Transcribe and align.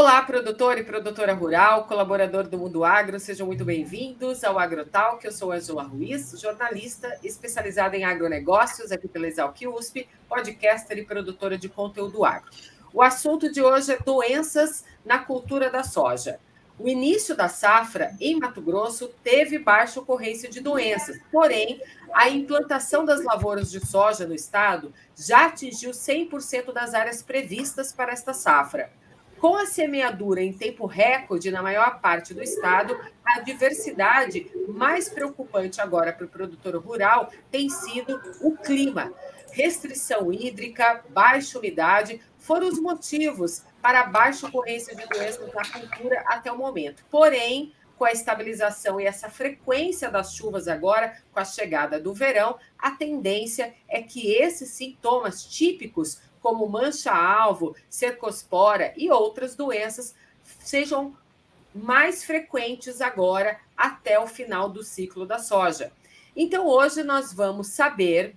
Olá, 0.00 0.22
produtor 0.22 0.78
e 0.78 0.82
produtora 0.82 1.34
rural, 1.34 1.84
colaborador 1.84 2.48
do 2.48 2.56
Mundo 2.56 2.84
Agro, 2.84 3.20
sejam 3.20 3.46
muito 3.46 3.66
bem-vindos 3.66 4.42
ao 4.42 4.58
AgroTalk. 4.58 5.22
Eu 5.22 5.30
sou 5.30 5.52
Angela 5.52 5.82
Ruiz, 5.82 6.40
jornalista 6.40 7.18
especializada 7.22 7.98
em 7.98 8.02
agronegócios 8.02 8.90
aqui 8.92 9.06
pela 9.06 9.28
Exalc 9.28 9.60
USP, 9.60 10.08
podcaster 10.26 10.96
e 10.96 11.04
produtora 11.04 11.58
de 11.58 11.68
conteúdo 11.68 12.24
agro. 12.24 12.50
O 12.94 13.02
assunto 13.02 13.52
de 13.52 13.60
hoje 13.60 13.92
é 13.92 13.98
doenças 13.98 14.86
na 15.04 15.18
cultura 15.18 15.68
da 15.68 15.82
soja. 15.82 16.40
O 16.78 16.88
início 16.88 17.36
da 17.36 17.50
safra 17.50 18.16
em 18.18 18.38
Mato 18.38 18.62
Grosso 18.62 19.08
teve 19.22 19.58
baixa 19.58 20.00
ocorrência 20.00 20.48
de 20.48 20.60
doenças, 20.60 21.20
porém, 21.30 21.78
a 22.14 22.26
implantação 22.30 23.04
das 23.04 23.22
lavouras 23.22 23.70
de 23.70 23.86
soja 23.86 24.26
no 24.26 24.34
estado 24.34 24.94
já 25.14 25.44
atingiu 25.44 25.90
100% 25.90 26.72
das 26.72 26.94
áreas 26.94 27.22
previstas 27.22 27.92
para 27.92 28.12
esta 28.12 28.32
safra. 28.32 28.90
Com 29.40 29.56
a 29.56 29.64
semeadura 29.64 30.42
em 30.42 30.52
tempo 30.52 30.84
recorde 30.84 31.50
na 31.50 31.62
maior 31.62 31.98
parte 32.00 32.34
do 32.34 32.42
estado, 32.42 33.00
a 33.24 33.40
diversidade 33.40 34.52
mais 34.68 35.08
preocupante 35.08 35.80
agora 35.80 36.12
para 36.12 36.26
o 36.26 36.28
produtor 36.28 36.76
rural 36.76 37.32
tem 37.50 37.70
sido 37.70 38.20
o 38.42 38.54
clima. 38.54 39.10
Restrição 39.50 40.30
hídrica, 40.30 41.02
baixa 41.08 41.58
umidade 41.58 42.20
foram 42.38 42.68
os 42.68 42.78
motivos 42.78 43.64
para 43.80 44.00
a 44.00 44.06
baixa 44.06 44.46
ocorrência 44.46 44.94
de 44.94 45.06
doenças 45.06 45.50
na 45.54 45.64
cultura 45.64 46.22
até 46.26 46.52
o 46.52 46.58
momento. 46.58 47.02
Porém, 47.10 47.72
com 47.96 48.04
a 48.04 48.12
estabilização 48.12 49.00
e 49.00 49.06
essa 49.06 49.30
frequência 49.30 50.10
das 50.10 50.34
chuvas 50.34 50.68
agora, 50.68 51.16
com 51.32 51.40
a 51.40 51.44
chegada 51.44 51.98
do 51.98 52.12
verão, 52.12 52.58
a 52.78 52.90
tendência 52.90 53.74
é 53.88 54.02
que 54.02 54.32
esses 54.32 54.70
sintomas 54.70 55.44
típicos 55.44 56.20
como 56.40 56.68
mancha-alvo, 56.68 57.76
cercospora 57.88 58.92
e 58.96 59.10
outras 59.10 59.54
doenças, 59.54 60.14
sejam 60.60 61.16
mais 61.74 62.24
frequentes 62.24 63.00
agora 63.00 63.60
até 63.76 64.18
o 64.18 64.26
final 64.26 64.68
do 64.68 64.82
ciclo 64.82 65.26
da 65.26 65.38
soja. 65.38 65.92
Então, 66.34 66.66
hoje 66.66 67.02
nós 67.02 67.32
vamos 67.32 67.68
saber 67.68 68.34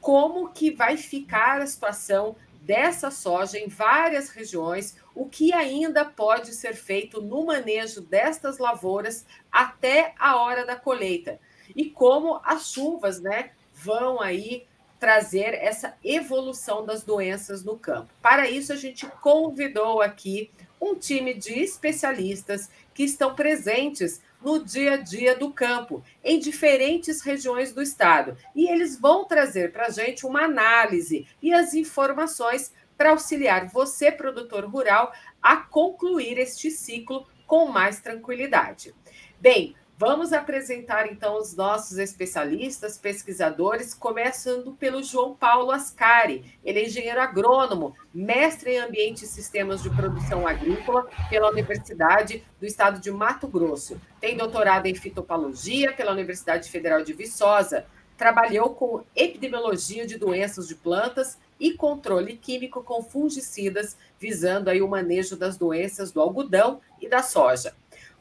como 0.00 0.48
que 0.48 0.70
vai 0.70 0.96
ficar 0.96 1.60
a 1.60 1.66
situação 1.66 2.36
dessa 2.60 3.10
soja 3.10 3.58
em 3.58 3.68
várias 3.68 4.30
regiões, 4.30 4.96
o 5.14 5.28
que 5.28 5.52
ainda 5.52 6.04
pode 6.04 6.54
ser 6.54 6.74
feito 6.74 7.20
no 7.20 7.44
manejo 7.44 8.00
destas 8.00 8.58
lavouras 8.58 9.26
até 9.50 10.14
a 10.18 10.36
hora 10.36 10.64
da 10.64 10.76
colheita 10.76 11.40
e 11.74 11.86
como 11.86 12.40
as 12.44 12.70
chuvas, 12.72 13.20
né, 13.20 13.50
vão 13.74 14.20
aí 14.20 14.66
trazer 15.02 15.54
essa 15.54 15.96
evolução 16.04 16.86
das 16.86 17.02
doenças 17.02 17.64
no 17.64 17.76
campo. 17.76 18.14
Para 18.22 18.48
isso, 18.48 18.72
a 18.72 18.76
gente 18.76 19.04
convidou 19.20 20.00
aqui 20.00 20.48
um 20.80 20.94
time 20.94 21.34
de 21.34 21.58
especialistas 21.58 22.70
que 22.94 23.02
estão 23.02 23.34
presentes 23.34 24.22
no 24.40 24.64
dia 24.64 24.92
a 24.92 24.96
dia 24.96 25.34
do 25.34 25.52
campo, 25.52 26.04
em 26.22 26.38
diferentes 26.38 27.20
regiões 27.20 27.72
do 27.72 27.82
estado. 27.82 28.36
E 28.54 28.70
eles 28.70 28.96
vão 28.96 29.24
trazer 29.24 29.72
para 29.72 29.86
a 29.86 29.90
gente 29.90 30.24
uma 30.24 30.44
análise 30.44 31.26
e 31.42 31.52
as 31.52 31.74
informações 31.74 32.72
para 32.96 33.10
auxiliar 33.10 33.66
você, 33.66 34.12
produtor 34.12 34.64
rural, 34.66 35.12
a 35.42 35.56
concluir 35.56 36.38
este 36.38 36.70
ciclo 36.70 37.26
com 37.44 37.66
mais 37.66 38.00
tranquilidade. 38.00 38.94
Bem, 39.40 39.74
Vamos 39.98 40.32
apresentar 40.32 41.06
então 41.06 41.38
os 41.38 41.54
nossos 41.54 41.98
especialistas, 41.98 42.98
pesquisadores, 42.98 43.94
começando 43.94 44.72
pelo 44.72 45.02
João 45.02 45.34
Paulo 45.34 45.70
Ascari. 45.70 46.58
Ele 46.64 46.80
é 46.80 46.86
engenheiro 46.86 47.20
agrônomo, 47.20 47.94
mestre 48.12 48.72
em 48.72 48.78
ambiente 48.78 49.24
e 49.24 49.28
sistemas 49.28 49.82
de 49.82 49.90
produção 49.90 50.46
agrícola 50.46 51.08
pela 51.30 51.50
Universidade 51.50 52.42
do 52.58 52.66
Estado 52.66 53.00
de 53.00 53.12
Mato 53.12 53.46
Grosso. 53.46 54.00
Tem 54.20 54.36
doutorado 54.36 54.86
em 54.86 54.94
fitopatologia 54.94 55.92
pela 55.92 56.12
Universidade 56.12 56.68
Federal 56.68 57.04
de 57.04 57.12
Viçosa. 57.12 57.86
Trabalhou 58.16 58.74
com 58.74 59.04
epidemiologia 59.14 60.06
de 60.06 60.18
doenças 60.18 60.66
de 60.66 60.74
plantas 60.74 61.38
e 61.60 61.74
controle 61.74 62.36
químico 62.36 62.82
com 62.82 63.04
fungicidas, 63.04 63.96
visando 64.18 64.68
aí 64.68 64.82
o 64.82 64.88
manejo 64.88 65.36
das 65.36 65.56
doenças 65.56 66.10
do 66.10 66.20
algodão 66.20 66.80
e 67.00 67.08
da 67.08 67.22
soja. 67.22 67.72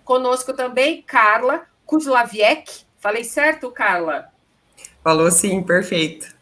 Conosco 0.03 0.53
também 0.53 1.01
Carla 1.01 1.65
Kuzlaviek. 1.85 2.85
Falei 2.99 3.23
certo, 3.23 3.71
Carla? 3.71 4.31
Falou 5.03 5.31
sim, 5.31 5.63
perfeito. 5.63 6.33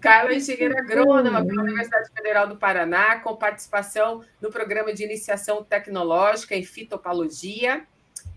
Carla 0.00 0.32
é 0.32 0.36
engenheira 0.36 0.80
agrônoma 0.80 1.44
pela 1.44 1.62
Universidade 1.62 2.10
Federal 2.10 2.48
do 2.48 2.56
Paraná, 2.56 3.20
com 3.20 3.36
participação 3.36 4.24
no 4.40 4.50
programa 4.50 4.92
de 4.92 5.04
iniciação 5.04 5.62
tecnológica 5.62 6.56
em 6.56 6.64
fitopatologia, 6.64 7.86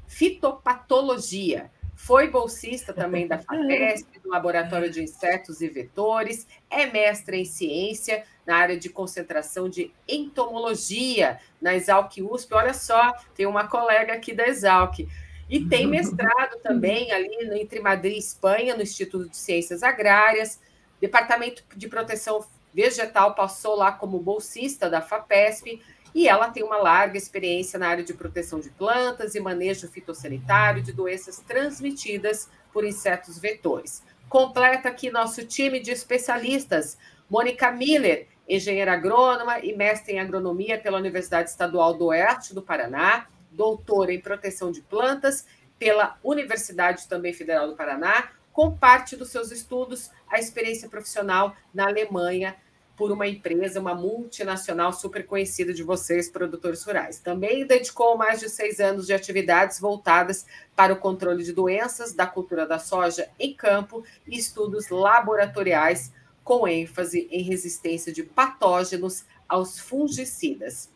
fitopatologia. 0.08 1.72
Foi 1.96 2.30
bolsista 2.30 2.94
também 2.94 3.28
da 3.28 3.40
FAPESP, 3.42 4.20
do 4.20 4.30
Laboratório 4.30 4.90
de 4.90 5.04
Insetos 5.04 5.62
e 5.62 5.68
Vetores, 5.68 6.48
é 6.70 6.86
mestre 6.86 7.38
em 7.38 7.46
ciência 7.46 8.24
na 8.50 8.58
área 8.58 8.80
de 8.80 8.90
concentração 8.90 9.70
de 9.70 9.94
entomologia 10.08 11.40
na 11.62 11.76
Exalc 11.76 12.18
USP. 12.20 12.52
Olha 12.56 12.74
só, 12.74 13.14
tem 13.36 13.46
uma 13.46 13.68
colega 13.68 14.14
aqui 14.14 14.34
da 14.34 14.48
Exalc. 14.48 15.08
E 15.48 15.66
tem 15.66 15.86
mestrado 15.88 16.58
também 16.64 17.12
ali 17.12 17.30
entre 17.62 17.80
Madrid 17.80 18.16
e 18.16 18.18
Espanha, 18.18 18.76
no 18.76 18.82
Instituto 18.82 19.30
de 19.30 19.38
Ciências 19.38 19.84
Agrárias. 19.84 20.60
Departamento 21.00 21.64
de 21.76 21.88
Proteção 21.88 22.44
Vegetal 22.74 23.36
passou 23.36 23.76
lá 23.76 23.92
como 23.92 24.18
bolsista 24.18 24.90
da 24.90 25.00
FAPESP. 25.00 25.80
E 26.16 26.28
ela 26.28 26.50
tem 26.50 26.64
uma 26.64 26.78
larga 26.78 27.20
experiência 27.20 27.78
na 27.78 27.88
área 27.88 28.04
de 28.04 28.16
proteção 28.16 28.60
de 28.60 28.72
plantas 28.72 29.36
e 29.36 29.40
manejo 29.40 29.88
fitossanitário 29.88 30.82
de 30.82 30.92
doenças 30.92 31.38
transmitidas 31.38 32.50
por 32.74 32.84
insetos 32.84 33.38
vetores. 33.38 34.02
Completa 34.28 34.90
aqui 34.90 35.12
nosso 35.12 35.46
time 35.46 35.80
de 35.80 35.92
especialistas. 35.92 36.98
Mônica 37.30 37.72
Miller, 37.72 38.28
engenheira 38.50 38.94
agrônoma 38.94 39.60
e 39.60 39.76
mestre 39.76 40.14
em 40.14 40.20
agronomia 40.20 40.80
pela 40.80 40.98
Universidade 40.98 41.50
Estadual 41.50 41.94
do 41.94 42.08
Oeste 42.08 42.54
do 42.54 42.62
Paraná 42.62 43.28
doutora 43.52 44.14
em 44.14 44.22
proteção 44.22 44.72
de 44.72 44.82
plantas 44.82 45.46
pela 45.78 46.18
Universidade 46.24 47.08
também 47.08 47.34
Federal 47.34 47.68
do 47.68 47.76
Paraná, 47.76 48.30
com 48.52 48.76
parte 48.76 49.16
dos 49.16 49.30
seus 49.30 49.52
estudos 49.52 50.12
a 50.28 50.40
experiência 50.40 50.90
profissional 50.90 51.56
na 51.74 51.88
Alemanha 51.88 52.56
por 52.96 53.12
uma 53.14 53.26
empresa, 53.26 53.80
uma 53.80 53.96
multinacional 53.96 54.92
super 54.92 55.26
conhecida 55.26 55.74
de 55.74 55.84
vocês, 55.84 56.30
produtores 56.30 56.84
rurais. 56.84 57.20
Também 57.20 57.66
dedicou 57.66 58.18
mais 58.18 58.42
de 58.42 58.50
seis 58.50 58.82
anos 58.82 59.08
de 59.08 59.14
atividades 59.14 59.80
voltadas 59.80 60.46
para 60.76 60.94
o 60.94 60.98
controle 60.98 61.44
de 61.44 61.54
doenças 61.54 62.14
da 62.14 62.28
cultura 62.28 62.68
da 62.68 62.78
soja 62.78 63.30
em 63.40 63.54
campo 63.54 64.04
e 64.28 64.38
estudos 64.38 64.90
laboratoriais 64.90 66.12
com 66.50 66.68
ênfase 66.68 67.28
em 67.30 67.44
resistência 67.44 68.12
de 68.12 68.24
patógenos 68.24 69.24
aos 69.48 69.78
fungicidas. 69.78 70.90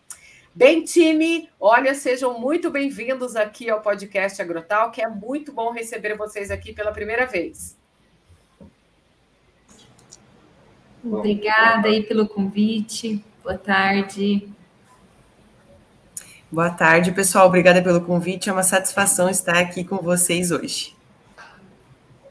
Bem, 0.51 0.83
time, 0.83 1.47
olha, 1.59 1.93
sejam 1.93 2.39
muito 2.39 2.71
bem-vindos 2.71 3.35
aqui 3.35 3.69
ao 3.69 3.79
podcast 3.79 4.41
Agrotal, 4.41 4.89
que 4.89 4.99
é 4.99 5.07
muito 5.07 5.51
bom 5.51 5.71
receber 5.71 6.17
vocês 6.17 6.49
aqui 6.49 6.73
pela 6.73 6.91
primeira 6.91 7.27
vez. 7.27 7.77
Obrigada 11.05 11.87
aí 11.87 12.01
pelo 12.01 12.27
convite. 12.27 13.23
Boa 13.43 13.55
tarde. 13.55 14.49
Boa 16.51 16.71
tarde, 16.71 17.11
pessoal. 17.11 17.45
Obrigada 17.45 17.79
pelo 17.79 18.01
convite. 18.01 18.49
É 18.49 18.53
uma 18.53 18.63
satisfação 18.63 19.29
estar 19.29 19.59
aqui 19.59 19.83
com 19.83 19.97
vocês 19.97 20.49
hoje. 20.49 20.95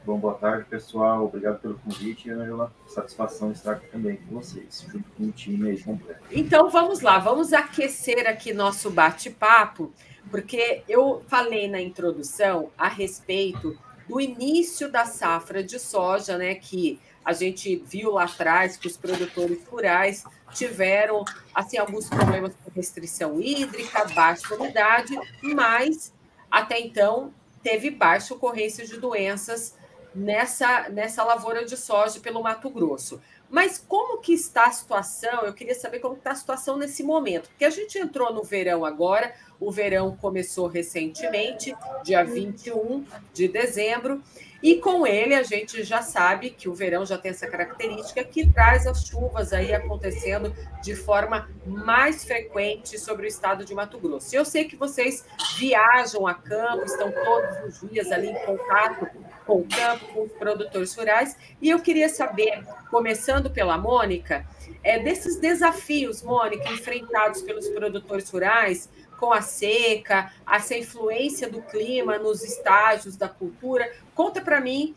Bom, 0.05 0.17
boa 0.17 0.33
tarde, 0.33 0.65
pessoal. 0.65 1.23
Obrigado 1.23 1.59
pelo 1.61 1.79
convite, 1.79 2.29
Angela. 2.29 2.73
Satisfação 2.87 3.53
estar 3.53 3.71
aqui 3.71 3.87
também 3.87 4.17
com 4.17 4.35
vocês, 4.35 4.85
junto 4.91 5.09
com 5.11 5.23
o 5.23 5.31
time 5.31 5.69
aí 5.69 5.81
completo. 5.81 6.19
Então, 6.29 6.69
vamos 6.69 6.99
lá, 6.99 7.19
vamos 7.19 7.53
aquecer 7.53 8.27
aqui 8.27 8.53
nosso 8.53 8.89
bate-papo, 8.89 9.93
porque 10.29 10.83
eu 10.89 11.23
falei 11.29 11.69
na 11.69 11.79
introdução 11.79 12.69
a 12.77 12.89
respeito 12.89 13.79
do 14.09 14.19
início 14.19 14.91
da 14.91 15.05
safra 15.05 15.63
de 15.63 15.79
soja, 15.79 16.37
né? 16.37 16.55
Que 16.55 16.99
a 17.23 17.31
gente 17.31 17.77
viu 17.77 18.11
lá 18.11 18.25
atrás 18.25 18.75
que 18.75 18.87
os 18.87 18.97
produtores 18.97 19.65
rurais 19.65 20.25
tiveram 20.53 21.23
assim 21.55 21.77
alguns 21.77 22.09
problemas 22.09 22.53
com 22.61 22.69
restrição 22.75 23.41
hídrica, 23.41 24.03
baixa 24.13 24.53
umidade, 24.53 25.17
mas 25.41 26.13
até 26.51 26.77
então 26.77 27.33
teve 27.63 27.89
baixa 27.89 28.33
ocorrência 28.33 28.85
de 28.85 28.97
doenças 28.97 29.81
nessa, 30.13 30.89
nessa 30.89 31.23
lavoura 31.23 31.65
de 31.65 31.75
soja 31.77 32.19
pelo 32.19 32.41
Mato 32.41 32.69
Grosso. 32.69 33.21
Mas 33.49 33.77
como 33.77 34.17
que 34.19 34.33
está 34.33 34.65
a 34.65 34.71
situação? 34.71 35.43
Eu 35.43 35.53
queria 35.53 35.75
saber 35.75 35.99
como 35.99 36.15
está 36.15 36.31
a 36.31 36.35
situação 36.35 36.77
nesse 36.77 37.03
momento, 37.03 37.49
porque 37.49 37.65
a 37.65 37.69
gente 37.69 37.99
entrou 37.99 38.33
no 38.33 38.43
verão 38.43 38.83
agora, 38.83 39.33
o 39.59 39.71
verão 39.71 40.17
começou 40.17 40.65
recentemente, 40.67 41.75
dia 42.03 42.23
21 42.23 43.05
de 43.31 43.47
dezembro, 43.47 44.23
E 44.63 44.77
com 44.77 45.05
ele 45.05 45.35
a 45.35 45.43
gente 45.43 45.83
já 45.83 46.01
sabe 46.01 46.49
que 46.49 46.69
o 46.69 46.73
verão 46.73 47.05
já 47.05 47.17
tem 47.17 47.31
essa 47.31 47.45
característica 47.45 48.23
que 48.23 48.49
traz 48.49 48.87
as 48.87 49.05
chuvas 49.05 49.51
aí 49.51 49.73
acontecendo 49.73 50.55
de 50.81 50.95
forma 50.95 51.49
mais 51.65 52.23
frequente 52.23 52.97
sobre 52.97 53.25
o 53.25 53.27
estado 53.27 53.65
de 53.65 53.75
Mato 53.75 53.99
Grosso. 53.99 54.33
Eu 54.33 54.45
sei 54.45 54.63
que 54.63 54.77
vocês 54.77 55.25
viajam 55.57 56.25
a 56.25 56.33
campo, 56.33 56.85
estão 56.85 57.11
todos 57.11 57.81
os 57.83 57.89
dias 57.89 58.09
ali 58.09 58.29
em 58.29 58.45
contato 58.45 59.05
com 59.45 59.59
o 59.59 59.67
campo, 59.67 60.07
com 60.13 60.23
os 60.23 60.31
produtores 60.31 60.95
rurais, 60.95 61.35
e 61.61 61.69
eu 61.69 61.81
queria 61.81 62.07
saber, 62.07 62.63
começando 62.89 63.49
pela 63.49 63.77
Mônica, 63.77 64.47
é, 64.81 64.97
desses 64.97 65.35
desafios, 65.35 66.23
Mônica, 66.23 66.69
enfrentados 66.69 67.41
pelos 67.41 67.67
produtores 67.67 68.29
rurais 68.29 68.89
com 69.23 69.31
a 69.31 69.41
seca, 69.41 70.33
essa 70.45 70.75
influência 70.75 71.49
do 71.49 71.61
clima 71.61 72.17
nos 72.17 72.43
estágios 72.43 73.15
da 73.15 73.29
cultura. 73.29 73.89
Conta 74.13 74.41
para 74.41 74.59
mim 74.59 74.93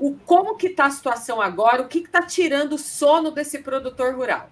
o 0.00 0.16
como 0.26 0.56
que 0.56 0.66
está 0.66 0.86
a 0.86 0.90
situação 0.90 1.40
agora, 1.40 1.82
o 1.82 1.86
que 1.86 2.00
está 2.00 2.22
tirando 2.22 2.72
o 2.72 2.78
sono 2.78 3.30
desse 3.30 3.60
produtor 3.60 4.16
rural. 4.16 4.50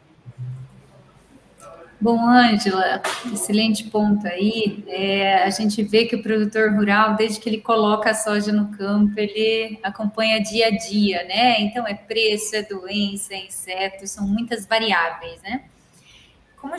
Bom, 2.00 2.24
Ângela, 2.24 3.02
excelente 3.32 3.90
ponto 3.90 4.24
aí. 4.28 4.84
É, 4.86 5.42
a 5.42 5.50
gente 5.50 5.82
vê 5.82 6.04
que 6.06 6.14
o 6.14 6.22
produtor 6.22 6.72
rural, 6.72 7.16
desde 7.16 7.40
que 7.40 7.48
ele 7.48 7.60
coloca 7.60 8.10
a 8.10 8.14
soja 8.14 8.52
no 8.52 8.68
campo, 8.68 9.18
ele 9.18 9.80
acompanha 9.82 10.40
dia 10.40 10.68
a 10.68 10.70
dia, 10.70 11.24
né? 11.24 11.60
Então, 11.62 11.84
é 11.84 11.94
preço, 11.94 12.54
é 12.54 12.62
doença, 12.62 13.34
é 13.34 13.44
inseto, 13.44 14.06
são 14.06 14.24
muitas 14.24 14.64
variáveis, 14.66 15.42
né? 15.42 15.64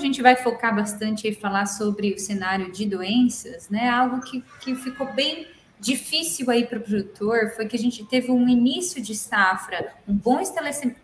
Gente 0.01 0.21
vai 0.21 0.35
focar 0.35 0.75
bastante 0.75 1.27
e 1.27 1.33
falar 1.33 1.65
sobre 1.65 2.13
o 2.13 2.19
cenário 2.19 2.71
de 2.71 2.85
doenças, 2.85 3.69
né? 3.69 3.89
Algo 3.89 4.21
que, 4.21 4.43
que 4.59 4.75
ficou 4.75 5.11
bem 5.13 5.47
difícil 5.81 6.49
aí 6.51 6.63
para 6.65 6.77
o 6.77 6.81
produtor 6.81 7.51
foi 7.55 7.67
que 7.67 7.75
a 7.75 7.79
gente 7.79 8.05
teve 8.05 8.31
um 8.31 8.47
início 8.47 9.01
de 9.01 9.15
safra, 9.15 9.93
um 10.07 10.13
bom 10.13 10.39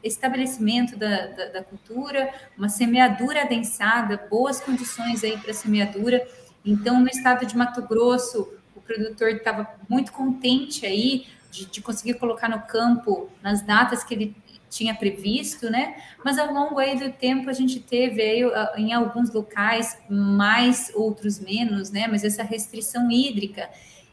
estabelecimento 0.03 0.95
da, 0.95 1.25
da, 1.27 1.45
da 1.45 1.63
cultura, 1.63 2.31
uma 2.55 2.69
semeadura 2.69 3.41
adensada, 3.41 4.27
boas 4.29 4.61
condições 4.61 5.23
aí 5.23 5.35
para 5.35 5.51
semeadura. 5.51 6.27
Então, 6.63 6.99
no 6.99 7.07
estado 7.07 7.44
de 7.45 7.57
Mato 7.57 7.81
Grosso, 7.81 8.53
o 8.75 8.81
produtor 8.81 9.29
estava 9.29 9.67
muito 9.89 10.11
contente 10.11 10.85
aí 10.85 11.25
de, 11.49 11.65
de 11.65 11.81
conseguir 11.81 12.13
colocar 12.15 12.47
no 12.47 12.61
campo 12.61 13.31
nas 13.41 13.63
datas 13.63 14.03
que 14.03 14.13
ele 14.13 14.35
tinha 14.69 14.94
previsto, 14.94 15.69
né? 15.69 15.96
Mas 16.24 16.38
ao 16.38 16.54
longo 16.54 16.78
aí 16.80 16.98
do 16.98 17.12
tempo 17.12 17.50
a 17.50 17.54
gente 17.54 17.80
teve 17.80 18.22
aí, 18.22 18.42
em 18.78 18.94
alguns 18.94 19.31
locais 19.31 19.98
mais, 20.10 20.92
outros 20.94 21.40
menos, 21.40 21.92
né? 21.92 22.08
Mas 22.08 22.24
essa 22.24 22.44
restrição 22.44 23.10
hídrica. 23.10 23.69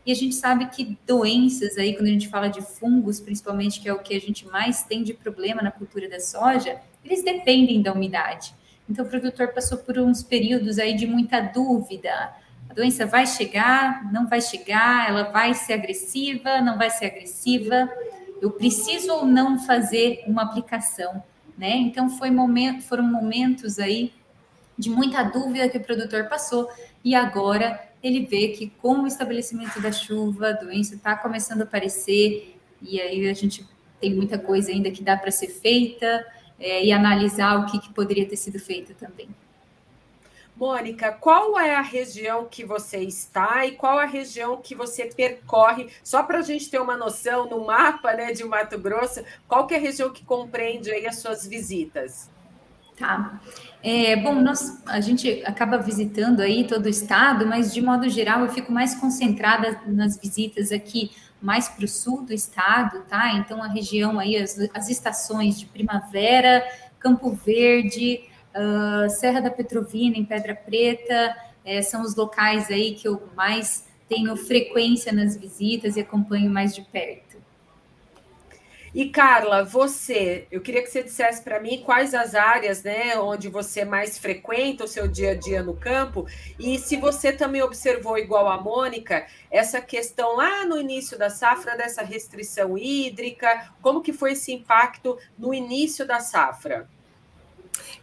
E 0.07 0.13
a 0.13 0.15
gente 0.15 0.35
sabe 0.35 0.67
que 0.67 0.99
doenças 1.07 1.79
aí, 1.79 1.95
quando 1.95 2.09
a 2.09 2.11
gente 2.11 2.29
fala 2.29 2.49
de 2.49 2.61
fungos, 2.61 3.21
principalmente, 3.21 3.81
que 3.81 3.89
é 3.89 3.93
o 3.93 3.99
que 3.99 4.15
a 4.15 4.21
gente 4.21 4.47
mais 4.47 4.83
tem 4.83 5.03
de 5.03 5.15
problema 5.15 5.63
na 5.63 5.71
cultura 5.71 6.09
da 6.09 6.21
soja, 6.21 6.79
eles 7.05 7.25
dependem 7.25 7.81
da 7.81 7.93
umidade. 7.93 8.55
Então 8.89 9.05
o 9.05 9.09
produtor 9.09 9.49
passou 9.49 9.79
por 9.79 9.99
uns 9.99 10.23
períodos 10.23 10.79
aí 10.79 10.95
de 10.95 11.07
muita 11.07 11.41
dúvida. 11.41 12.35
A 12.69 12.75
doença 12.75 13.07
vai 13.07 13.27
chegar, 13.27 14.13
não 14.13 14.29
vai 14.29 14.43
chegar, 14.43 15.09
ela 15.09 15.25
vai 15.25 15.55
ser 15.55 15.73
agressiva, 15.73 16.61
não 16.61 16.77
vai 16.77 16.91
ser 16.91 17.07
agressiva 17.07 17.89
eu 18.45 18.51
preciso 18.51 19.11
ou 19.11 19.25
não 19.25 19.59
fazer 19.59 20.23
uma 20.27 20.43
aplicação, 20.43 21.23
né? 21.57 21.77
Então 21.77 22.11
foi 22.11 22.31
momento, 22.31 22.83
foram 22.83 23.03
momentos 23.03 23.79
aí 23.79 24.13
de 24.77 24.91
muita 24.91 25.23
dúvida 25.23 25.67
que 25.67 25.79
o 25.79 25.83
produtor 25.83 26.29
passou 26.29 26.69
e 27.03 27.15
agora 27.15 27.89
ele 28.03 28.27
vê 28.27 28.49
que 28.49 28.69
com 28.69 29.01
o 29.01 29.07
estabelecimento 29.07 29.81
da 29.81 29.91
chuva, 29.91 30.49
a 30.49 30.53
doença 30.53 30.95
está 30.95 31.17
começando 31.17 31.63
a 31.63 31.65
aparecer 31.65 32.59
e 32.83 33.01
aí 33.01 33.27
a 33.27 33.33
gente 33.33 33.67
tem 33.99 34.15
muita 34.15 34.39
coisa 34.39 34.71
ainda 34.71 34.91
que 34.91 35.03
dá 35.03 35.17
para 35.17 35.31
ser 35.31 35.49
feita 35.49 36.23
é, 36.61 36.85
e 36.85 36.93
analisar 36.93 37.59
o 37.59 37.65
que, 37.65 37.79
que 37.79 37.95
poderia 37.95 38.29
ter 38.29 38.37
sido 38.37 38.59
feito 38.59 38.93
também. 38.93 39.31
Mônica, 40.57 41.11
qual 41.13 41.59
é 41.59 41.75
a 41.75 41.83
região 41.83 42.47
que 42.49 42.65
você 42.65 42.99
está 42.99 43.67
e 43.67 43.73
qual 43.73 43.99
a 43.99 44.05
região 44.05 44.61
que 44.63 44.75
você 44.75 45.07
percorre? 45.07 45.89
Só 46.03 46.23
para 46.23 46.39
a 46.39 46.43
gente 46.43 46.71
ter 46.71 46.81
uma 46.81 46.97
noção 46.97 47.49
no 47.49 47.67
mapa 47.67 48.13
né, 48.15 48.33
de 48.33 48.45
Mato 48.45 48.79
Grosso, 48.79 49.25
qual 49.49 49.67
que 49.67 49.75
é 49.75 49.79
a 49.79 49.81
região 49.81 50.13
que 50.13 50.25
compreende 50.25 50.93
aí 50.93 51.07
as 51.07 51.19
suas 51.19 51.45
visitas? 51.45 52.31
Tá. 52.97 53.41
É, 53.83 54.15
bom, 54.15 54.37
nós, 54.37 54.81
a 54.87 55.01
gente 55.01 55.43
acaba 55.45 55.79
visitando 55.79 56.41
aí 56.41 56.65
todo 56.65 56.87
o 56.87 56.89
estado, 56.89 57.45
mas 57.45 57.75
de 57.75 57.83
modo 57.83 58.09
geral 58.09 58.43
eu 58.43 58.49
fico 58.49 58.71
mais 58.71 58.95
concentrada 58.95 59.81
nas 59.87 60.17
visitas 60.17 60.71
aqui 60.71 61.11
mais 61.43 61.69
para 61.69 61.85
o 61.85 61.89
sul 61.89 62.23
do 62.23 62.33
estado, 62.33 63.03
tá? 63.03 63.35
Então 63.35 63.63
a 63.63 63.67
região 63.67 64.19
aí, 64.19 64.37
as, 64.37 64.57
as 64.73 64.89
estações 64.89 65.59
de 65.59 65.67
primavera, 65.67 66.65
Campo 66.99 67.33
Verde, 67.33 68.23
Uh, 68.55 69.11
Serra 69.11 69.41
da 69.41 69.51
Petrovina, 69.51 70.17
em 70.17 70.25
Pedra 70.25 70.55
Preta, 70.55 71.37
é, 71.65 71.83
são 71.83 72.03
os 72.03 72.15
locais 72.15 72.71
aí 72.71 72.95
que 72.95 73.09
eu 73.09 73.21
mais 73.35 73.87
tenho 74.09 74.37
frequência 74.37 75.13
nas 75.13 75.37
visitas 75.37 75.97
e 75.97 76.01
acompanho 76.01 76.51
mais 76.51 76.75
de 76.75 76.83
perto. 76.83 77.43
E 78.95 79.09
Carla, 79.09 79.65
você, 79.65 80.47
eu 80.53 80.61
queria 80.61 80.81
que 80.81 80.89
você 80.89 81.03
dissesse 81.03 81.43
para 81.43 81.59
mim 81.59 81.83
quais 81.85 82.15
as 82.15 82.37
áreas, 82.37 82.85
né, 82.85 83.19
onde 83.19 83.49
você 83.49 83.85
mais 83.85 84.17
frequenta 84.19 84.85
o 84.85 84.89
seu 84.89 85.09
dia 85.09 85.33
a 85.33 85.35
dia 85.35 85.65
no 85.65 85.75
campo 85.75 86.29
e 86.61 86.79
se 86.79 86.97
você 86.97 87.33
também 87.33 87.61
observou 87.61 88.17
igual 88.17 88.47
a 88.47 88.61
Mônica 88.61 89.27
essa 89.51 89.81
questão 89.81 90.37
lá 90.37 90.65
no 90.65 90.79
início 90.79 91.19
da 91.19 91.29
safra 91.29 91.77
dessa 91.77 92.05
restrição 92.05 92.79
hídrica, 92.79 93.75
como 93.83 94.01
que 94.01 94.13
foi 94.13 94.33
esse 94.33 94.53
impacto 94.53 95.19
no 95.37 95.53
início 95.53 96.07
da 96.07 96.21
safra? 96.21 96.89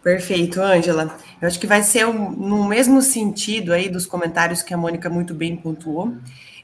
Perfeito, 0.03 0.59
Ângela. 0.59 1.15
Eu 1.39 1.48
acho 1.48 1.59
que 1.59 1.68
vai 1.68 1.83
ser 1.83 2.07
um, 2.07 2.31
no 2.31 2.65
mesmo 2.65 3.01
sentido 3.01 3.71
aí 3.71 3.88
dos 3.88 4.07
comentários 4.07 4.63
que 4.63 4.74
a 4.74 4.77
Mônica 4.77 5.09
muito 5.09 5.33
bem 5.33 5.56
pontuou. 5.56 6.13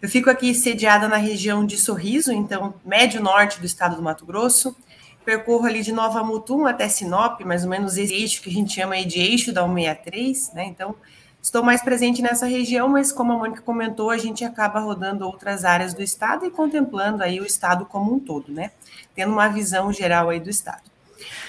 Eu 0.02 0.10
fico 0.10 0.30
aqui 0.30 0.54
sediada 0.56 1.08
na 1.08 1.18
região 1.18 1.66
de 1.66 1.78
Sorriso, 1.78 2.32
então, 2.32 2.74
médio 2.84 3.22
norte 3.22 3.60
do 3.60 3.66
estado 3.66 3.96
do 3.96 4.02
Mato 4.02 4.26
Grosso. 4.26 4.76
Percorro 5.24 5.66
ali 5.66 5.82
de 5.82 5.92
Nova 5.92 6.24
Mutum 6.24 6.66
até 6.66 6.88
Sinop, 6.88 7.42
mais 7.42 7.64
ou 7.64 7.70
menos 7.70 7.98
esse 7.98 8.14
eixo 8.14 8.42
que 8.42 8.50
a 8.50 8.54
gente 8.54 8.74
chama 8.74 8.96
aí 8.96 9.06
de 9.06 9.20
eixo 9.20 9.52
da 9.52 9.64
163, 9.64 10.54
né? 10.54 10.66
Então, 10.66 10.96
estou 11.42 11.62
mais 11.62 11.82
presente 11.82 12.22
nessa 12.22 12.46
região, 12.46 12.88
mas 12.88 13.12
como 13.12 13.34
a 13.34 13.38
Mônica 13.38 13.62
comentou, 13.62 14.10
a 14.10 14.18
gente 14.18 14.46
acaba 14.46 14.80
rodando 14.80 15.26
outras 15.26 15.66
áreas 15.66 15.94
do 15.94 16.02
estado 16.02 16.46
e 16.46 16.50
contemplando 16.50 17.22
aí 17.22 17.40
o 17.40 17.46
estado 17.46 17.86
como 17.86 18.14
um 18.16 18.20
todo, 18.20 18.52
né? 18.52 18.72
Tendo 19.14 19.34
uma 19.34 19.48
visão 19.48 19.92
geral 19.92 20.30
aí 20.30 20.40
do 20.40 20.50
estado. 20.50 20.84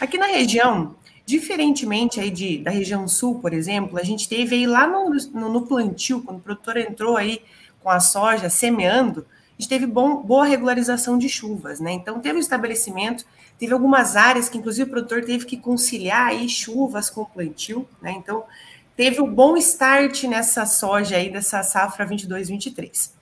Aqui 0.00 0.18
na 0.18 0.26
região, 0.26 0.96
Diferentemente 1.28 2.18
aí 2.18 2.30
de, 2.30 2.56
da 2.56 2.70
região 2.70 3.06
sul, 3.06 3.38
por 3.38 3.52
exemplo, 3.52 3.98
a 3.98 4.02
gente 4.02 4.26
teve 4.26 4.56
aí 4.56 4.66
lá 4.66 4.86
no, 4.86 5.10
no, 5.10 5.52
no 5.52 5.66
plantio, 5.66 6.22
quando 6.22 6.38
o 6.38 6.40
produtor 6.40 6.78
entrou 6.78 7.18
aí 7.18 7.42
com 7.80 7.90
a 7.90 8.00
soja 8.00 8.48
semeando, 8.48 9.26
a 9.50 9.60
gente 9.60 9.68
teve 9.68 9.84
bom, 9.84 10.22
boa 10.22 10.46
regularização 10.46 11.18
de 11.18 11.28
chuvas, 11.28 11.80
né? 11.80 11.92
Então 11.92 12.18
teve 12.18 12.38
um 12.38 12.40
estabelecimento, 12.40 13.26
teve 13.58 13.74
algumas 13.74 14.16
áreas 14.16 14.48
que 14.48 14.56
inclusive 14.56 14.88
o 14.88 14.90
produtor 14.90 15.22
teve 15.22 15.44
que 15.44 15.58
conciliar 15.58 16.28
aí 16.28 16.48
chuvas 16.48 17.10
com 17.10 17.20
o 17.20 17.26
plantio, 17.26 17.86
né? 18.00 18.12
Então 18.12 18.44
teve 18.96 19.20
um 19.20 19.30
bom 19.30 19.54
start 19.58 20.24
nessa 20.24 20.64
soja 20.64 21.16
aí 21.16 21.30
dessa 21.30 21.62
safra 21.62 22.06
22-23. 22.06 23.17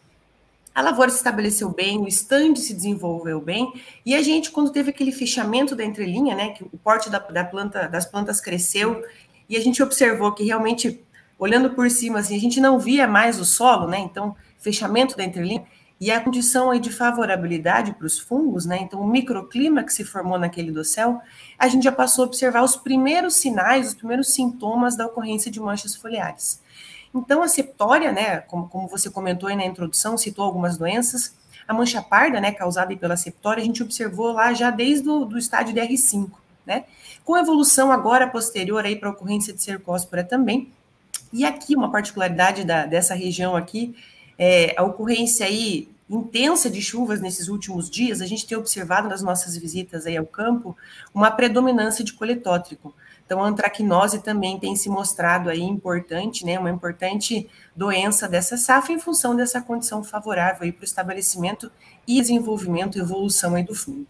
A 0.77 0.83
lavoura 0.83 1.11
se 1.11 1.17
estabeleceu 1.17 1.71
bem, 1.71 1.97
o 2.01 2.07
estande 2.07 2.61
se 2.61 2.75
desenvolveu 2.75 3.41
bem, 3.41 3.73
e 4.05 4.15
a 4.15 4.21
gente, 4.21 4.51
quando 4.51 4.71
teve 4.71 4.91
aquele 4.91 5.11
fechamento 5.11 5.75
da 5.75 5.83
entrelinha, 5.83 6.37
né, 6.37 6.51
que 6.51 6.65
o 6.65 6.77
porte 6.85 7.09
da, 7.09 7.19
da 7.19 7.43
planta, 7.43 7.89
das 7.89 8.05
plantas 8.05 8.43
cresceu, 8.43 9.03
e 9.49 9.57
a 9.57 9.61
gente 9.61 9.83
observou 9.83 10.33
que 10.33 10.45
realmente, 10.45 11.03
olhando 11.39 11.71
por 11.71 11.91
cima, 11.91 12.19
assim, 12.19 12.37
a 12.37 12.39
gente 12.39 12.61
não 12.61 12.79
via 12.79 13.07
mais 13.09 13.41
o 13.41 13.45
solo, 13.47 13.89
né, 13.89 14.01
então, 14.01 14.37
fechamento 14.59 15.17
da 15.17 15.25
entrelinha, 15.25 15.65
e 15.99 16.11
a 16.11 16.21
condição 16.21 16.71
aí 16.71 16.79
de 16.79 16.93
favorabilidade 16.93 17.95
para 17.95 18.07
os 18.07 18.19
fungos, 18.19 18.67
né, 18.67 18.77
então, 18.83 19.01
o 19.01 19.09
microclima 19.09 19.83
que 19.83 19.95
se 19.95 20.05
formou 20.05 20.39
naquele 20.39 20.71
dossel, 20.71 21.23
a 21.59 21.69
gente 21.69 21.85
já 21.85 21.93
passou 21.93 22.25
a 22.25 22.27
observar 22.27 22.63
os 22.63 22.77
primeiros 22.77 23.37
sinais, 23.37 23.89
os 23.89 23.95
primeiros 23.95 24.35
sintomas 24.35 24.95
da 24.95 25.07
ocorrência 25.07 25.51
de 25.51 25.59
manchas 25.59 25.97
foliares. 25.97 26.61
Então, 27.15 27.43
a 27.43 27.49
septória, 27.49 28.13
né, 28.13 28.39
como, 28.41 28.69
como 28.69 28.89
você 28.89 29.11
comentou 29.11 29.49
aí 29.49 29.57
na 29.57 29.65
introdução, 29.65 30.17
citou 30.17 30.45
algumas 30.45 30.77
doenças, 30.77 31.35
a 31.67 31.75
mancha 31.75 32.03
parda, 32.03 32.41
né, 32.41 32.53
causada 32.53 32.95
pela 32.97 33.17
septória, 33.17 33.63
a 33.63 33.67
gente 33.67 33.83
observou 33.83 34.33
lá 34.33 34.53
já 34.53 34.71
desde 34.71 35.09
o 35.09 35.25
do 35.25 35.39
estágio 35.39 35.75
de 35.75 35.81
R5, 35.81 36.31
né, 36.65 36.85
com 37.25 37.37
evolução 37.37 37.91
agora 37.91 38.27
posterior 38.27 38.85
aí 38.85 38.97
para 38.97 39.09
a 39.09 39.13
ocorrência 39.13 39.53
de 39.53 39.63
cercóspora 39.63 40.23
também, 40.23 40.73
e 41.33 41.45
aqui 41.45 41.75
uma 41.75 41.91
particularidade 41.91 42.65
da, 42.65 42.87
dessa 42.87 43.15
região 43.15 43.57
aqui, 43.57 43.97
é, 44.39 44.75
a 44.77 44.83
ocorrência 44.85 45.47
aí 45.47 45.89
intensa 46.09 46.71
de 46.71 46.81
chuvas 46.81 47.21
nesses 47.21 47.49
últimos 47.49 47.91
dias, 47.91 48.21
a 48.21 48.27
gente 48.27 48.47
tem 48.47 48.57
observado 48.57 49.09
nas 49.09 49.23
nossas 49.23 49.57
visitas 49.57 50.07
aí 50.07 50.17
ao 50.17 50.27
campo 50.27 50.77
uma 51.13 51.31
predominância 51.31 52.05
de 52.05 52.13
coletótrico. 52.13 52.95
Então, 53.27 53.43
a 53.43 53.49
antracnose 53.49 54.23
também 54.23 54.59
tem 54.59 54.77
se 54.77 54.89
mostrado 54.89 55.51
aí 55.51 55.61
importante, 55.61 56.47
né, 56.47 56.57
uma 56.59 56.71
importante 56.71 57.51
doença 57.75 58.29
dessa 58.29 58.57
safra 58.57 58.93
em 58.93 59.01
função 59.01 59.35
dessa 59.35 59.61
condição 59.61 60.05
favorável 60.05 60.63
aí 60.63 60.73
para 60.73 60.83
o 60.83 60.85
estabelecimento 60.85 61.71
e 62.07 62.21
desenvolvimento 62.21 62.97
e 62.97 63.01
evolução 63.01 63.57
aí 63.57 63.65
do 63.65 63.75
fungo. 63.75 64.07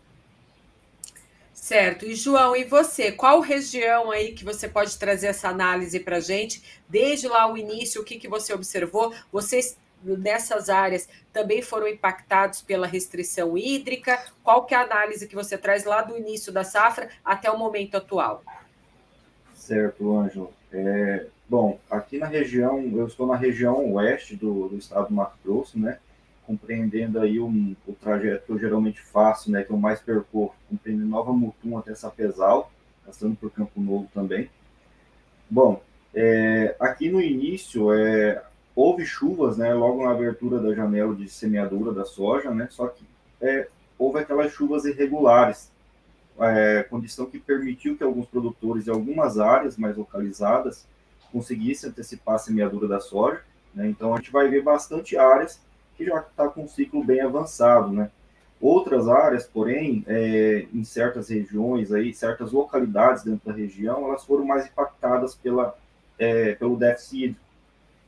Certo. 1.55 2.07
E 2.07 2.15
João, 2.15 2.55
e 2.55 2.63
você? 2.63 3.11
Qual 3.11 3.41
região 3.41 4.11
aí 4.11 4.33
que 4.33 4.45
você 4.45 4.69
pode 4.69 4.97
trazer 4.99 5.29
essa 5.29 5.49
análise 5.49 5.99
para 5.99 6.21
gente? 6.21 6.63
Desde 6.89 7.27
lá 7.27 7.51
o 7.51 7.57
início, 7.57 8.03
o 8.03 8.05
que, 8.05 8.19
que 8.19 8.29
você 8.29 8.53
observou? 8.53 9.13
Vocês 9.33 9.77
nessas 10.05 10.69
áreas 10.69 11.09
também 11.33 11.63
foram 11.63 11.89
impactados 11.89 12.63
pela 12.63 12.87
restrição 12.87 13.59
hídrica? 13.59 14.23
Qual 14.45 14.65
que 14.65 14.75
é 14.75 14.77
a 14.77 14.83
análise 14.83 15.27
que 15.27 15.35
você 15.35 15.59
traz 15.59 15.85
lá 15.85 16.03
do 16.03 16.17
início 16.17 16.53
da 16.53 16.63
safra 16.63 17.09
até 17.25 17.51
o 17.51 17.59
momento 17.59 17.97
atual? 17.97 18.45
Certo, 19.67 20.17
Ângelo. 20.17 20.53
É, 20.73 21.27
bom, 21.49 21.81
aqui 21.91 22.19
na 22.19 22.27
região, 22.27 22.81
eu 22.95 23.09
estou 23.09 23.27
na 23.27 23.35
região 23.35 23.95
oeste 23.95 24.37
do, 24.37 24.69
do 24.69 24.77
estado 24.77 25.09
do 25.09 25.15
Mato 25.15 25.37
Grosso, 25.45 25.77
né? 25.77 25.99
Compreendendo 26.47 27.19
aí 27.19 27.41
um, 27.41 27.75
o 27.85 27.93
trajeto 27.93 28.47
que 28.47 28.53
eu 28.53 28.61
geralmente 28.61 29.01
faço, 29.01 29.51
né? 29.51 29.65
Que 29.65 29.73
eu 29.73 29.77
mais 29.77 29.99
percorro, 29.99 30.55
compreendendo 30.71 31.09
Nova 31.09 31.33
Mutum 31.33 31.77
até 31.77 31.97
Sapezal, 31.97 32.71
passando 33.05 33.35
por 33.35 33.51
Campo 33.51 33.81
Novo 33.81 34.09
também. 34.15 34.49
Bom, 35.51 35.83
é, 36.15 36.77
aqui 36.79 37.11
no 37.11 37.21
início, 37.21 37.93
é, 37.93 38.41
houve 38.73 39.05
chuvas, 39.05 39.59
né? 39.59 39.75
Logo 39.75 40.05
na 40.05 40.13
abertura 40.13 40.61
da 40.61 40.73
janela 40.73 41.13
de 41.13 41.29
semeadura 41.29 41.93
da 41.93 42.05
soja, 42.05 42.53
né? 42.53 42.69
Só 42.71 42.87
que 42.87 43.05
é, 43.41 43.67
houve 43.99 44.21
aquelas 44.21 44.53
chuvas 44.53 44.85
irregulares, 44.85 45.73
é, 46.40 46.83
condição 46.83 47.26
que 47.26 47.38
permitiu 47.38 47.97
que 47.97 48.05
alguns 48.05 48.26
produtores 48.26 48.87
em 48.87 48.90
algumas 48.90 49.38
áreas 49.38 49.76
mais 49.76 49.97
localizadas 49.97 50.87
conseguissem 51.33 51.90
antecipar 51.90 52.37
a 52.37 52.38
semeadura 52.38 52.88
da 52.88 53.00
soja. 53.00 53.40
Né? 53.75 53.88
Então, 53.88 54.14
a 54.14 54.16
gente 54.16 54.31
vai 54.31 54.49
ver 54.49 54.62
bastante 54.62 55.16
áreas 55.16 55.61
que 55.97 56.05
já 56.05 56.19
está 56.21 56.49
com 56.49 56.64
um 56.64 56.69
ciclo 56.69 57.02
bem 57.02 57.21
avançado. 57.21 57.93
Né? 57.93 58.11
Outras 58.61 59.09
áreas, 59.09 59.45
porém, 59.47 60.05
é, 60.07 60.66
em 60.73 60.85
certas 60.85 61.28
regiões, 61.28 61.93
aí, 61.93 62.14
certas 62.14 62.52
localidades 62.52 63.23
dentro 63.23 63.47
da 63.47 63.52
região, 63.52 64.09
elas 64.09 64.25
foram 64.25 64.45
mais 64.45 64.66
impactadas 64.66 65.35
pela, 65.35 65.76
é, 66.19 66.55
pelo 66.55 66.76
déficit 66.76 67.37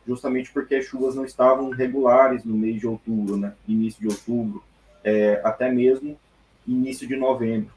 justamente 0.08 0.50
porque 0.50 0.76
as 0.76 0.87
chuvas 0.87 1.14
não 1.14 1.26
estavam 1.26 1.68
regulares 1.68 2.42
no 2.42 2.56
mês 2.56 2.80
de 2.80 2.87
outubro, 2.87 3.37
né? 3.37 3.52
início 3.68 4.00
de 4.00 4.08
outubro, 4.08 4.64
é, 5.04 5.38
até 5.44 5.70
mesmo 5.70 6.18
início 6.66 7.06
de 7.06 7.14
novembro. 7.14 7.70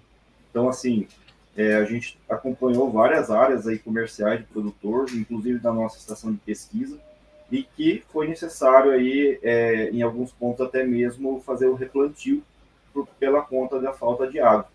Então, 0.52 0.70
assim, 0.70 1.08
é, 1.56 1.76
a 1.76 1.86
gente 1.86 2.20
acompanhou 2.30 2.92
várias 2.92 3.32
áreas 3.32 3.68
aí 3.68 3.80
comerciais 3.80 4.42
de 4.42 4.46
produtor, 4.46 5.06
inclusive 5.14 5.60
da 5.60 5.74
nossa 5.74 5.98
estação 5.98 6.32
de 6.32 6.38
pesquisa, 6.38 7.00
e 7.52 7.64
que 7.64 8.04
foi 8.12 8.28
necessário 8.28 8.92
aí, 8.92 9.40
é, 9.42 9.90
em 9.90 10.02
alguns 10.02 10.32
pontos 10.32 10.66
até 10.66 10.84
mesmo, 10.84 11.42
fazer 11.46 11.68
o 11.68 11.74
replantio 11.74 12.44
por, 12.94 13.08
pela 13.20 13.42
conta 13.42 13.80
da 13.80 13.92
falta 13.92 14.28
de 14.28 14.40
água. 14.40 14.68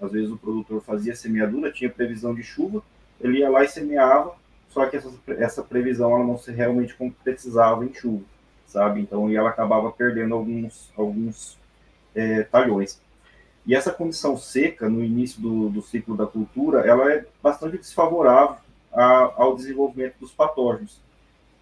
Às 0.00 0.12
vezes 0.12 0.30
o 0.30 0.36
produtor 0.36 0.80
fazia 0.80 1.14
semeadura, 1.14 1.72
tinha 1.72 1.90
previsão 1.90 2.34
de 2.34 2.42
chuva, 2.42 2.82
ele 3.20 3.38
ia 3.38 3.50
lá 3.50 3.64
e 3.64 3.68
semeava, 3.68 4.34
só 4.68 4.86
que 4.86 4.96
essa, 4.96 5.10
essa 5.38 5.62
previsão 5.62 6.14
ela 6.14 6.24
não 6.24 6.38
se 6.38 6.52
realmente 6.52 6.94
concretizava 6.94 7.84
em 7.84 7.92
chuva, 7.92 8.24
sabe? 8.66 9.00
Então, 9.00 9.28
ela 9.28 9.50
acabava 9.50 9.90
perdendo 9.90 10.34
alguns, 10.34 10.90
alguns 10.96 11.58
é, 12.14 12.44
talhões. 12.44 13.00
E 13.66 13.74
essa 13.74 13.92
condição 13.92 14.36
seca 14.36 14.88
no 14.88 15.04
início 15.04 15.40
do, 15.40 15.68
do 15.68 15.82
ciclo 15.82 16.16
da 16.16 16.26
cultura, 16.26 16.80
ela 16.80 17.12
é 17.12 17.26
bastante 17.42 17.78
desfavorável 17.78 18.56
a, 18.92 19.32
ao 19.36 19.54
desenvolvimento 19.54 20.16
dos 20.18 20.32
patógenos. 20.32 20.98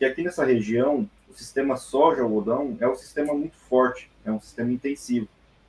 E 0.00 0.04
aqui 0.04 0.22
nessa 0.22 0.44
região, 0.44 1.08
o 1.28 1.34
sistema 1.34 1.76
soja-algodão 1.76 2.76
é 2.80 2.88
um 2.88 2.94
sistema 2.94 3.34
muito 3.34 3.56
forte, 3.56 4.10
é 4.24 4.30
um 4.30 4.40
sistema 4.40 4.72
intensivo. 4.72 5.28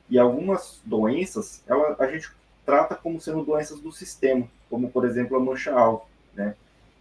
E 0.09 0.17
algumas 0.17 0.79
doenças, 0.85 1.63
ela, 1.67 1.95
a 1.99 2.07
gente 2.07 2.29
trata 2.65 2.95
como 2.95 3.19
sendo 3.19 3.43
doenças 3.43 3.79
do 3.79 3.91
sistema, 3.91 4.47
como, 4.69 4.89
por 4.89 5.05
exemplo, 5.05 5.35
a 5.35 5.39
mancha-alvo, 5.39 6.05
né? 6.35 6.55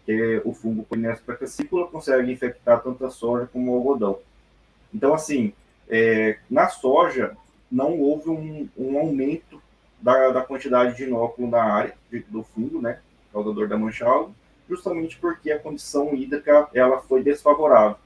Que 0.07 0.41
o 0.45 0.55
fungo 0.55 0.85
Poinésia 0.85 1.23
cassícula 1.37 1.87
consegue 1.87 2.33
infectar 2.33 2.83
tanto 2.83 3.05
a 3.05 3.11
soja 3.11 3.47
como 3.53 3.73
o 3.73 3.77
algodão. 3.77 4.19
Então, 4.93 5.13
assim, 5.13 5.53
é, 5.89 6.39
na 6.49 6.69
soja, 6.69 7.37
não 7.71 7.99
houve 7.99 8.31
um, 8.31 8.69
um 8.77 8.99
aumento 8.99 9.61
da, 10.01 10.31
da, 10.31 10.43
quantidade 10.43 10.97
de 10.97 11.05
inóculo 11.05 11.49
na 11.49 11.63
área 11.63 11.95
de, 12.11 12.21
do 12.21 12.43
fungo, 12.43 12.81
né, 12.81 13.01
causador 13.33 13.69
da 13.69 13.77
mancha 13.77 14.07
alvo, 14.07 14.35
justamente 14.69 15.19
porque 15.19 15.51
a 15.51 15.59
condição 15.59 16.15
hídrica 16.15 16.69
ela 16.73 17.01
foi 17.01 17.23
desfavorável. 17.23 17.97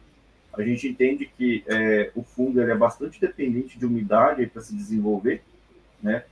A 0.53 0.63
gente 0.63 0.89
entende 0.89 1.31
que 1.37 1.65
é, 1.67 2.11
o 2.15 2.23
fungo 2.23 2.61
ele 2.61 2.73
é 2.73 2.77
bastante 2.77 3.21
dependente 3.21 3.79
de 3.79 3.87
umidade 3.87 4.47
para 4.47 4.63
se 4.63 4.75
desenvolver, 4.75 5.43
né, 6.03 6.25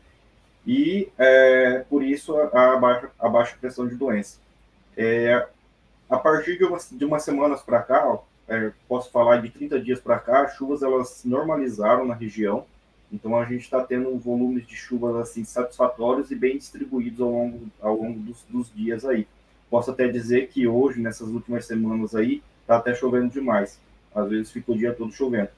e 0.66 1.08
é, 1.18 1.84
por 1.88 2.02
isso 2.02 2.36
a, 2.36 2.74
a, 2.74 2.76
baixa, 2.76 3.10
a 3.18 3.28
baixa 3.28 3.56
pressão 3.60 3.86
de 3.86 3.94
doença. 3.94 4.38
É, 4.96 5.46
a 6.08 6.18
partir 6.18 6.58
de, 6.58 6.64
uma, 6.64 6.78
de 6.90 7.04
umas 7.04 7.22
semanas 7.22 7.62
para 7.62 7.80
cá, 7.82 8.06
ó, 8.06 8.22
é, 8.48 8.72
posso 8.88 9.10
falar 9.10 9.40
de 9.40 9.48
30 9.48 9.80
dias 9.80 10.00
para 10.00 10.18
cá, 10.18 10.42
as 10.42 10.54
chuvas 10.56 10.82
elas 10.82 11.22
normalizaram 11.24 12.04
na 12.04 12.14
região, 12.14 12.66
então 13.12 13.36
a 13.36 13.44
gente 13.44 13.62
está 13.62 13.82
tendo 13.82 14.08
um 14.08 14.18
volume 14.18 14.60
de 14.60 14.76
chuvas 14.76 15.16
assim 15.16 15.44
satisfatórios 15.44 16.30
e 16.30 16.36
bem 16.36 16.56
distribuídos 16.56 17.20
ao 17.20 17.30
longo, 17.30 17.60
ao 17.80 17.96
longo 17.96 18.20
dos, 18.20 18.44
dos, 18.48 18.72
dias 18.72 19.04
aí. 19.04 19.26
Posso 19.68 19.90
até 19.90 20.08
dizer 20.08 20.48
que 20.48 20.66
hoje, 20.66 21.00
nessas 21.00 21.28
últimas 21.28 21.66
semanas 21.66 22.14
aí, 22.14 22.42
está 22.60 22.76
até 22.76 22.94
chovendo 22.94 23.28
demais. 23.28 23.80
Às 24.14 24.28
vezes 24.28 24.50
fica 24.50 24.72
o 24.72 24.78
dia 24.78 24.92
todo 24.92 25.12
chovendo. 25.12 25.50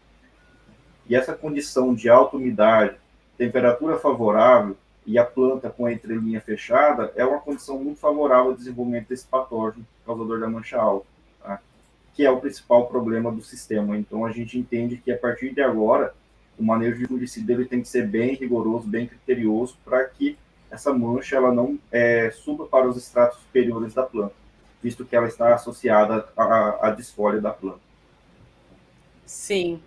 E 1.09 1.15
essa 1.15 1.35
condição 1.35 1.95
de 1.95 2.09
alta 2.09 2.37
umidade, 2.37 2.97
temperatura 3.37 3.99
favorável 3.99 4.77
e 5.05 5.19
a 5.19 5.25
planta 5.25 5.69
com 5.69 5.85
a 5.85 5.93
entrelinha 5.93 6.41
fechada 6.41 7.13
é 7.17 7.25
uma 7.25 7.41
condição 7.41 7.83
muito 7.83 7.99
favorável 7.99 8.53
ao 8.53 8.57
desenvolvimento 8.57 9.09
desse 9.09 9.27
patógeno 9.27 9.87
causador 10.07 10.41
da 10.41 10.49
mancha 10.49 10.79
alta, 10.79 11.07
tá? 11.43 11.61
que 12.15 12.25
é 12.25 12.31
o 12.31 12.41
principal 12.41 12.87
problema 12.87 13.33
do 13.33 13.43
sistema. 13.43 13.97
Então 13.97 14.25
a 14.25 14.31
gente 14.31 14.59
entende 14.59 14.97
que 14.97 15.11
a 15.11 15.19
partir 15.19 15.53
de 15.53 15.61
agora 15.61 16.15
o 16.59 16.63
manejo 16.63 16.99
de 16.99 17.07
fungicida 17.07 17.53
ele 17.53 17.65
tem 17.65 17.81
que 17.81 17.89
ser 17.89 18.07
bem 18.07 18.35
rigoroso, 18.35 18.87
bem 18.87 19.07
criterioso, 19.07 19.77
para 19.85 20.05
que 20.05 20.37
essa 20.71 20.93
mancha 20.93 21.37
ela 21.37 21.53
não 21.53 21.79
é, 21.91 22.31
suba 22.31 22.67
para 22.67 22.89
os 22.89 22.97
estratos 22.97 23.39
superiores 23.41 23.93
da 23.93 24.03
planta, 24.03 24.35
visto 24.83 25.05
que 25.05 25.15
ela 25.15 25.29
está 25.29 25.55
associada 25.55 26.29
à, 26.37 26.89
à 26.89 26.91
desfolha 26.91 27.41
da 27.41 27.51
planta. 27.51 27.81
Sim. 29.27 29.81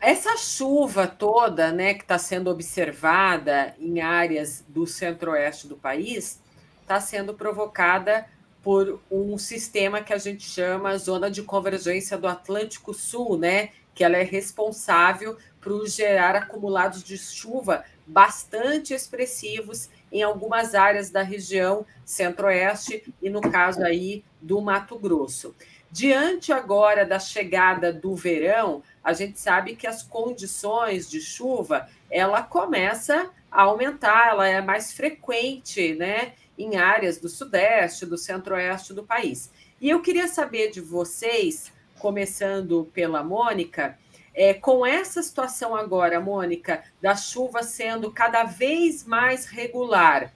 Essa 0.00 0.36
chuva 0.36 1.06
toda, 1.06 1.72
né, 1.72 1.94
que 1.94 2.02
está 2.02 2.16
sendo 2.16 2.50
observada 2.50 3.74
em 3.78 4.00
áreas 4.00 4.64
do 4.66 4.86
centro-oeste 4.86 5.66
do 5.68 5.76
país, 5.76 6.40
está 6.80 7.00
sendo 7.00 7.34
provocada 7.34 8.26
por 8.62 9.00
um 9.10 9.36
sistema 9.36 10.00
que 10.00 10.12
a 10.12 10.18
gente 10.18 10.42
chama 10.42 10.96
zona 10.96 11.30
de 11.30 11.42
convergência 11.42 12.16
do 12.16 12.26
Atlântico 12.26 12.94
Sul, 12.94 13.36
né, 13.36 13.70
que 13.94 14.04
ela 14.04 14.16
é 14.16 14.22
responsável 14.22 15.36
por 15.60 15.86
gerar 15.86 16.34
acumulados 16.34 17.02
de 17.02 17.18
chuva 17.18 17.84
bastante 18.06 18.94
expressivos 18.94 19.88
em 20.10 20.22
algumas 20.22 20.74
áreas 20.74 21.10
da 21.10 21.22
região 21.22 21.86
centro-oeste 22.04 23.14
e 23.22 23.30
no 23.30 23.40
caso 23.40 23.82
aí 23.84 24.24
do 24.40 24.60
Mato 24.60 24.98
Grosso. 24.98 25.54
Diante 25.92 26.52
agora 26.52 27.04
da 27.04 27.18
chegada 27.18 27.92
do 27.92 28.14
verão, 28.14 28.82
a 29.02 29.12
gente 29.12 29.40
sabe 29.40 29.74
que 29.74 29.86
as 29.86 30.02
condições 30.02 31.10
de 31.10 31.20
chuva 31.20 31.88
ela 32.10 32.42
começa 32.42 33.30
a 33.50 33.62
aumentar, 33.62 34.28
ela 34.28 34.48
é 34.48 34.60
mais 34.60 34.92
frequente, 34.92 35.94
né, 35.94 36.34
em 36.56 36.76
áreas 36.76 37.18
do 37.18 37.28
sudeste, 37.28 38.06
do 38.06 38.16
centro-oeste 38.16 38.94
do 38.94 39.04
país. 39.04 39.50
E 39.80 39.90
eu 39.90 40.00
queria 40.00 40.28
saber 40.28 40.70
de 40.70 40.80
vocês 40.80 41.72
começando 42.00 42.90
pela 42.92 43.22
Mônica, 43.22 43.96
é, 44.34 44.54
com 44.54 44.86
essa 44.86 45.22
situação 45.22 45.76
agora, 45.76 46.20
Mônica, 46.20 46.82
da 47.00 47.14
chuva 47.14 47.62
sendo 47.62 48.10
cada 48.10 48.44
vez 48.44 49.04
mais 49.04 49.46
regular, 49.46 50.32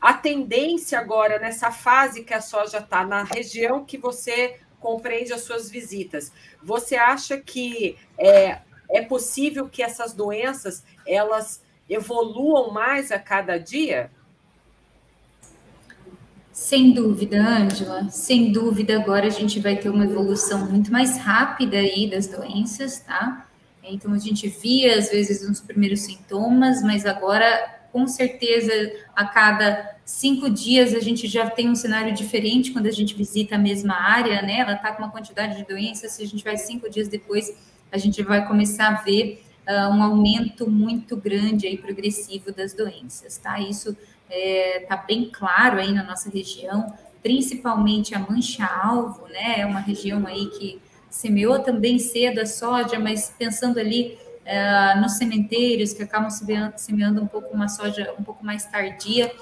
a 0.00 0.12
tendência 0.12 0.98
agora, 0.98 1.38
nessa 1.38 1.70
fase 1.70 2.22
que 2.22 2.34
a 2.34 2.40
soja 2.40 2.78
está, 2.78 3.04
na 3.04 3.22
região 3.22 3.84
que 3.84 3.96
você 3.96 4.60
compreende 4.78 5.32
as 5.32 5.42
suas 5.42 5.70
visitas, 5.70 6.32
você 6.62 6.96
acha 6.96 7.38
que 7.38 7.96
é, 8.18 8.58
é 8.90 9.02
possível 9.02 9.68
que 9.68 9.82
essas 9.82 10.12
doenças 10.12 10.84
elas 11.06 11.62
evoluam 11.88 12.70
mais 12.70 13.10
a 13.10 13.18
cada 13.18 13.58
dia? 13.58 14.10
Sem 16.56 16.92
dúvida, 16.92 17.38
Ângela, 17.38 18.08
sem 18.08 18.50
dúvida, 18.50 18.96
agora 18.96 19.26
a 19.26 19.30
gente 19.30 19.60
vai 19.60 19.76
ter 19.76 19.90
uma 19.90 20.06
evolução 20.06 20.66
muito 20.70 20.90
mais 20.90 21.18
rápida 21.18 21.76
aí 21.76 22.08
das 22.08 22.28
doenças, 22.28 22.98
tá? 23.00 23.46
Então 23.84 24.14
a 24.14 24.18
gente 24.18 24.48
via 24.48 24.96
às 24.96 25.10
vezes 25.10 25.46
uns 25.46 25.60
primeiros 25.60 26.00
sintomas, 26.00 26.82
mas 26.82 27.04
agora 27.04 27.46
com 27.92 28.06
certeza 28.08 28.72
a 29.14 29.26
cada 29.26 29.98
cinco 30.02 30.48
dias 30.48 30.94
a 30.94 30.98
gente 30.98 31.26
já 31.28 31.48
tem 31.50 31.68
um 31.68 31.74
cenário 31.74 32.14
diferente 32.14 32.72
quando 32.72 32.86
a 32.86 32.90
gente 32.90 33.14
visita 33.14 33.56
a 33.56 33.58
mesma 33.58 33.94
área, 33.94 34.40
né? 34.40 34.60
Ela 34.60 34.76
está 34.76 34.92
com 34.92 35.02
uma 35.02 35.12
quantidade 35.12 35.58
de 35.58 35.66
doenças, 35.66 36.12
se 36.12 36.22
a 36.22 36.26
gente 36.26 36.42
vai 36.42 36.56
cinco 36.56 36.88
dias 36.88 37.06
depois, 37.06 37.54
a 37.92 37.98
gente 37.98 38.22
vai 38.22 38.48
começar 38.48 38.88
a 38.88 39.02
ver 39.02 39.42
uh, 39.68 39.94
um 39.94 40.02
aumento 40.02 40.70
muito 40.70 41.18
grande 41.18 41.66
aí 41.66 41.76
progressivo 41.76 42.50
das 42.50 42.72
doenças, 42.72 43.36
tá? 43.36 43.60
Isso 43.60 43.94
está 44.28 44.34
é, 44.34 44.86
tá 44.88 44.96
bem 44.96 45.30
claro 45.32 45.78
aí 45.78 45.92
na 45.92 46.02
nossa 46.02 46.30
região, 46.30 46.92
principalmente 47.22 48.14
a 48.14 48.18
mancha-alvo, 48.18 49.26
né? 49.28 49.60
É 49.60 49.66
uma 49.66 49.80
região 49.80 50.26
aí 50.26 50.46
que 50.46 50.80
semeou 51.10 51.60
também 51.60 51.98
cedo 51.98 52.40
a 52.40 52.46
soja, 52.46 52.98
mas 52.98 53.32
pensando 53.36 53.78
ali 53.78 54.18
uh, 54.44 55.00
nos 55.00 55.12
cemitérios 55.12 55.92
que 55.92 56.02
acabam 56.02 56.30
semeando 56.76 57.22
um 57.22 57.26
pouco 57.26 57.54
uma 57.54 57.68
soja 57.68 58.14
um 58.18 58.22
pouco 58.22 58.44
mais 58.44 58.64
tardia, 58.66 59.32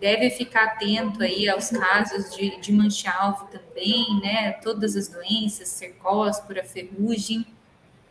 deve 0.00 0.30
ficar 0.30 0.64
atento 0.64 1.22
aí 1.22 1.48
aos 1.48 1.70
casos 1.70 2.34
de, 2.34 2.60
de 2.60 2.72
mancha-alvo 2.72 3.46
também, 3.46 4.20
né? 4.22 4.52
Todas 4.62 4.96
as 4.96 5.08
doenças, 5.08 5.68
cercóspora, 5.68 6.62
ferrugem. 6.62 7.46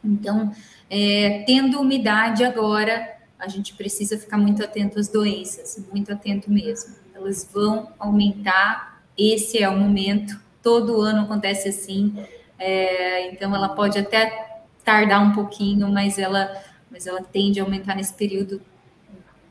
Então, 0.03 0.51
é, 0.89 1.43
tendo 1.45 1.79
umidade 1.79 2.43
agora, 2.43 3.12
a 3.43 3.47
gente 3.49 3.73
precisa 3.73 4.17
ficar 4.17 4.37
muito 4.37 4.63
atento 4.63 4.97
às 4.97 5.09
doenças, 5.09 5.85
muito 5.91 6.11
atento 6.13 6.49
mesmo. 6.49 6.95
Elas 7.13 7.49
vão 7.51 7.91
aumentar, 7.99 9.03
esse 9.17 9.61
é 9.61 9.67
o 9.67 9.77
momento, 9.77 10.39
todo 10.61 11.01
ano 11.01 11.23
acontece 11.23 11.67
assim, 11.67 12.25
é, 12.57 13.27
então 13.27 13.53
ela 13.53 13.69
pode 13.69 13.99
até 13.99 14.61
tardar 14.83 15.21
um 15.21 15.33
pouquinho, 15.33 15.89
mas 15.89 16.17
ela, 16.17 16.63
mas 16.89 17.05
ela 17.05 17.21
tende 17.21 17.59
a 17.59 17.63
aumentar 17.63 17.95
nesse 17.95 18.13
período 18.13 18.61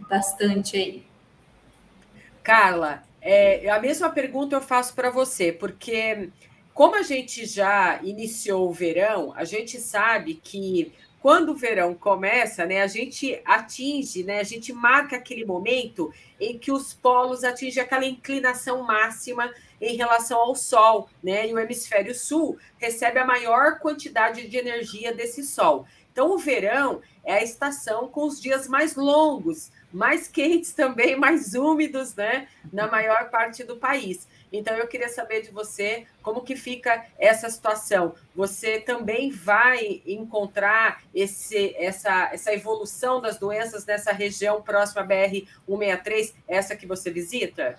bastante 0.08 0.76
aí. 0.76 1.06
Carla, 2.42 3.02
é, 3.20 3.68
a 3.70 3.78
mesma 3.78 4.08
pergunta 4.08 4.56
eu 4.56 4.62
faço 4.62 4.94
para 4.94 5.10
você, 5.10 5.52
porque 5.52 6.30
como 6.72 6.96
a 6.96 7.02
gente 7.02 7.44
já 7.44 8.00
iniciou 8.02 8.70
o 8.70 8.72
verão, 8.72 9.34
a 9.36 9.44
gente 9.44 9.78
sabe 9.78 10.34
que 10.34 10.92
quando 11.22 11.50
o 11.50 11.54
verão 11.54 11.94
começa, 11.94 12.66
né, 12.66 12.82
a 12.82 12.88
gente 12.88 13.40
atinge, 13.44 14.24
né, 14.24 14.40
a 14.40 14.42
gente 14.42 14.72
marca 14.72 15.16
aquele 15.16 15.44
momento 15.44 16.12
em 16.40 16.58
que 16.58 16.72
os 16.72 16.92
polos 16.92 17.44
atingem 17.44 17.80
aquela 17.80 18.04
inclinação 18.04 18.82
máxima 18.82 19.48
em 19.80 19.96
relação 19.96 20.38
ao 20.38 20.54
Sol, 20.56 21.08
né? 21.22 21.48
E 21.48 21.54
o 21.54 21.58
hemisfério 21.58 22.14
sul 22.14 22.58
recebe 22.78 23.18
a 23.18 23.24
maior 23.24 23.78
quantidade 23.78 24.48
de 24.48 24.56
energia 24.56 25.12
desse 25.12 25.44
Sol. 25.44 25.86
Então, 26.12 26.32
o 26.32 26.38
verão 26.38 27.00
é 27.24 27.34
a 27.34 27.42
estação 27.42 28.08
com 28.08 28.26
os 28.26 28.40
dias 28.40 28.68
mais 28.68 28.96
longos, 28.96 29.70
mais 29.92 30.28
quentes 30.28 30.72
também, 30.72 31.14
mais 31.18 31.54
úmidos, 31.54 32.14
né? 32.14 32.48
Na 32.72 32.86
maior 32.88 33.30
parte 33.30 33.64
do 33.64 33.76
país. 33.76 34.26
Então, 34.52 34.74
eu 34.74 34.86
queria 34.86 35.08
saber 35.08 35.40
de 35.40 35.50
você 35.50 36.06
como 36.22 36.42
que 36.42 36.54
fica 36.54 37.06
essa 37.18 37.48
situação. 37.48 38.14
Você 38.36 38.78
também 38.78 39.30
vai 39.30 40.02
encontrar 40.06 41.02
esse, 41.14 41.74
essa, 41.76 42.30
essa 42.32 42.52
evolução 42.52 43.20
das 43.20 43.38
doenças 43.38 43.86
nessa 43.86 44.12
região 44.12 44.60
próxima 44.60 45.00
à 45.00 45.06
BR-163, 45.06 46.34
essa 46.46 46.76
que 46.76 46.86
você 46.86 47.10
visita? 47.10 47.78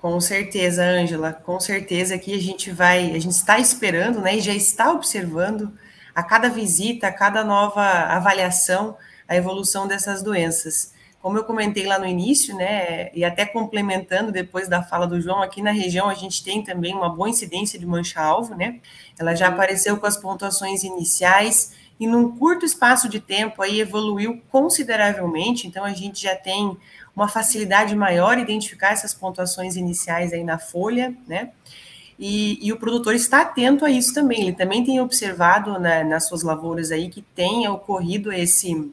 Com 0.00 0.20
certeza, 0.20 0.84
Ângela, 0.84 1.32
com 1.32 1.58
certeza 1.58 2.16
que 2.16 2.32
a 2.32 2.40
gente 2.40 2.70
vai, 2.70 3.10
a 3.10 3.18
gente 3.18 3.32
está 3.32 3.58
esperando, 3.58 4.20
né, 4.20 4.36
e 4.36 4.40
já 4.40 4.54
está 4.54 4.92
observando 4.92 5.76
a 6.14 6.22
cada 6.22 6.48
visita, 6.48 7.08
a 7.08 7.12
cada 7.12 7.42
nova 7.42 7.82
avaliação, 7.82 8.96
a 9.26 9.34
evolução 9.34 9.88
dessas 9.88 10.22
doenças. 10.22 10.92
Como 11.28 11.36
eu 11.36 11.44
comentei 11.44 11.84
lá 11.84 11.98
no 11.98 12.06
início, 12.06 12.56
né, 12.56 13.10
e 13.12 13.22
até 13.22 13.44
complementando 13.44 14.32
depois 14.32 14.66
da 14.66 14.82
fala 14.82 15.06
do 15.06 15.20
João, 15.20 15.42
aqui 15.42 15.60
na 15.60 15.70
região 15.70 16.08
a 16.08 16.14
gente 16.14 16.42
tem 16.42 16.64
também 16.64 16.94
uma 16.94 17.10
boa 17.10 17.28
incidência 17.28 17.78
de 17.78 17.84
mancha-alvo, 17.84 18.54
né? 18.54 18.80
Ela 19.18 19.34
já 19.34 19.48
apareceu 19.48 19.98
com 19.98 20.06
as 20.06 20.16
pontuações 20.16 20.84
iniciais 20.84 21.74
e 22.00 22.06
num 22.06 22.34
curto 22.34 22.64
espaço 22.64 23.10
de 23.10 23.20
tempo 23.20 23.60
aí 23.60 23.78
evoluiu 23.78 24.40
consideravelmente, 24.48 25.66
então 25.66 25.84
a 25.84 25.92
gente 25.92 26.22
já 26.22 26.34
tem 26.34 26.74
uma 27.14 27.28
facilidade 27.28 27.94
maior 27.94 28.38
identificar 28.38 28.92
essas 28.92 29.12
pontuações 29.12 29.76
iniciais 29.76 30.32
aí 30.32 30.42
na 30.42 30.58
folha, 30.58 31.14
né? 31.26 31.50
E, 32.18 32.58
e, 32.66 32.72
o 32.72 32.78
produtor 32.78 33.14
está 33.14 33.42
atento 33.42 33.84
a 33.84 33.90
isso 33.90 34.14
também. 34.14 34.40
Ele 34.40 34.52
também 34.54 34.82
tem 34.82 34.98
observado 34.98 35.78
né, 35.78 36.02
nas 36.02 36.26
suas 36.26 36.42
lavouras 36.42 36.90
aí 36.90 37.10
que 37.10 37.20
tenha 37.20 37.70
ocorrido 37.70 38.32
esse, 38.32 38.90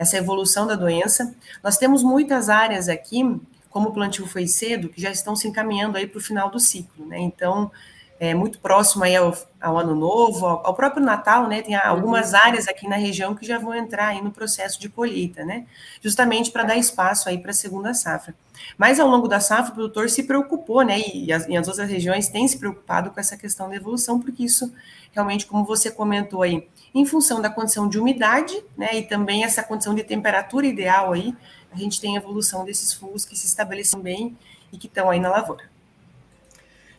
essa 0.00 0.16
evolução 0.16 0.66
da 0.66 0.74
doença. 0.74 1.34
Nós 1.62 1.76
temos 1.76 2.02
muitas 2.02 2.48
áreas 2.48 2.88
aqui, 2.88 3.38
como 3.68 3.90
o 3.90 3.92
plantio 3.92 4.26
foi 4.26 4.46
cedo, 4.46 4.88
que 4.88 4.98
já 4.98 5.10
estão 5.10 5.36
se 5.36 5.46
encaminhando 5.46 5.98
aí 5.98 6.06
para 6.06 6.16
o 6.16 6.22
final 6.22 6.50
do 6.50 6.58
ciclo, 6.58 7.04
né? 7.04 7.18
Então, 7.18 7.70
é, 8.18 8.32
muito 8.32 8.58
próximo 8.60 9.04
aí 9.04 9.14
ao, 9.14 9.36
ao 9.60 9.76
Ano 9.76 9.94
Novo, 9.94 10.46
ao, 10.46 10.66
ao, 10.68 10.74
próprio 10.74 11.04
Natal, 11.04 11.46
né? 11.46 11.60
Tem 11.60 11.74
algumas 11.74 12.32
uhum. 12.32 12.38
áreas 12.38 12.66
aqui 12.66 12.88
na 12.88 12.96
região 12.96 13.34
que 13.34 13.46
já 13.46 13.58
vão 13.58 13.74
entrar 13.74 14.08
aí 14.08 14.22
no 14.22 14.30
processo 14.30 14.80
de 14.80 14.88
colheita, 14.88 15.44
né? 15.44 15.66
Justamente 16.00 16.50
para 16.50 16.64
dar 16.64 16.76
espaço 16.78 17.28
aí 17.28 17.36
para 17.36 17.50
a 17.50 17.54
segunda 17.54 17.92
safra. 17.92 18.34
Mas 18.78 18.98
ao 18.98 19.06
longo 19.06 19.28
da 19.28 19.38
safra, 19.38 19.72
o 19.72 19.74
produtor 19.74 20.08
se 20.08 20.22
preocupou, 20.22 20.80
né? 20.80 20.98
E 21.14 21.30
as, 21.30 21.46
e 21.46 21.54
as 21.58 21.68
outras 21.68 21.90
regiões 21.90 22.28
têm 22.28 22.48
se 22.48 22.58
preocupado 22.58 23.10
com 23.10 23.20
essa 23.20 23.36
questão 23.36 23.68
da 23.68 23.76
evolução, 23.76 24.18
porque 24.18 24.44
isso 24.44 24.72
realmente, 25.12 25.44
como 25.44 25.62
você 25.62 25.90
comentou 25.90 26.40
aí, 26.40 26.66
em 26.94 27.04
função 27.06 27.40
da 27.40 27.48
condição 27.48 27.88
de 27.88 27.98
umidade, 27.98 28.62
né? 28.76 28.94
E 28.94 29.02
também 29.02 29.44
essa 29.44 29.62
condição 29.62 29.94
de 29.94 30.02
temperatura 30.02 30.66
ideal 30.66 31.12
aí, 31.12 31.34
a 31.72 31.76
gente 31.76 32.00
tem 32.00 32.16
a 32.16 32.20
evolução 32.20 32.64
desses 32.64 32.92
fungos 32.92 33.24
que 33.24 33.36
se 33.36 33.46
estabelecem 33.46 34.00
bem 34.00 34.36
e 34.72 34.78
que 34.78 34.86
estão 34.86 35.08
aí 35.08 35.20
na 35.20 35.30
lavoura. 35.30 35.64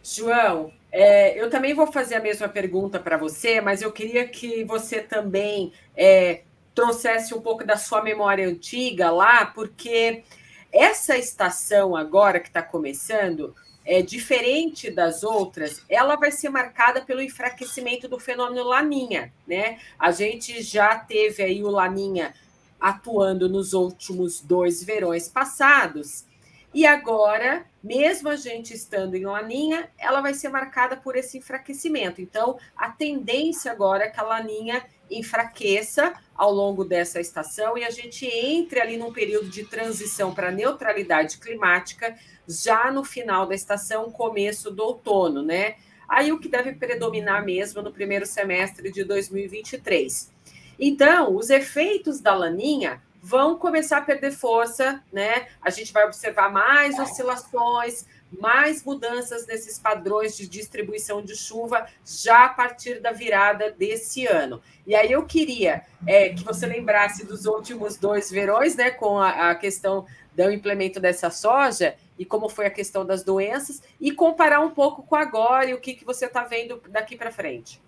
João, 0.03 0.71
é, 0.91 1.39
eu 1.39 1.49
também 1.49 1.73
vou 1.73 1.91
fazer 1.91 2.15
a 2.15 2.21
mesma 2.21 2.49
pergunta 2.49 2.99
para 2.99 3.17
você, 3.17 3.61
mas 3.61 3.81
eu 3.81 3.91
queria 3.91 4.27
que 4.27 4.63
você 4.63 4.99
também 4.99 5.71
é, 5.95 6.41
trouxesse 6.73 7.33
um 7.33 7.41
pouco 7.41 7.65
da 7.65 7.77
sua 7.77 8.01
memória 8.01 8.47
antiga 8.47 9.11
lá, 9.11 9.45
porque 9.45 10.23
essa 10.71 11.17
estação 11.17 11.95
agora 11.95 12.39
que 12.39 12.47
está 12.47 12.61
começando, 12.61 13.53
é 13.85 14.01
diferente 14.01 14.91
das 14.91 15.23
outras, 15.23 15.83
ela 15.89 16.15
vai 16.15 16.31
ser 16.31 16.49
marcada 16.49 17.01
pelo 17.01 17.21
enfraquecimento 17.21 18.07
do 18.07 18.19
fenômeno 18.19 18.63
Laninha, 18.63 19.33
né? 19.47 19.79
A 19.97 20.11
gente 20.11 20.61
já 20.61 20.97
teve 20.97 21.43
aí 21.43 21.63
o 21.63 21.69
Laninha 21.69 22.33
atuando 22.79 23.47
nos 23.47 23.73
últimos 23.73 24.41
dois 24.41 24.83
verões 24.83 25.27
passados 25.27 26.25
e 26.73 26.85
agora, 26.85 27.65
mesmo 27.83 28.29
a 28.29 28.37
gente 28.37 28.73
estando 28.73 29.15
em 29.15 29.25
laninha, 29.25 29.89
ela 29.97 30.21
vai 30.21 30.33
ser 30.33 30.47
marcada 30.47 30.95
por 30.95 31.17
esse 31.17 31.37
enfraquecimento. 31.37 32.21
Então, 32.21 32.57
a 32.77 32.89
tendência 32.89 33.71
agora 33.71 34.05
é 34.05 34.09
que 34.09 34.19
a 34.19 34.23
laninha 34.23 34.85
enfraqueça 35.11 36.13
ao 36.35 36.51
longo 36.51 36.83
dessa 36.83 37.19
estação 37.19 37.77
e 37.77 37.83
a 37.83 37.89
gente 37.89 38.25
entre 38.25 38.79
ali 38.79 38.97
num 38.97 39.13
período 39.13 39.49
de 39.49 39.63
transição 39.65 40.33
para 40.33 40.51
neutralidade 40.51 41.37
climática 41.37 42.15
já 42.47 42.91
no 42.91 43.03
final 43.03 43.45
da 43.45 43.55
estação, 43.55 44.11
começo 44.11 44.71
do 44.71 44.83
outono, 44.83 45.43
né? 45.43 45.75
Aí 46.07 46.31
o 46.31 46.39
que 46.39 46.49
deve 46.49 46.73
predominar 46.73 47.45
mesmo 47.45 47.81
no 47.81 47.91
primeiro 47.91 48.25
semestre 48.25 48.91
de 48.91 49.03
2023. 49.03 50.31
Então, 50.77 51.35
os 51.35 51.49
efeitos 51.49 52.19
da 52.19 52.33
laninha 52.33 53.01
vão 53.21 53.55
começar 53.57 53.97
a 53.97 54.01
perder 54.01 54.31
força, 54.31 55.01
né? 55.13 55.47
A 55.61 55.69
gente 55.69 55.93
vai 55.93 56.05
observar 56.05 56.51
mais 56.51 56.97
oscilações, 56.97 58.05
mais 58.31 58.83
mudanças 58.83 59.45
nesses 59.45 59.77
padrões 59.77 60.37
de 60.37 60.47
distribuição 60.47 61.21
de 61.21 61.35
chuva 61.35 61.85
já 62.05 62.45
a 62.45 62.49
partir 62.49 62.99
da 62.99 63.11
virada 63.11 63.71
desse 63.71 64.25
ano. 64.25 64.61
E 64.85 64.95
aí 64.95 65.11
eu 65.11 65.25
queria 65.25 65.83
é, 66.07 66.29
que 66.29 66.43
você 66.43 66.65
lembrasse 66.65 67.25
dos 67.25 67.45
últimos 67.45 67.97
dois 67.97 68.31
verões, 68.31 68.75
né? 68.75 68.91
Com 68.91 69.17
a, 69.19 69.51
a 69.51 69.55
questão 69.55 70.05
do 70.35 70.51
implemento 70.51 70.99
dessa 70.99 71.29
soja 71.29 71.95
e 72.17 72.25
como 72.25 72.47
foi 72.47 72.67
a 72.67 72.71
questão 72.71 73.03
das 73.05 73.23
doenças, 73.23 73.81
e 73.99 74.11
comparar 74.11 74.59
um 74.59 74.69
pouco 74.69 75.01
com 75.01 75.15
agora 75.15 75.65
e 75.65 75.73
o 75.73 75.79
que, 75.79 75.95
que 75.95 76.05
você 76.05 76.27
está 76.27 76.43
vendo 76.43 76.79
daqui 76.87 77.17
para 77.17 77.31
frente. 77.31 77.81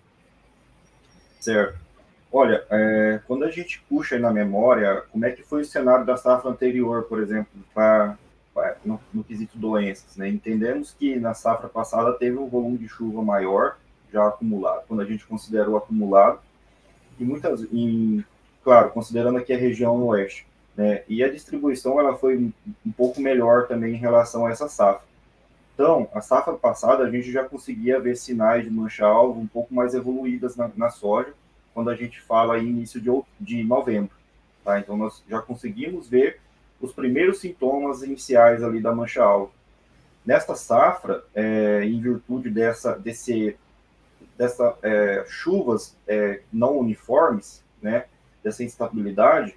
Certo. 1.38 1.78
Olha, 2.32 2.64
é, 2.68 3.20
quando 3.28 3.44
a 3.44 3.50
gente 3.50 3.80
puxa 3.88 4.18
na 4.18 4.32
memória, 4.32 5.04
como 5.12 5.24
é 5.24 5.30
que 5.30 5.44
foi 5.44 5.60
o 5.60 5.64
cenário 5.64 6.04
da 6.04 6.16
safra 6.16 6.50
anterior, 6.50 7.04
por 7.04 7.22
exemplo, 7.22 7.52
pra 7.72 8.18
no, 8.84 9.00
no, 9.12 9.24
quesito 9.24 9.58
doenças, 9.58 10.16
né? 10.16 10.28
Entendemos 10.28 10.92
que 10.92 11.16
na 11.16 11.34
safra 11.34 11.68
passada 11.68 12.12
teve 12.12 12.36
um 12.38 12.48
volume 12.48 12.78
de 12.78 12.88
chuva 12.88 13.22
maior, 13.22 13.76
já 14.12 14.28
acumulado, 14.28 14.84
quando 14.86 15.00
a 15.00 15.04
gente 15.04 15.26
considera 15.26 15.68
o 15.68 15.76
acumulado, 15.76 16.38
e 17.18 17.24
muitas, 17.24 17.62
em, 17.72 18.24
claro, 18.62 18.90
considerando 18.90 19.38
aqui 19.38 19.52
a 19.52 19.58
região 19.58 20.02
oeste, 20.06 20.46
né? 20.76 21.02
E 21.08 21.22
a 21.22 21.30
distribuição, 21.30 21.98
ela 21.98 22.16
foi 22.16 22.36
um, 22.36 22.52
um 22.86 22.92
pouco 22.92 23.20
melhor 23.20 23.66
também 23.66 23.94
em 23.94 23.98
relação 23.98 24.46
a 24.46 24.50
essa 24.50 24.68
safra. 24.68 25.02
Então, 25.74 26.08
a 26.14 26.20
safra 26.20 26.54
passada, 26.54 27.02
a 27.02 27.10
gente 27.10 27.32
já 27.32 27.44
conseguia 27.44 27.98
ver 27.98 28.16
sinais 28.16 28.64
de 28.64 28.70
mancha-alvo 28.70 29.40
um 29.40 29.46
pouco 29.46 29.74
mais 29.74 29.92
evoluídas 29.94 30.54
na, 30.54 30.70
na 30.76 30.90
soja, 30.90 31.34
quando 31.72 31.90
a 31.90 31.96
gente 31.96 32.20
fala 32.20 32.58
em 32.58 32.68
início 32.68 33.00
de, 33.00 33.10
de 33.40 33.64
novembro. 33.64 34.14
Tá? 34.64 34.78
Então, 34.78 34.96
nós 34.96 35.24
já 35.28 35.42
conseguimos 35.42 36.08
ver 36.08 36.40
os 36.84 36.92
primeiros 36.92 37.38
sintomas 37.38 38.02
iniciais 38.02 38.62
ali 38.62 38.80
da 38.80 38.94
mancha-alvo. 38.94 39.52
Nesta 40.24 40.54
safra, 40.54 41.24
é, 41.34 41.82
em 41.84 42.00
virtude 42.00 42.50
dessa, 42.50 42.98
desse, 42.98 43.56
dessa 44.36 44.76
é, 44.82 45.24
chuvas 45.26 45.96
é, 46.06 46.40
não 46.52 46.78
uniformes, 46.78 47.62
né, 47.80 48.04
dessa 48.42 48.62
instabilidade, 48.62 49.54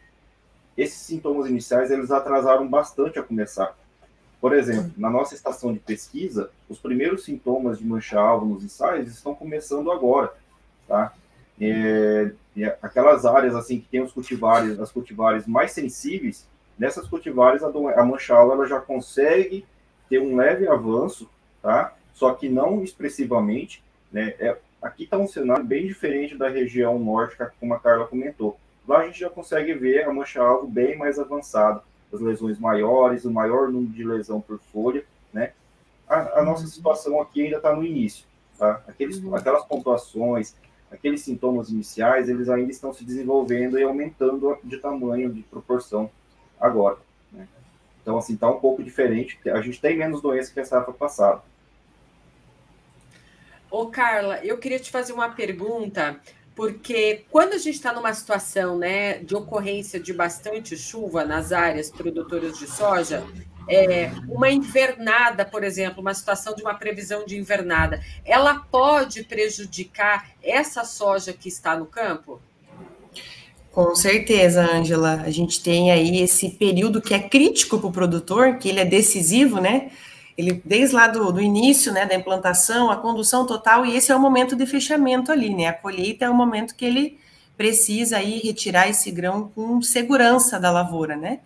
esses 0.77 0.99
sintomas 0.99 1.49
iniciais 1.49 1.91
eles 1.91 2.11
atrasaram 2.11 2.67
bastante 2.67 3.19
a 3.19 3.23
começar. 3.23 3.75
Por 4.39 4.53
exemplo, 4.55 4.91
na 4.97 5.09
nossa 5.09 5.33
estação 5.33 5.73
de 5.73 5.79
pesquisa, 5.79 6.51
os 6.69 6.77
primeiros 6.79 7.25
sintomas 7.25 7.79
de 7.79 7.85
mancha-alvo 7.85 8.45
nos 8.45 8.63
ensaios 8.63 9.09
estão 9.09 9.33
começando 9.33 9.91
agora, 9.91 10.31
tá? 10.87 11.13
É, 11.59 12.31
aquelas 12.81 13.25
áreas 13.25 13.55
assim 13.55 13.79
que 13.79 13.87
tem 13.87 14.01
os 14.01 14.13
cultivares, 14.13 14.79
as 14.79 14.91
cultivares 14.91 15.47
mais 15.47 15.71
sensíveis, 15.71 16.45
nessas 16.77 17.07
cultivares 17.07 17.63
a, 17.63 17.67
a 17.67 18.05
mancha-alvo 18.05 18.53
ela 18.53 18.67
já 18.67 18.79
consegue 18.79 19.65
ter 20.09 20.19
um 20.19 20.35
leve 20.35 20.67
avanço, 20.67 21.29
tá? 21.61 21.93
Só 22.13 22.33
que 22.33 22.49
não 22.49 22.83
expressivamente, 22.83 23.83
né? 24.11 24.33
É, 24.39 24.57
aqui 24.81 25.03
está 25.03 25.17
um 25.17 25.27
cenário 25.27 25.63
bem 25.63 25.87
diferente 25.87 26.37
da 26.37 26.49
região 26.49 26.97
norte, 26.97 27.37
como 27.59 27.73
a 27.73 27.79
Carla 27.79 28.07
comentou. 28.07 28.57
Lá 28.87 28.99
a 28.99 29.05
gente 29.05 29.19
já 29.19 29.29
consegue 29.29 29.73
ver 29.73 30.03
a 30.03 30.13
mancha-alvo 30.13 30.67
bem 30.67 30.97
mais 30.97 31.19
avançada 31.19 31.81
as 32.13 32.21
lesões 32.21 32.57
maiores, 32.57 33.25
o 33.25 33.31
maior 33.31 33.69
número 33.69 33.91
de 33.91 34.03
lesão 34.03 34.39
por 34.39 34.59
folha, 34.71 35.03
né? 35.33 35.51
A, 36.07 36.39
a 36.39 36.43
nossa 36.43 36.63
uhum. 36.63 36.69
situação 36.69 37.21
aqui 37.21 37.43
ainda 37.43 37.57
está 37.57 37.75
no 37.75 37.83
início, 37.83 38.25
tá? 38.57 38.81
Aqueles, 38.87 39.17
uhum. 39.17 39.35
Aquelas 39.35 39.65
pontuações, 39.65 40.55
aqueles 40.89 41.21
sintomas 41.21 41.69
iniciais, 41.69 42.29
eles 42.29 42.49
ainda 42.49 42.71
estão 42.71 42.93
se 42.93 43.03
desenvolvendo 43.03 43.77
e 43.77 43.83
aumentando 43.83 44.57
de 44.63 44.77
tamanho, 44.77 45.31
de 45.31 45.41
proporção 45.43 46.09
agora. 46.59 46.97
Né? 47.31 47.47
Então, 48.01 48.17
assim, 48.17 48.33
está 48.33 48.49
um 48.49 48.59
pouco 48.59 48.83
diferente, 48.83 49.39
a 49.49 49.61
gente 49.61 49.79
tem 49.79 49.97
menos 49.97 50.21
doença 50.21 50.51
que 50.53 50.59
a 50.59 50.65
safra 50.65 50.93
passada. 50.93 51.41
Ô, 53.69 53.87
Carla, 53.87 54.39
eu 54.45 54.57
queria 54.57 54.79
te 54.79 54.89
fazer 54.89 55.13
uma 55.13 55.29
pergunta 55.29 56.19
porque 56.57 57.23
quando 57.29 57.53
a 57.53 57.57
gente 57.59 57.75
está 57.75 57.93
numa 57.93 58.11
situação 58.15 58.79
né, 58.79 59.19
de 59.19 59.35
ocorrência 59.35 59.99
de 59.99 60.11
bastante 60.11 60.75
chuva 60.75 61.23
nas 61.23 61.51
áreas 61.51 61.91
produtoras 61.91 62.57
de 62.57 62.65
soja, 62.65 63.23
é, 63.69 64.09
uma 64.27 64.49
invernada, 64.49 65.45
por 65.45 65.63
exemplo, 65.63 66.01
uma 66.01 66.15
situação 66.15 66.55
de 66.55 66.63
uma 66.63 66.73
previsão 66.73 67.25
de 67.25 67.37
invernada, 67.37 68.01
ela 68.25 68.59
pode 68.71 69.23
prejudicar 69.23 70.31
essa 70.41 70.83
soja 70.83 71.31
que 71.31 71.47
está 71.47 71.77
no 71.77 71.85
campo? 71.85 72.41
Com 73.77 73.93
certeza, 73.93 74.63
Ângela. 74.73 75.21
A 75.23 75.29
gente 75.29 75.61
tem 75.61 75.91
aí 75.91 76.17
esse 76.23 76.49
período 76.49 76.99
que 76.99 77.13
é 77.13 77.19
crítico 77.19 77.77
para 77.77 77.87
o 77.87 77.91
produtor, 77.91 78.57
que 78.57 78.67
ele 78.67 78.79
é 78.79 78.85
decisivo, 78.85 79.61
né? 79.61 79.91
ele 80.35 80.59
desde 80.65 80.95
lá 80.95 81.07
do, 81.07 81.31
do, 81.31 81.39
início, 81.39 81.93
né, 81.93 82.03
da 82.03 82.15
implantação, 82.15 82.89
a 82.89 82.95
condução 82.95 83.45
total, 83.45 83.85
e 83.85 83.95
esse 83.95 84.11
é 84.11 84.15
o 84.15 84.19
momento 84.19 84.55
de 84.55 84.65
fechamento 84.65 85.31
ali, 85.31 85.53
né, 85.53 85.67
a 85.67 85.73
colheita 85.73 86.25
é 86.25 86.29
o 86.29 86.33
momento 86.33 86.75
que 86.75 86.85
ele 86.85 87.19
precisa 87.55 88.17
aí 88.17 88.39
retirar 88.39 88.87
esse 88.87 89.09
grão 89.11 89.51
com 89.53 89.79
segurança 89.81 90.59
da 90.59 90.71
lavoura, 90.71 91.15
né, 91.15 91.39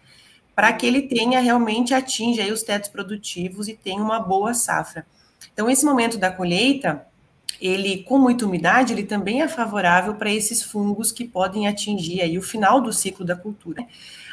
para 0.55 0.71
que 0.71 0.85
ele 0.85 1.01
tenha 1.03 1.41
realmente 1.41 1.93
atinja 1.93 2.43
aí 2.43 2.51
os 2.51 2.63
tetos 2.63 2.89
produtivos 2.89 3.67
e 3.67 3.73
tenha 3.73 4.01
uma 4.01 4.19
boa 4.19 4.53
safra. 4.53 5.05
Então, 5.53 5.69
esse 5.69 5.85
momento 5.85 6.17
da 6.17 6.31
colheita, 6.31 7.05
ele 7.61 8.03
com 8.03 8.17
muita 8.17 8.45
umidade, 8.45 8.91
ele 8.91 9.03
também 9.03 9.41
é 9.43 9.47
favorável 9.47 10.15
para 10.15 10.31
esses 10.31 10.63
fungos 10.63 11.11
que 11.11 11.23
podem 11.23 11.67
atingir 11.67 12.21
aí 12.21 12.37
o 12.37 12.41
final 12.41 12.81
do 12.81 12.91
ciclo 12.91 13.23
da 13.23 13.35
cultura. 13.35 13.85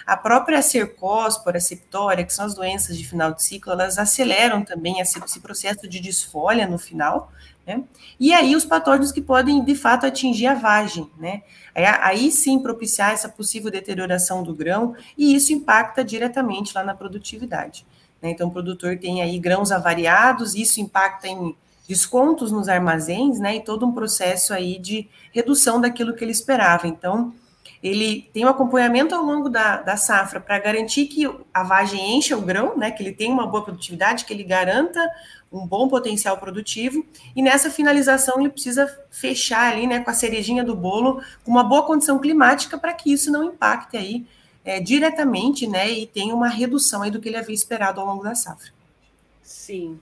A 0.06 0.16
própria 0.16 0.62
cercóspora, 0.62 1.60
septória, 1.60 2.24
que 2.24 2.32
são 2.32 2.46
as 2.46 2.54
doenças 2.54 2.96
de 2.96 3.06
final 3.06 3.30
de 3.30 3.42
ciclo, 3.42 3.70
elas 3.74 3.98
aceleram 3.98 4.64
também 4.64 5.00
esse, 5.00 5.20
processo 5.40 5.86
de 5.86 6.00
desfolha 6.00 6.66
no 6.66 6.78
final, 6.78 7.30
né? 7.66 7.84
E 8.18 8.32
aí 8.32 8.56
os 8.56 8.64
patógenos 8.64 9.12
que 9.12 9.20
podem, 9.20 9.62
de 9.62 9.74
fato, 9.74 10.06
atingir 10.06 10.46
a 10.46 10.54
vagem, 10.54 11.10
né? 11.18 11.42
Aí 11.74 12.32
sim 12.32 12.58
propiciar 12.58 13.12
essa 13.12 13.28
possível 13.28 13.70
deterioração 13.70 14.42
do 14.42 14.54
grão, 14.54 14.96
e 15.16 15.34
isso 15.34 15.52
impacta 15.52 16.02
diretamente 16.02 16.72
lá 16.74 16.82
na 16.82 16.94
produtividade. 16.94 17.84
Né? 18.22 18.30
Então, 18.30 18.48
o 18.48 18.50
produtor 18.50 18.96
tem 18.98 19.20
aí 19.20 19.38
grãos 19.38 19.70
avariados, 19.70 20.54
isso 20.54 20.80
impacta 20.80 21.28
em 21.28 21.54
descontos 21.88 22.52
nos 22.52 22.68
armazéns, 22.68 23.40
né? 23.40 23.56
E 23.56 23.64
todo 23.64 23.86
um 23.86 23.92
processo 23.92 24.52
aí 24.52 24.78
de 24.78 25.08
redução 25.32 25.80
daquilo 25.80 26.14
que 26.14 26.22
ele 26.22 26.30
esperava. 26.30 26.86
Então, 26.86 27.32
ele 27.82 28.28
tem 28.32 28.44
um 28.44 28.48
acompanhamento 28.48 29.14
ao 29.14 29.22
longo 29.22 29.48
da, 29.48 29.80
da 29.80 29.96
safra 29.96 30.40
para 30.40 30.58
garantir 30.58 31.06
que 31.06 31.24
a 31.54 31.62
vagem 31.62 32.16
encha 32.16 32.36
o 32.36 32.42
grão, 32.42 32.76
né, 32.76 32.90
que 32.90 33.02
ele 33.02 33.12
tenha 33.12 33.32
uma 33.32 33.46
boa 33.46 33.62
produtividade, 33.62 34.24
que 34.24 34.32
ele 34.32 34.42
garanta 34.42 35.00
um 35.50 35.66
bom 35.66 35.88
potencial 35.88 36.36
produtivo, 36.36 37.06
e 37.34 37.40
nessa 37.40 37.70
finalização 37.70 38.38
ele 38.40 38.50
precisa 38.50 38.86
fechar 39.10 39.72
ali, 39.72 39.86
né, 39.86 40.00
com 40.00 40.10
a 40.10 40.14
cerejinha 40.14 40.64
do 40.64 40.74
bolo, 40.74 41.22
com 41.44 41.50
uma 41.50 41.64
boa 41.64 41.84
condição 41.84 42.18
climática 42.18 42.76
para 42.76 42.92
que 42.92 43.12
isso 43.12 43.30
não 43.30 43.44
impacte 43.44 43.96
aí 43.96 44.26
é, 44.64 44.80
diretamente, 44.80 45.66
né, 45.66 45.88
e 45.88 46.06
tenha 46.06 46.34
uma 46.34 46.48
redução 46.48 47.02
aí 47.02 47.10
do 47.10 47.20
que 47.20 47.28
ele 47.28 47.36
havia 47.36 47.54
esperado 47.54 48.00
ao 48.00 48.06
longo 48.06 48.24
da 48.24 48.34
safra. 48.34 48.70
Sim. 49.42 49.98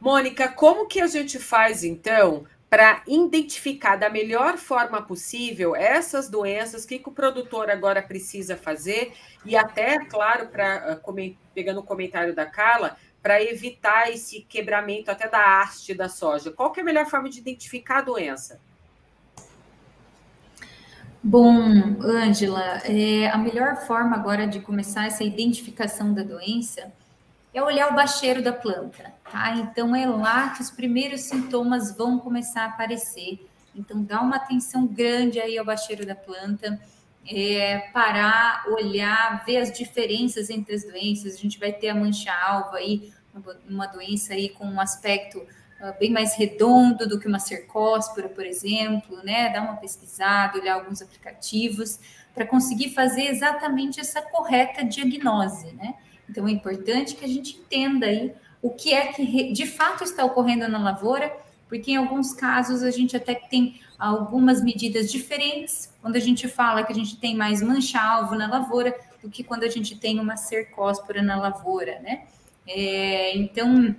Mônica, 0.00 0.48
como 0.48 0.86
que 0.86 1.00
a 1.00 1.06
gente 1.06 1.38
faz 1.38 1.82
então 1.82 2.44
para 2.68 3.02
identificar 3.06 3.96
da 3.96 4.10
melhor 4.10 4.58
forma 4.58 5.00
possível 5.00 5.74
essas 5.74 6.28
doenças, 6.28 6.84
o 6.84 6.88
que, 6.88 6.98
que 6.98 7.08
o 7.08 7.12
produtor 7.12 7.70
agora 7.70 8.02
precisa 8.02 8.56
fazer, 8.56 9.12
e 9.44 9.56
até, 9.56 10.04
claro, 10.04 10.48
para 10.48 10.92
ah, 10.92 11.12
pegando 11.54 11.80
o 11.80 11.84
comentário 11.84 12.34
da 12.34 12.44
Carla, 12.44 12.96
para 13.22 13.42
evitar 13.42 14.10
esse 14.10 14.42
quebramento 14.42 15.10
até 15.10 15.28
da 15.28 15.60
haste 15.60 15.94
da 15.94 16.08
soja. 16.08 16.50
Qual 16.50 16.70
que 16.70 16.80
é 16.80 16.82
a 16.82 16.86
melhor 16.86 17.06
forma 17.06 17.28
de 17.28 17.38
identificar 17.38 17.98
a 17.98 18.02
doença? 18.02 18.60
Bom, 21.22 21.56
Ângela, 22.02 22.82
é, 22.84 23.28
a 23.28 23.36
melhor 23.36 23.76
forma 23.84 24.14
agora 24.14 24.46
de 24.46 24.60
começar 24.60 25.06
essa 25.06 25.24
identificação 25.24 26.14
da 26.14 26.22
doença 26.22 26.92
é 27.52 27.60
olhar 27.60 27.90
o 27.90 27.96
bacheiro 27.96 28.40
da 28.40 28.52
planta, 28.52 29.12
tá? 29.30 29.54
Então 29.56 29.94
é 29.94 30.06
lá 30.06 30.50
que 30.50 30.62
os 30.62 30.70
primeiros 30.70 31.22
sintomas 31.22 31.96
vão 31.96 32.18
começar 32.18 32.62
a 32.62 32.66
aparecer. 32.66 33.46
Então 33.74 34.02
dá 34.02 34.20
uma 34.20 34.36
atenção 34.36 34.86
grande 34.86 35.38
aí 35.38 35.58
ao 35.58 35.64
bacheiro 35.64 36.06
da 36.06 36.14
planta, 36.14 36.80
é, 37.28 37.78
parar, 37.92 38.64
olhar, 38.68 39.44
ver 39.44 39.58
as 39.58 39.72
diferenças 39.72 40.48
entre 40.48 40.74
as 40.74 40.84
doenças. 40.84 41.34
A 41.34 41.38
gente 41.38 41.58
vai 41.58 41.72
ter 41.72 41.88
a 41.88 41.94
mancha-alva 41.94 42.76
aí, 42.76 43.12
uma 43.68 43.86
doença 43.86 44.32
aí 44.32 44.48
com 44.48 44.64
um 44.64 44.80
aspecto 44.80 45.38
uh, 45.38 45.98
bem 45.98 46.10
mais 46.10 46.34
redondo 46.36 47.06
do 47.06 47.20
que 47.20 47.26
uma 47.26 47.38
cercóspora, 47.38 48.28
por 48.28 48.46
exemplo, 48.46 49.22
né? 49.22 49.52
Dar 49.52 49.62
uma 49.62 49.76
pesquisada, 49.76 50.58
olhar 50.58 50.74
alguns 50.74 51.02
aplicativos 51.02 51.98
para 52.34 52.46
conseguir 52.46 52.90
fazer 52.90 53.24
exatamente 53.24 54.00
essa 54.00 54.22
correta 54.22 54.84
diagnose, 54.84 55.72
né? 55.72 55.94
Então 56.28 56.46
é 56.46 56.50
importante 56.50 57.14
que 57.14 57.24
a 57.24 57.28
gente 57.28 57.56
entenda 57.56 58.06
aí 58.06 58.32
o 58.66 58.70
que 58.70 58.92
é 58.92 59.12
que 59.12 59.52
de 59.52 59.64
fato 59.64 60.02
está 60.02 60.24
ocorrendo 60.24 60.66
na 60.66 60.78
lavoura, 60.78 61.32
porque 61.68 61.92
em 61.92 61.96
alguns 61.96 62.32
casos 62.32 62.82
a 62.82 62.90
gente 62.90 63.16
até 63.16 63.34
tem 63.34 63.80
algumas 63.96 64.62
medidas 64.62 65.10
diferentes. 65.10 65.92
Quando 66.02 66.16
a 66.16 66.20
gente 66.20 66.48
fala 66.48 66.82
que 66.82 66.92
a 66.92 66.94
gente 66.94 67.16
tem 67.16 67.36
mais 67.36 67.62
mancha-alvo 67.62 68.34
na 68.34 68.48
lavoura 68.48 68.92
do 69.22 69.30
que 69.30 69.44
quando 69.44 69.62
a 69.62 69.68
gente 69.68 69.96
tem 69.96 70.18
uma 70.18 70.36
cercóspora 70.36 71.22
na 71.22 71.36
lavoura, 71.36 72.00
né? 72.00 72.24
É, 72.66 73.36
então, 73.36 73.94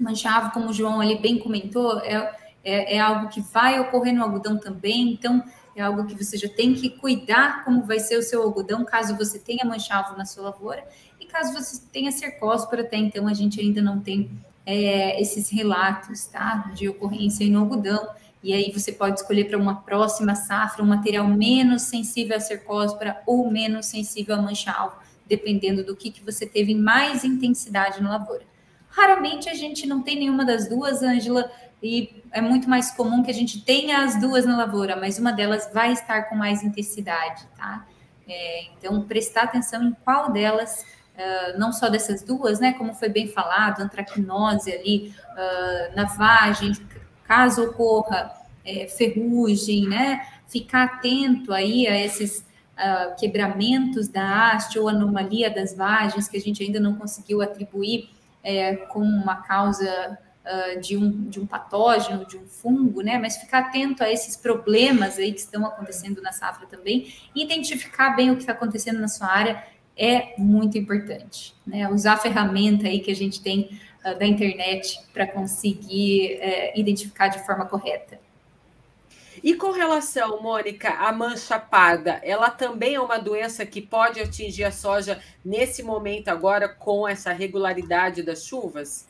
mancha-alvo, 0.00 0.50
como 0.50 0.70
o 0.70 0.72
João 0.72 0.98
ali 1.00 1.18
bem 1.18 1.38
comentou, 1.38 2.00
é, 2.00 2.34
é, 2.64 2.96
é 2.96 2.98
algo 2.98 3.28
que 3.28 3.42
vai 3.42 3.78
ocorrer 3.78 4.14
no 4.14 4.22
algodão 4.22 4.58
também, 4.58 5.12
então 5.12 5.44
é 5.74 5.82
algo 5.82 6.06
que 6.06 6.14
você 6.14 6.38
já 6.38 6.48
tem 6.48 6.72
que 6.72 6.88
cuidar 6.88 7.62
como 7.64 7.82
vai 7.82 8.00
ser 8.00 8.16
o 8.16 8.22
seu 8.22 8.42
algodão, 8.42 8.82
caso 8.82 9.14
você 9.14 9.38
tenha 9.38 9.62
mancha-alvo 9.62 10.16
na 10.16 10.24
sua 10.24 10.44
lavoura, 10.44 10.82
e 11.20 11.26
caso 11.26 11.52
você 11.52 11.82
tenha 11.92 12.12
cercóspora, 12.12 12.82
até 12.82 12.96
então 12.96 13.26
a 13.26 13.34
gente 13.34 13.60
ainda 13.60 13.80
não 13.80 14.00
tem 14.00 14.30
é, 14.64 15.20
esses 15.20 15.48
relatos 15.48 16.26
tá, 16.26 16.70
de 16.74 16.88
ocorrência 16.88 17.48
no 17.48 17.60
algodão. 17.60 18.08
E 18.42 18.52
aí 18.52 18.70
você 18.70 18.92
pode 18.92 19.20
escolher 19.20 19.44
para 19.44 19.58
uma 19.58 19.76
próxima 19.82 20.34
safra 20.34 20.82
um 20.82 20.86
material 20.86 21.26
menos 21.26 21.82
sensível 21.82 22.36
à 22.36 22.40
cercóspora 22.40 23.20
ou 23.26 23.50
menos 23.50 23.86
sensível 23.86 24.34
à 24.34 24.42
mancha-alvo, 24.42 24.96
dependendo 25.26 25.84
do 25.84 25.96
que, 25.96 26.10
que 26.10 26.22
você 26.22 26.46
teve 26.46 26.74
mais 26.74 27.24
intensidade 27.24 28.02
na 28.02 28.10
lavoura. 28.10 28.42
Raramente 28.88 29.48
a 29.48 29.54
gente 29.54 29.86
não 29.86 30.02
tem 30.02 30.18
nenhuma 30.18 30.44
das 30.44 30.68
duas, 30.68 31.02
Ângela, 31.02 31.50
e 31.82 32.22
é 32.32 32.40
muito 32.40 32.68
mais 32.68 32.90
comum 32.90 33.22
que 33.22 33.30
a 33.30 33.34
gente 33.34 33.62
tenha 33.62 34.04
as 34.04 34.18
duas 34.20 34.46
na 34.46 34.56
lavoura, 34.56 34.96
mas 34.96 35.18
uma 35.18 35.32
delas 35.32 35.70
vai 35.72 35.92
estar 35.92 36.22
com 36.24 36.34
mais 36.34 36.62
intensidade, 36.62 37.44
tá? 37.56 37.86
É, 38.28 38.64
então, 38.72 39.02
prestar 39.02 39.42
atenção 39.42 39.82
em 39.84 39.92
qual 40.04 40.32
delas 40.32 40.84
não 41.56 41.72
só 41.72 41.88
dessas 41.88 42.22
duas, 42.22 42.60
né, 42.60 42.72
como 42.74 42.94
foi 42.94 43.08
bem 43.08 43.28
falado, 43.28 43.80
antracnose 43.80 44.70
ali 44.70 45.14
uh, 45.32 45.96
na 45.96 46.04
vagem, 46.04 46.72
caso 47.24 47.64
ocorra 47.64 48.32
é, 48.64 48.86
ferrugem, 48.86 49.88
né? 49.88 50.26
Ficar 50.46 50.84
atento 50.84 51.52
aí 51.52 51.86
a 51.86 51.98
esses 51.98 52.40
uh, 52.40 53.16
quebramentos 53.18 54.08
da 54.08 54.52
haste 54.52 54.78
ou 54.78 54.88
anomalia 54.88 55.50
das 55.50 55.74
vagens 55.74 56.28
que 56.28 56.36
a 56.36 56.40
gente 56.40 56.62
ainda 56.62 56.78
não 56.78 56.94
conseguiu 56.96 57.40
atribuir 57.40 58.10
é, 58.42 58.76
como 58.76 59.06
uma 59.06 59.36
causa 59.36 60.18
de, 60.80 60.96
um, 60.96 61.28
de 61.28 61.40
um 61.40 61.46
patógeno, 61.46 62.24
de 62.24 62.36
um 62.36 62.46
fungo, 62.46 63.02
né? 63.02 63.18
Mas 63.18 63.36
ficar 63.36 63.58
atento 63.58 64.04
a 64.04 64.12
esses 64.12 64.36
problemas 64.36 65.18
aí 65.18 65.32
que 65.32 65.40
estão 65.40 65.66
acontecendo 65.66 66.22
na 66.22 66.30
safra 66.30 66.68
também 66.68 67.12
identificar 67.34 68.10
bem 68.10 68.30
o 68.30 68.36
que 68.36 68.42
está 68.42 68.52
acontecendo 68.52 69.00
na 69.00 69.08
sua 69.08 69.26
área 69.26 69.60
é 69.96 70.34
muito 70.36 70.76
importante, 70.76 71.54
né? 71.66 71.88
Usar 71.88 72.14
a 72.14 72.18
ferramenta 72.18 72.86
aí 72.86 73.00
que 73.00 73.10
a 73.10 73.16
gente 73.16 73.40
tem 73.40 73.80
uh, 74.04 74.18
da 74.18 74.26
internet 74.26 75.00
para 75.12 75.26
conseguir 75.26 76.38
uh, 76.38 76.78
identificar 76.78 77.28
de 77.28 77.44
forma 77.46 77.64
correta. 77.64 78.18
E 79.42 79.54
com 79.54 79.70
relação, 79.70 80.42
Mônica, 80.42 80.90
à 80.90 81.12
mancha 81.12 81.58
parda, 81.58 82.20
ela 82.22 82.50
também 82.50 82.94
é 82.94 83.00
uma 83.00 83.18
doença 83.18 83.64
que 83.64 83.80
pode 83.80 84.20
atingir 84.20 84.64
a 84.64 84.72
soja 84.72 85.20
nesse 85.44 85.82
momento 85.82 86.28
agora 86.28 86.68
com 86.68 87.06
essa 87.06 87.32
regularidade 87.32 88.22
das 88.22 88.44
chuvas? 88.44 89.06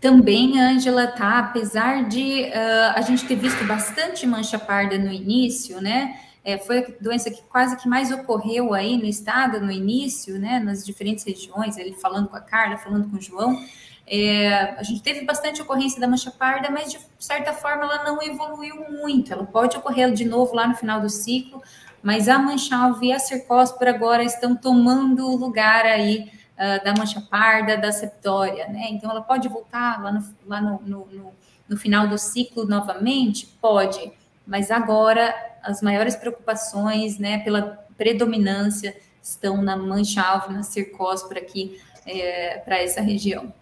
Também, 0.00 0.58
Ângela, 0.60 1.08
tá? 1.08 1.38
Apesar 1.38 2.08
de 2.08 2.44
uh, 2.44 2.92
a 2.94 3.00
gente 3.00 3.26
ter 3.26 3.36
visto 3.36 3.64
bastante 3.64 4.26
mancha 4.26 4.58
parda 4.58 4.96
no 4.96 5.12
início, 5.12 5.80
né? 5.80 6.20
É, 6.44 6.56
foi 6.56 6.78
a 6.78 6.86
doença 7.00 7.30
que 7.30 7.42
quase 7.42 7.76
que 7.76 7.88
mais 7.88 8.10
ocorreu 8.10 8.72
aí 8.72 8.96
no 8.96 9.04
estado 9.04 9.60
no 9.60 9.70
início, 9.70 10.38
né? 10.38 10.58
Nas 10.58 10.84
diferentes 10.84 11.24
regiões, 11.24 11.76
ele 11.76 11.92
falando 11.94 12.28
com 12.28 12.36
a 12.36 12.40
Carla, 12.40 12.76
falando 12.76 13.10
com 13.10 13.16
o 13.16 13.20
João. 13.20 13.62
É, 14.10 14.74
a 14.78 14.82
gente 14.82 15.02
teve 15.02 15.24
bastante 15.24 15.60
ocorrência 15.60 16.00
da 16.00 16.08
mancha 16.08 16.30
parda, 16.30 16.70
mas 16.70 16.90
de 16.90 16.98
certa 17.18 17.52
forma 17.52 17.84
ela 17.84 18.04
não 18.04 18.22
evoluiu 18.22 18.90
muito. 18.90 19.32
Ela 19.32 19.44
pode 19.44 19.76
ocorrer 19.76 20.10
de 20.12 20.24
novo 20.24 20.54
lá 20.54 20.66
no 20.66 20.74
final 20.74 21.00
do 21.00 21.10
ciclo, 21.10 21.62
mas 22.02 22.28
a 22.28 22.38
mancha 22.38 22.74
alva 22.74 23.04
e 23.04 23.12
a 23.12 23.18
cercóspora 23.18 23.90
agora 23.90 24.22
estão 24.24 24.56
tomando 24.56 25.26
o 25.26 25.36
lugar 25.36 25.84
aí 25.84 26.30
uh, 26.54 26.82
da 26.82 26.94
mancha 26.94 27.20
parda, 27.20 27.76
da 27.76 27.92
septória, 27.92 28.66
né? 28.68 28.88
Então 28.90 29.10
ela 29.10 29.20
pode 29.20 29.46
voltar 29.48 30.02
lá 30.02 30.10
no, 30.10 30.24
lá 30.46 30.60
no, 30.60 30.80
no, 30.80 31.06
no, 31.06 31.32
no 31.68 31.76
final 31.76 32.08
do 32.08 32.16
ciclo 32.16 32.64
novamente? 32.64 33.46
Pode, 33.60 34.10
mas 34.48 34.70
agora 34.70 35.34
as 35.62 35.82
maiores 35.82 36.16
preocupações, 36.16 37.18
né, 37.18 37.40
pela 37.40 37.86
predominância 37.98 38.96
estão 39.22 39.60
na 39.60 39.76
mancha 39.76 40.22
alva, 40.22 40.50
na 40.50 40.62
cercóspora 40.62 41.38
aqui 41.38 41.78
é, 42.06 42.56
para 42.64 42.78
essa 42.78 43.02
região. 43.02 43.52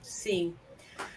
Sim. 0.00 0.54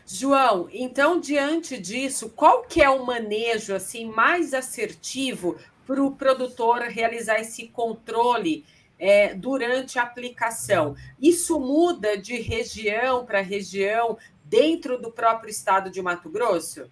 João, 0.05 0.67
então 0.73 1.21
diante 1.21 1.77
disso, 1.77 2.29
qual 2.35 2.63
que 2.63 2.83
é 2.83 2.89
o 2.89 3.05
manejo 3.05 3.73
assim 3.73 4.05
mais 4.05 4.53
assertivo 4.53 5.57
para 5.85 6.03
o 6.03 6.11
produtor 6.11 6.81
realizar 6.81 7.39
esse 7.39 7.67
controle 7.67 8.65
é, 8.99 9.33
durante 9.33 9.97
a 9.97 10.03
aplicação? 10.03 10.97
Isso 11.21 11.57
muda 11.57 12.17
de 12.17 12.41
região 12.41 13.25
para 13.25 13.39
região 13.39 14.17
dentro 14.43 14.97
do 15.01 15.11
próprio 15.11 15.49
estado 15.49 15.89
de 15.89 16.01
Mato 16.01 16.29
Grosso? 16.29 16.89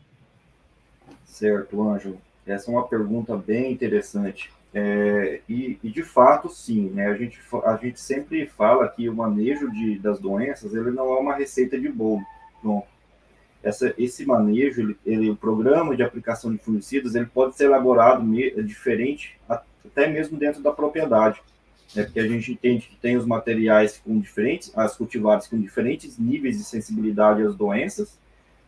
Certo, 1.35 1.81
Ângelo. 1.81 2.17
Essa 2.47 2.71
é 2.71 2.73
uma 2.73 2.87
pergunta 2.87 3.35
bem 3.35 3.73
interessante. 3.73 4.49
É, 4.73 5.41
e, 5.49 5.77
e, 5.83 5.89
de 5.89 6.01
fato, 6.01 6.47
sim, 6.47 6.89
né? 6.91 7.07
A 7.07 7.13
gente, 7.13 7.37
a 7.65 7.75
gente 7.75 7.99
sempre 7.99 8.47
fala 8.47 8.87
que 8.87 9.09
o 9.09 9.13
manejo 9.13 9.69
de, 9.69 9.99
das 9.99 10.17
doenças 10.17 10.73
ele 10.73 10.91
não 10.91 11.13
é 11.13 11.19
uma 11.19 11.35
receita 11.35 11.77
de 11.77 11.89
bolo. 11.89 12.23
Pronto. 12.61 12.87
Essa, 13.61 13.93
esse 13.97 14.25
manejo, 14.25 14.81
ele, 14.81 14.97
ele, 15.05 15.29
o 15.29 15.35
programa 15.35 15.93
de 15.93 16.03
aplicação 16.03 16.53
de 16.53 16.57
fungicidas, 16.57 17.15
ele 17.15 17.25
pode 17.25 17.57
ser 17.57 17.65
elaborado 17.65 18.23
me, 18.23 18.49
diferente, 18.63 19.37
até 19.49 20.07
mesmo 20.07 20.37
dentro 20.37 20.63
da 20.63 20.71
propriedade. 20.71 21.41
Né? 21.93 22.03
Porque 22.03 22.21
a 22.21 22.27
gente 22.27 22.53
entende 22.53 22.87
que 22.87 22.95
tem 22.95 23.17
os 23.17 23.25
materiais 23.25 23.97
com 23.97 24.17
diferentes, 24.17 24.71
as 24.73 24.95
cultivares 24.95 25.47
com 25.47 25.59
diferentes 25.59 26.17
níveis 26.17 26.57
de 26.57 26.63
sensibilidade 26.63 27.41
às 27.41 27.57
doenças, 27.57 28.17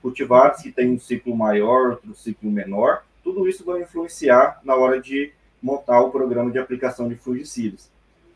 cultivares 0.08 0.62
que 0.62 0.72
têm 0.72 0.92
um 0.92 1.00
ciclo 1.00 1.36
maior, 1.36 1.92
outro 1.92 2.16
ciclo 2.16 2.50
menor, 2.50 3.04
tudo 3.22 3.46
isso 3.46 3.66
vai 3.66 3.82
influenciar 3.82 4.62
na 4.64 4.74
hora 4.74 5.02
de 5.02 5.34
montar 5.62 6.00
o 6.00 6.12
programa 6.12 6.50
de 6.50 6.58
aplicação 6.58 7.10
de 7.10 7.16
fungicidas. 7.16 7.92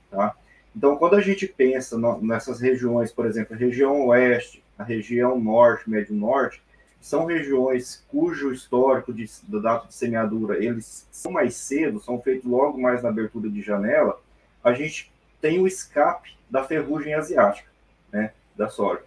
Tá? 0.10 0.36
Então, 0.76 0.98
quando 0.98 1.16
a 1.16 1.22
gente 1.22 1.48
pensa 1.48 1.98
nessas 2.22 2.60
regiões, 2.60 3.14
por 3.14 3.26
exemplo, 3.26 3.56
a 3.56 3.58
região 3.58 4.08
oeste, 4.08 4.62
a 4.78 4.84
região 4.84 5.40
norte, 5.40 5.90
médio 5.90 6.14
norte, 6.14 6.62
são 7.00 7.26
regiões 7.26 8.04
cujo 8.10 8.52
histórico 8.52 9.14
de, 9.14 9.26
da 9.48 9.60
data 9.60 9.88
de 9.88 9.94
semeadura 9.94 10.64
eles 10.64 11.08
são 11.10 11.32
mais 11.32 11.56
cedo, 11.56 12.02
são 12.02 12.22
feitos 12.22 12.50
logo 12.50 12.78
mais 12.78 13.02
na 13.02 13.10
abertura 13.10 13.50
de 13.50 13.62
janela, 13.62 14.20
a 14.62 14.74
gente 14.74 15.10
tem 15.40 15.58
o 15.58 15.66
escape 15.66 16.36
da 16.50 16.66
ferrugem 16.66 17.14
asiática, 17.14 17.70
né, 18.12 18.34
da 18.58 18.70
soja. 18.70 19.04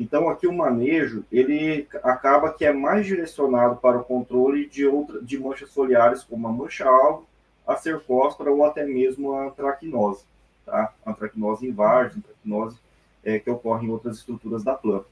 Então 0.00 0.30
aqui 0.30 0.46
o 0.46 0.52
manejo 0.52 1.26
ele 1.30 1.86
acaba 2.02 2.50
que 2.54 2.64
é 2.64 2.72
mais 2.72 3.04
direcionado 3.04 3.76
para 3.76 3.98
o 3.98 4.04
controle 4.04 4.66
de 4.66 4.86
outra 4.86 5.20
de 5.20 5.38
manchas 5.38 5.70
foliares 5.74 6.24
como 6.24 6.48
a 6.48 6.52
mancha 6.52 6.88
alvo 6.88 7.26
a 7.66 7.76
cercóspora 7.76 8.50
ou 8.50 8.64
até 8.64 8.82
mesmo 8.84 9.34
a 9.34 9.48
antracnose, 9.48 10.24
tá? 10.64 10.92
Antracnose 11.06 11.66
em 11.66 11.70
várzea, 11.70 12.16
antracnose 12.18 12.78
é, 13.22 13.38
que 13.38 13.50
ocorre 13.50 13.86
em 13.86 13.90
outras 13.90 14.16
estruturas 14.16 14.64
da 14.64 14.74
planta. 14.74 15.06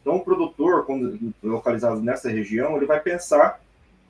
Então, 0.00 0.16
o 0.16 0.24
produtor, 0.24 0.86
quando 0.86 1.34
localizado 1.42 2.00
nessa 2.00 2.30
região, 2.30 2.76
ele 2.76 2.86
vai 2.86 3.00
pensar 3.00 3.60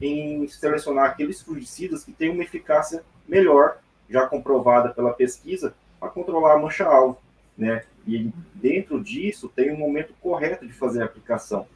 em 0.01 0.47
selecionar 0.47 1.07
aqueles 1.07 1.41
fungicidas 1.41 2.05
que 2.05 2.13
têm 2.13 2.31
uma 2.31 2.45
eficácia 2.45 3.03
melhor, 3.27 3.79
já 4.09 4.27
comprovada 4.27 4.91
pela 4.91 5.13
pesquisa, 5.13 5.75
para 5.99 6.11
controlar 6.11 6.55
a 6.55 6.59
mancha-alvo, 6.59 7.19
né? 7.59 7.83
E 8.07 8.31
dentro 8.55 9.03
disso 9.03 9.53
tem 9.55 9.71
um 9.71 9.77
momento 9.77 10.15
correto 10.23 10.67
de 10.67 10.73
fazer 10.73 11.03
a 11.03 11.05
aplicação. 11.05 11.67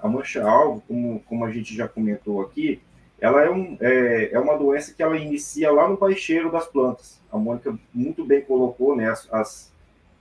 A 0.00 0.08
mancha-alvo, 0.08 0.82
como, 0.88 1.20
como 1.20 1.44
a 1.44 1.52
gente 1.52 1.76
já 1.76 1.86
comentou 1.86 2.40
aqui, 2.40 2.80
ela 3.20 3.42
é, 3.42 3.50
um, 3.50 3.76
é, 3.80 4.30
é, 4.32 4.38
uma 4.38 4.56
doença 4.56 4.94
que 4.94 5.02
ela 5.02 5.16
inicia 5.16 5.70
lá 5.70 5.88
no 5.88 5.96
baixeiro 5.96 6.50
das 6.50 6.66
plantas. 6.66 7.20
A 7.30 7.36
Mônica 7.36 7.76
muito 7.92 8.24
bem 8.24 8.40
colocou, 8.40 8.96
né, 8.96 9.10
as, 9.10 9.28
as 9.32 9.72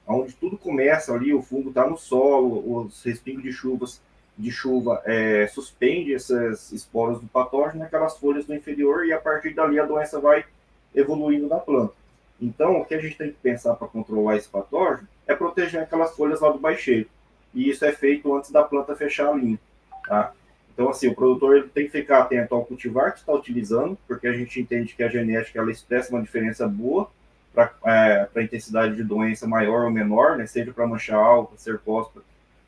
onde 0.06 0.34
tudo 0.34 0.58
começa 0.58 1.14
ali, 1.14 1.34
o 1.34 1.42
fungo 1.42 1.70
está 1.70 1.88
no 1.88 1.98
solo, 1.98 2.86
os 2.86 3.04
respingos 3.04 3.44
de 3.44 3.52
chuvas 3.52 4.02
de 4.38 4.52
chuva 4.52 5.02
é, 5.04 5.48
suspende 5.48 6.14
essas 6.14 6.72
esporas 6.72 7.20
do 7.20 7.28
patógeno 7.28 7.80
naquelas 7.80 8.18
folhas 8.18 8.46
do 8.46 8.54
inferior 8.54 9.06
e 9.06 9.12
a 9.12 9.20
partir 9.20 9.54
dali 9.54 9.80
a 9.80 9.86
doença 9.86 10.20
vai 10.20 10.46
evoluindo 10.94 11.48
na 11.48 11.58
planta. 11.58 11.94
Então, 12.40 12.80
o 12.80 12.86
que 12.86 12.94
a 12.94 13.00
gente 13.00 13.18
tem 13.18 13.30
que 13.30 13.38
pensar 13.42 13.76
para 13.76 13.88
controlar 13.88 14.36
esse 14.36 14.48
patógeno 14.48 15.08
é 15.28 15.36
proteger 15.36 15.82
aquelas 15.82 16.16
folhas 16.16 16.40
lá 16.40 16.50
do 16.52 16.60
baixeiro. 16.60 17.10
E 17.54 17.70
isso 17.70 17.84
é 17.84 17.92
feito 17.92 18.34
antes 18.36 18.52
da 18.52 18.64
planta 18.64 18.96
fechar 18.96 19.30
a 19.30 19.34
linha. 19.34 19.60
Tá? 20.08 20.32
Então, 20.74 20.90
assim, 20.90 21.08
o 21.08 21.16
produtor 21.16 21.58
ele 21.58 21.70
tem 21.70 21.86
que 21.86 21.92
ficar 21.92 22.20
atento 22.20 22.54
ao 22.54 22.64
cultivar 22.64 23.12
que 23.12 23.20
está 23.20 23.34
utilizando, 23.34 23.98
porque 24.08 24.28
a 24.28 24.34
gente 24.34 24.62
entende 24.62 24.94
que 24.94 25.02
a 25.02 25.10
genética 25.10 25.60
ela 25.60 25.72
expressa 25.72 26.14
uma 26.14 26.22
diferença 26.22 26.68
boa 26.68 27.10
para 27.52 27.74
é, 27.86 28.30
a 28.36 28.44
intensidade 28.44 28.96
de 28.96 29.04
doença 29.04 29.48
maior 29.48 29.86
ou 29.86 29.90
menor, 29.90 30.38
né, 30.38 30.46
seja 30.46 30.72
para 30.72 30.86
mancha 30.86 31.16
alta, 31.16 31.58
cercóspora, 31.58 32.24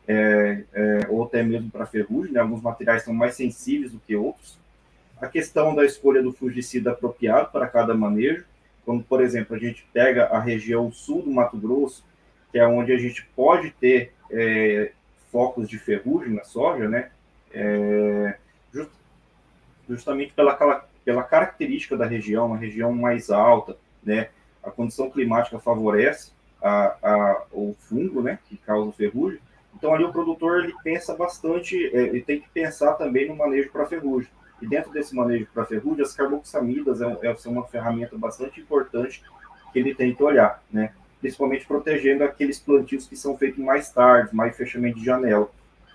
é, 0.08 0.64
é, 0.74 1.08
ou 1.08 1.24
até 1.24 1.44
mesmo 1.44 1.70
para 1.70 1.86
ferrugem. 1.86 2.34
Né, 2.34 2.40
alguns 2.40 2.64
materiais 2.64 3.04
são 3.04 3.14
mais 3.14 3.36
sensíveis 3.36 3.92
do 3.92 4.00
que 4.00 4.16
outros. 4.16 4.58
A 5.22 5.28
questão 5.28 5.76
da 5.76 5.86
escolha 5.86 6.24
do 6.24 6.34
fungicida 6.34 6.92
apropriado 6.92 7.52
para 7.52 7.68
cada 7.68 7.94
manejo, 7.94 8.44
como, 8.90 9.04
por 9.04 9.22
exemplo, 9.22 9.56
a 9.56 9.60
gente 9.60 9.88
pega 9.94 10.26
a 10.26 10.40
região 10.40 10.92
sul 10.92 11.22
do 11.22 11.30
Mato 11.30 11.56
Grosso, 11.56 12.04
que 12.52 12.58
é 12.58 12.66
onde 12.66 12.92
a 12.92 12.98
gente 12.98 13.24
pode 13.36 13.70
ter 13.70 14.14
é, 14.32 14.94
focos 15.32 15.70
de 15.70 15.78
ferrugem 15.78 16.34
na 16.34 16.44
soja, 16.44 16.90
né? 16.90 17.12
é, 17.54 18.36
just, 18.74 18.90
justamente 19.88 20.34
pela, 20.34 20.56
pela 21.06 21.22
característica 21.22 21.96
da 21.96 22.08
região, 22.08 22.48
uma 22.48 22.58
região 22.58 22.92
mais 22.92 23.30
alta, 23.30 23.78
né? 24.04 24.30
A 24.64 24.72
condição 24.72 25.12
climática 25.12 25.60
favorece 25.60 26.32
a, 26.60 26.98
a, 27.04 27.44
o 27.52 27.76
fungo, 27.80 28.24
né? 28.24 28.40
Que 28.48 28.58
causa 28.58 28.92
ferrugem. 28.94 29.40
Então 29.76 29.94
ali 29.94 30.04
o 30.04 30.12
produtor 30.12 30.64
ele 30.64 30.74
pensa 30.84 31.16
bastante, 31.16 31.76
é, 31.96 32.08
ele 32.08 32.24
tem 32.24 32.42
que 32.42 32.50
pensar 32.50 32.94
também 32.94 33.28
no 33.28 33.36
manejo 33.36 33.70
para 33.70 33.86
ferrugem. 33.86 34.32
E 34.62 34.68
dentro 34.68 34.92
desse 34.92 35.16
manejo 35.16 35.48
para 35.54 35.66
ferrugem, 35.66 36.04
as 36.04 36.14
carboxamidas 36.14 37.02
é, 37.02 37.06
é, 37.24 37.36
uma 37.48 37.66
ferramenta 37.66 38.18
bastante 38.18 38.60
importante 38.60 39.24
que 39.72 39.80
ele 39.80 39.96
tem 39.96 40.14
que 40.14 40.24
olhar, 40.24 40.62
né? 40.72 40.94
Principalmente 41.22 41.66
protegendo 41.66 42.24
aqueles 42.24 42.60
plantios 42.60 43.08
que 43.08 43.16
são 43.16 43.38
feitos 43.38 43.64
mais 43.64 43.92
tarde, 43.92 44.36
mais 44.36 44.56
fechamento 44.56 45.00
de 45.00 45.06
janela. 45.06 45.50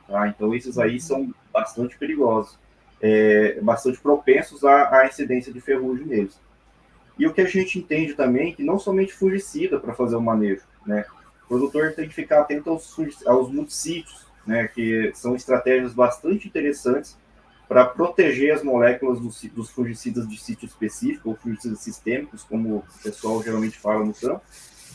Tá? 0.07 0.29
Então, 0.29 0.55
esses 0.55 0.79
aí 0.79 1.01
são 1.01 1.35
bastante 1.53 1.97
perigosos, 1.97 2.59
é, 3.01 3.59
bastante 3.61 3.99
propensos 4.01 4.65
à, 4.65 5.01
à, 5.01 5.07
incidência 5.07 5.53
de 5.53 5.61
ferrugem 5.61 6.07
neles. 6.07 6.39
E 7.19 7.27
o 7.27 7.33
que 7.33 7.41
a 7.41 7.47
gente 7.47 7.79
entende 7.79 8.15
também 8.15 8.51
é 8.51 8.55
que 8.55 8.63
não 8.63 8.79
somente 8.79 9.15
fungicida 9.15 9.79
para 9.79 9.95
fazer 9.95 10.17
o 10.17 10.21
manejo, 10.21 10.63
né? 10.87 11.05
O 11.45 11.49
produtor 11.49 11.93
tem 11.93 12.09
que 12.09 12.15
ficar 12.15 12.41
atento 12.41 12.71
aos, 12.71 12.99
aos 13.27 13.51
né? 14.47 14.69
Que 14.69 15.13
são 15.15 15.35
estratégias 15.35 15.95
bastante 15.95 16.49
interessantes 16.49 17.17
para 17.75 17.87
proteger 17.87 18.55
as 18.55 18.63
moléculas 18.63 19.19
dos, 19.19 19.43
dos, 19.47 19.69
fungicidas 19.69 20.29
de 20.29 20.41
sítio 20.41 20.65
específico, 20.65 21.31
ou 21.31 21.35
fungicidas 21.35 21.81
sistêmicos, 21.81 22.45
como 22.45 22.77
o 22.77 22.85
pessoal 23.03 23.43
geralmente 23.43 23.77
fala 23.81 24.05
no 24.05 24.15
campo, 24.15 24.41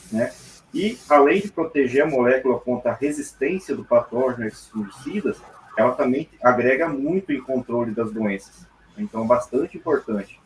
né? 0.10 0.32
E, 0.74 0.98
além 1.10 1.42
de 1.42 1.52
proteger 1.52 2.04
a 2.04 2.08
molécula 2.08 2.58
contra 2.58 2.92
a 2.92 2.96
resistência 2.96 3.76
do 3.76 3.84
patógeno 3.84 4.46
a 4.46 4.48
esses 4.48 4.70
fungicidas, 4.70 5.42
ela 5.78 5.92
também 5.94 6.30
agrega 6.42 6.88
muito 6.88 7.34
em 7.34 7.42
controle 7.42 7.92
das 7.92 8.14
doenças. 8.14 8.66
Então, 8.98 9.28
bastante 9.28 9.76
importante. 9.78 10.40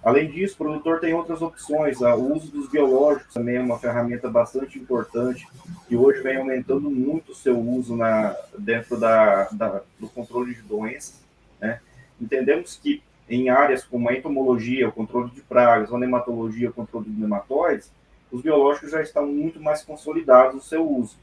Além 0.00 0.30
disso, 0.30 0.54
o 0.54 0.58
produtor 0.58 1.00
tem 1.00 1.12
outras 1.12 1.42
opções. 1.42 2.00
O 2.00 2.34
uso 2.34 2.52
dos 2.52 2.68
biológicos 2.68 3.34
também 3.34 3.56
é 3.56 3.60
uma 3.60 3.80
ferramenta 3.80 4.30
bastante 4.30 4.78
importante, 4.78 5.44
que 5.88 5.96
hoje 5.96 6.22
vem 6.22 6.36
aumentando 6.36 6.88
muito 6.88 7.32
o 7.32 7.34
seu 7.34 7.58
uso 7.58 7.96
na, 7.96 8.36
dentro 8.56 8.96
da, 8.96 9.48
da, 9.50 9.80
do 9.98 10.08
controle 10.08 10.54
de 10.54 10.62
doenças. 10.62 11.23
Né? 11.60 11.80
Entendemos 12.20 12.78
que 12.82 13.02
em 13.28 13.48
áreas 13.48 13.84
como 13.84 14.08
a 14.08 14.14
entomologia, 14.14 14.88
o 14.88 14.92
controle 14.92 15.30
de 15.30 15.40
pragas, 15.40 15.92
a 15.92 15.98
nematologia, 15.98 16.70
o 16.70 16.72
controle 16.72 17.08
de 17.08 17.20
nematóides, 17.20 17.90
os 18.30 18.42
biológicos 18.42 18.90
já 18.90 19.00
estão 19.00 19.26
muito 19.26 19.60
mais 19.60 19.82
consolidados 19.82 20.54
no 20.54 20.60
seu 20.60 20.86
uso. 20.86 21.16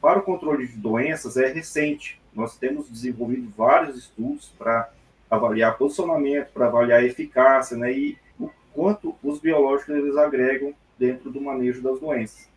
Para 0.00 0.18
o 0.18 0.22
controle 0.22 0.66
de 0.66 0.76
doenças, 0.76 1.36
é 1.36 1.46
recente. 1.46 2.20
Nós 2.34 2.56
temos 2.56 2.88
desenvolvido 2.88 3.52
vários 3.56 3.96
estudos 3.96 4.52
para 4.58 4.90
avaliar 5.30 5.76
posicionamento, 5.76 6.52
para 6.52 6.66
avaliar 6.66 7.04
eficácia, 7.04 7.76
né, 7.76 7.92
e 7.92 8.18
o 8.38 8.50
quanto 8.72 9.14
os 9.22 9.38
biológicos 9.38 9.94
eles 9.94 10.16
agregam 10.16 10.74
dentro 10.98 11.30
do 11.30 11.40
manejo 11.40 11.82
das 11.82 11.98
doenças. 11.98 12.48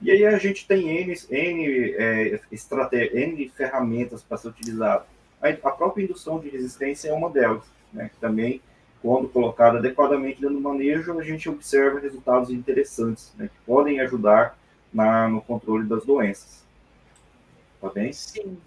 E 0.00 0.10
aí 0.10 0.24
a 0.26 0.38
gente 0.38 0.66
tem 0.66 0.88
N, 0.88 1.14
N, 1.30 1.94
é, 1.96 2.40
N 3.12 3.48
ferramentas 3.50 4.22
para 4.22 4.36
ser 4.36 4.48
utilizado. 4.48 5.04
A, 5.40 5.70
própria 5.70 6.04
indução 6.04 6.38
de 6.38 6.48
resistência 6.48 7.08
é 7.08 7.12
uma 7.12 7.30
delas, 7.30 7.64
né, 7.92 8.10
que 8.12 8.18
também, 8.20 8.60
quando 9.02 9.28
colocada 9.28 9.78
adequadamente 9.78 10.40
do 10.40 10.60
manejo, 10.60 11.18
a 11.18 11.22
gente 11.22 11.48
observa 11.48 12.00
resultados 12.00 12.50
interessantes, 12.50 13.32
né, 13.36 13.48
que 13.48 13.66
podem 13.66 14.00
ajudar 14.00 14.58
na, 14.92 15.28
no 15.28 15.40
controle 15.40 15.86
das 15.86 16.04
doenças. 16.04 16.64
Tá 17.80 17.90
bem? 17.90 18.12
Sim. 18.12 18.58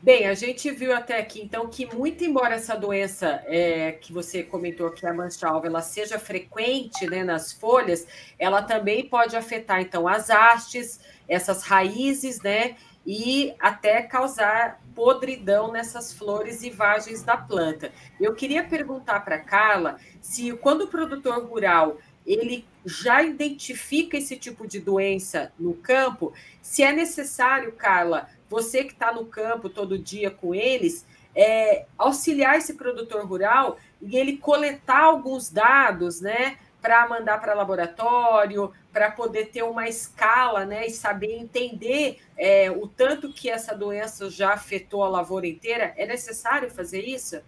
Bem, 0.00 0.28
a 0.28 0.34
gente 0.34 0.70
viu 0.70 0.94
até 0.94 1.18
aqui, 1.18 1.42
então, 1.42 1.66
que 1.66 1.84
muito 1.92 2.22
embora 2.22 2.54
essa 2.54 2.76
doença 2.76 3.42
é, 3.46 3.90
que 3.90 4.12
você 4.12 4.44
comentou 4.44 4.92
que 4.92 5.04
é 5.04 5.08
a 5.08 5.12
mancha-alva, 5.12 5.66
ela 5.66 5.82
seja 5.82 6.20
frequente 6.20 7.04
né, 7.10 7.24
nas 7.24 7.52
folhas, 7.52 8.06
ela 8.38 8.62
também 8.62 9.08
pode 9.08 9.34
afetar, 9.34 9.80
então, 9.80 10.06
as 10.06 10.30
hastes, 10.30 11.00
essas 11.28 11.64
raízes, 11.64 12.40
né? 12.42 12.76
E 13.10 13.54
até 13.58 14.02
causar 14.02 14.82
podridão 14.94 15.72
nessas 15.72 16.12
flores 16.12 16.62
e 16.62 16.68
vagens 16.68 17.22
da 17.22 17.38
planta. 17.38 17.90
Eu 18.20 18.34
queria 18.34 18.62
perguntar 18.62 19.20
para 19.20 19.38
Carla 19.38 19.96
se 20.20 20.52
quando 20.58 20.82
o 20.82 20.88
produtor 20.88 21.42
rural 21.42 21.96
ele 22.26 22.66
já 22.84 23.22
identifica 23.22 24.18
esse 24.18 24.36
tipo 24.36 24.66
de 24.66 24.78
doença 24.78 25.50
no 25.58 25.72
campo, 25.72 26.34
se 26.60 26.82
é 26.82 26.92
necessário, 26.92 27.72
Carla, 27.72 28.28
você 28.50 28.84
que 28.84 28.92
está 28.92 29.10
no 29.10 29.24
campo 29.24 29.70
todo 29.70 29.98
dia 29.98 30.30
com 30.30 30.54
eles, 30.54 31.06
é, 31.34 31.86
auxiliar 31.96 32.58
esse 32.58 32.74
produtor 32.74 33.24
rural 33.24 33.78
e 34.02 34.18
ele 34.18 34.36
coletar 34.36 35.04
alguns 35.04 35.48
dados, 35.48 36.20
né, 36.20 36.58
para 36.80 37.08
mandar 37.08 37.40
para 37.40 37.54
laboratório, 37.54 38.72
para 38.92 39.10
poder 39.10 39.46
ter 39.46 39.62
uma 39.62 39.88
escala, 39.88 40.64
né, 40.64 40.86
e 40.86 40.90
saber 40.90 41.36
entender 41.38 42.18
é, 42.36 42.70
o 42.70 42.86
tanto 42.86 43.32
que 43.32 43.50
essa 43.50 43.74
doença 43.74 44.30
já 44.30 44.52
afetou 44.52 45.02
a 45.02 45.08
lavoura 45.08 45.46
inteira. 45.46 45.92
É 45.96 46.06
necessário 46.06 46.70
fazer 46.70 47.02
isso? 47.02 47.40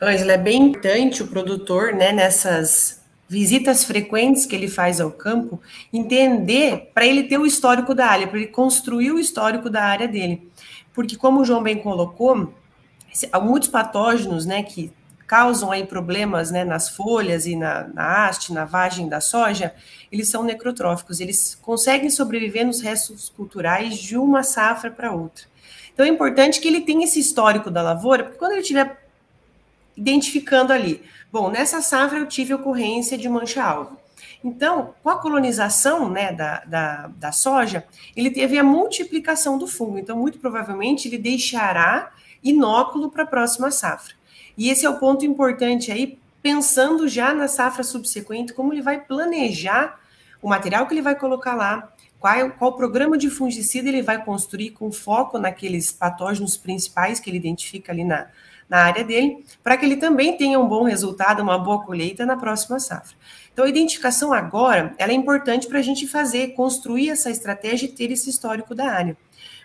Ângela, 0.00 0.32
é 0.32 0.38
bem 0.38 0.62
importante 0.62 1.22
o 1.22 1.26
produtor, 1.26 1.92
né, 1.92 2.12
nessas 2.12 3.00
visitas 3.28 3.84
frequentes 3.84 4.44
que 4.44 4.56
ele 4.56 4.68
faz 4.68 5.00
ao 5.00 5.10
campo, 5.10 5.60
entender 5.92 6.90
para 6.92 7.06
ele 7.06 7.24
ter 7.24 7.38
o 7.38 7.46
histórico 7.46 7.94
da 7.94 8.06
área, 8.06 8.26
para 8.26 8.38
ele 8.38 8.48
construir 8.48 9.12
o 9.12 9.20
histórico 9.20 9.70
da 9.70 9.84
área 9.84 10.08
dele. 10.08 10.50
Porque, 10.92 11.16
como 11.16 11.40
o 11.40 11.44
João 11.44 11.62
bem 11.62 11.76
colocou, 11.76 12.52
muitos 13.40 13.68
patógenos 13.68 14.46
né, 14.46 14.62
que 14.62 14.92
causam 15.30 15.70
aí 15.70 15.86
problemas 15.86 16.50
né, 16.50 16.64
nas 16.64 16.88
folhas 16.88 17.46
e 17.46 17.54
na, 17.54 17.86
na 17.94 18.26
haste, 18.26 18.52
na 18.52 18.64
vagem 18.64 19.08
da 19.08 19.20
soja, 19.20 19.72
eles 20.10 20.28
são 20.28 20.42
necrotróficos, 20.42 21.20
eles 21.20 21.54
conseguem 21.62 22.10
sobreviver 22.10 22.66
nos 22.66 22.80
restos 22.80 23.28
culturais 23.28 23.96
de 23.96 24.16
uma 24.16 24.42
safra 24.42 24.90
para 24.90 25.12
outra. 25.12 25.44
Então 25.94 26.04
é 26.04 26.08
importante 26.08 26.60
que 26.60 26.66
ele 26.66 26.80
tenha 26.80 27.04
esse 27.04 27.20
histórico 27.20 27.70
da 27.70 27.80
lavoura, 27.80 28.24
porque 28.24 28.38
quando 28.38 28.52
ele 28.52 28.62
estiver 28.62 29.06
identificando 29.96 30.72
ali, 30.72 31.00
Bom, 31.32 31.48
nessa 31.48 31.80
safra 31.80 32.18
eu 32.18 32.26
tive 32.26 32.52
ocorrência 32.52 33.16
de 33.16 33.28
mancha-alvo. 33.28 33.96
Então, 34.42 34.94
com 35.00 35.10
a 35.10 35.18
colonização 35.18 36.10
né, 36.10 36.32
da, 36.32 36.64
da, 36.64 37.06
da, 37.06 37.30
soja, 37.30 37.84
ele 38.16 38.30
teve 38.30 38.58
a 38.58 38.64
multiplicação 38.64 39.56
do 39.56 39.66
fungo. 39.66 39.98
Então, 39.98 40.16
muito 40.16 40.40
provavelmente, 40.40 41.06
ele 41.06 41.18
deixará 41.18 42.12
inóculo 42.42 43.10
para 43.10 43.22
a 43.22 43.26
próxima 43.26 43.70
safra. 43.70 44.14
E 44.60 44.68
esse 44.68 44.84
é 44.84 44.90
o 44.90 44.98
ponto 44.98 45.24
importante 45.24 45.90
aí, 45.90 46.18
pensando 46.42 47.08
já 47.08 47.32
na 47.32 47.48
safra 47.48 47.82
subsequente, 47.82 48.52
como 48.52 48.74
ele 48.74 48.82
vai 48.82 49.00
planejar 49.00 49.98
o 50.42 50.50
material 50.50 50.86
que 50.86 50.92
ele 50.92 51.00
vai 51.00 51.14
colocar 51.14 51.54
lá, 51.54 51.90
qual, 52.18 52.50
qual 52.50 52.76
programa 52.76 53.16
de 53.16 53.30
fungicida 53.30 53.88
ele 53.88 54.02
vai 54.02 54.22
construir 54.22 54.72
com 54.72 54.92
foco 54.92 55.38
naqueles 55.38 55.90
patógenos 55.90 56.58
principais 56.58 57.18
que 57.18 57.30
ele 57.30 57.38
identifica 57.38 57.90
ali 57.90 58.04
na, 58.04 58.26
na 58.68 58.80
área 58.82 59.02
dele, 59.02 59.42
para 59.62 59.78
que 59.78 59.86
ele 59.86 59.96
também 59.96 60.36
tenha 60.36 60.60
um 60.60 60.68
bom 60.68 60.84
resultado, 60.84 61.42
uma 61.42 61.58
boa 61.58 61.82
colheita 61.82 62.26
na 62.26 62.36
próxima 62.36 62.78
safra. 62.78 63.16
Então, 63.54 63.64
a 63.64 63.68
identificação 63.68 64.30
agora, 64.30 64.94
ela 64.98 65.12
é 65.12 65.14
importante 65.14 65.68
para 65.68 65.78
a 65.78 65.82
gente 65.82 66.06
fazer, 66.06 66.48
construir 66.48 67.08
essa 67.08 67.30
estratégia 67.30 67.86
e 67.86 67.92
ter 67.92 68.10
esse 68.10 68.28
histórico 68.28 68.74
da 68.74 68.92
área. 68.92 69.16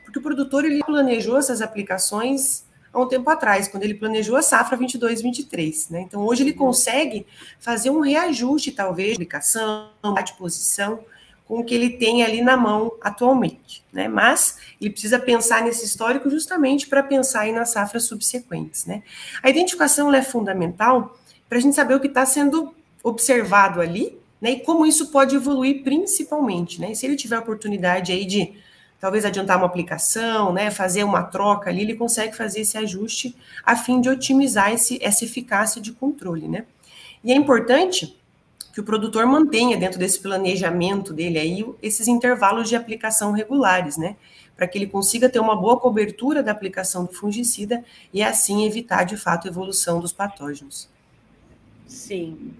Porque 0.05 0.19
o 0.19 0.21
produtor, 0.21 0.63
ele 0.63 0.81
planejou 0.86 1.38
essas 1.38 1.62
aplicações 1.62 2.64
há 2.95 3.01
um 3.01 3.08
tempo 3.08 3.29
atrás, 3.29 3.67
quando 3.67 3.84
ele 3.84 3.93
planejou 3.93 4.36
a 4.36 4.41
safra 4.41 4.77
22-23, 4.77 5.91
né? 5.91 6.01
Então, 6.01 6.25
hoje 6.25 6.43
ele 6.43 6.53
consegue 6.53 7.25
fazer 7.60 7.89
um 7.89 7.99
reajuste, 7.99 8.71
talvez, 8.71 9.10
de 9.10 9.13
aplicação, 9.15 9.89
de 10.23 10.34
posição, 10.34 10.99
com 11.45 11.60
o 11.60 11.63
que 11.63 11.75
ele 11.75 11.91
tem 11.91 12.23
ali 12.23 12.41
na 12.41 12.58
mão 12.58 12.93
atualmente, 13.01 13.84
né? 13.93 14.08
Mas 14.08 14.58
ele 14.81 14.89
precisa 14.89 15.19
pensar 15.19 15.62
nesse 15.62 15.86
histórico 15.86 16.29
justamente 16.29 16.88
para 16.88 17.03
pensar 17.03 17.41
aí 17.41 17.51
nas 17.51 17.69
safras 17.69 18.05
subsequentes, 18.05 18.86
né? 18.86 19.03
A 19.43 19.49
identificação 19.49 20.12
é 20.13 20.23
fundamental 20.23 21.17
para 21.47 21.60
a 21.60 21.62
gente 21.62 21.75
saber 21.75 21.93
o 21.95 21.99
que 21.99 22.08
está 22.08 22.25
sendo 22.25 22.73
observado 23.03 23.79
ali, 23.79 24.17
né? 24.41 24.51
E 24.51 24.60
como 24.62 24.86
isso 24.86 25.12
pode 25.12 25.36
evoluir 25.36 25.84
principalmente, 25.84 26.81
né? 26.81 26.91
E 26.91 26.95
se 26.95 27.05
ele 27.05 27.15
tiver 27.15 27.36
a 27.36 27.39
oportunidade 27.39 28.12
aí 28.12 28.25
de 28.25 28.55
talvez 28.99 29.25
adiantar 29.25 29.58
uma 29.58 29.65
aplicação, 29.65 30.53
né? 30.53 30.71
Fazer 30.71 31.03
uma 31.03 31.23
troca 31.23 31.69
ali, 31.69 31.81
ele 31.81 31.95
consegue 31.95 32.36
fazer 32.36 32.62
esse 32.62 32.77
ajuste 32.77 33.36
a 33.63 33.75
fim 33.75 34.01
de 34.01 34.10
otimizar 34.10 34.71
esse, 34.71 34.97
essa 35.01 35.23
eficácia 35.23 35.81
de 35.81 35.91
controle, 35.91 36.47
né? 36.47 36.65
E 37.23 37.31
é 37.31 37.36
importante 37.36 38.17
que 38.73 38.81
o 38.81 38.84
produtor 38.84 39.25
mantenha 39.25 39.77
dentro 39.77 39.97
desse 39.97 40.19
planejamento 40.19 41.13
dele 41.13 41.39
aí 41.39 41.65
esses 41.81 42.08
intervalos 42.08 42.67
de 42.67 42.75
aplicação 42.75 43.31
regulares, 43.31 43.95
né? 43.95 44.17
Para 44.55 44.67
que 44.67 44.77
ele 44.77 44.88
consiga 44.88 45.29
ter 45.29 45.39
uma 45.39 45.55
boa 45.55 45.79
cobertura 45.79 46.43
da 46.43 46.51
aplicação 46.51 47.05
do 47.05 47.13
fungicida 47.13 47.84
e 48.13 48.21
assim 48.21 48.65
evitar 48.65 49.03
de 49.03 49.15
fato 49.15 49.47
a 49.47 49.51
evolução 49.51 49.99
dos 49.99 50.12
patógenos. 50.12 50.89
Sim. 51.88 52.53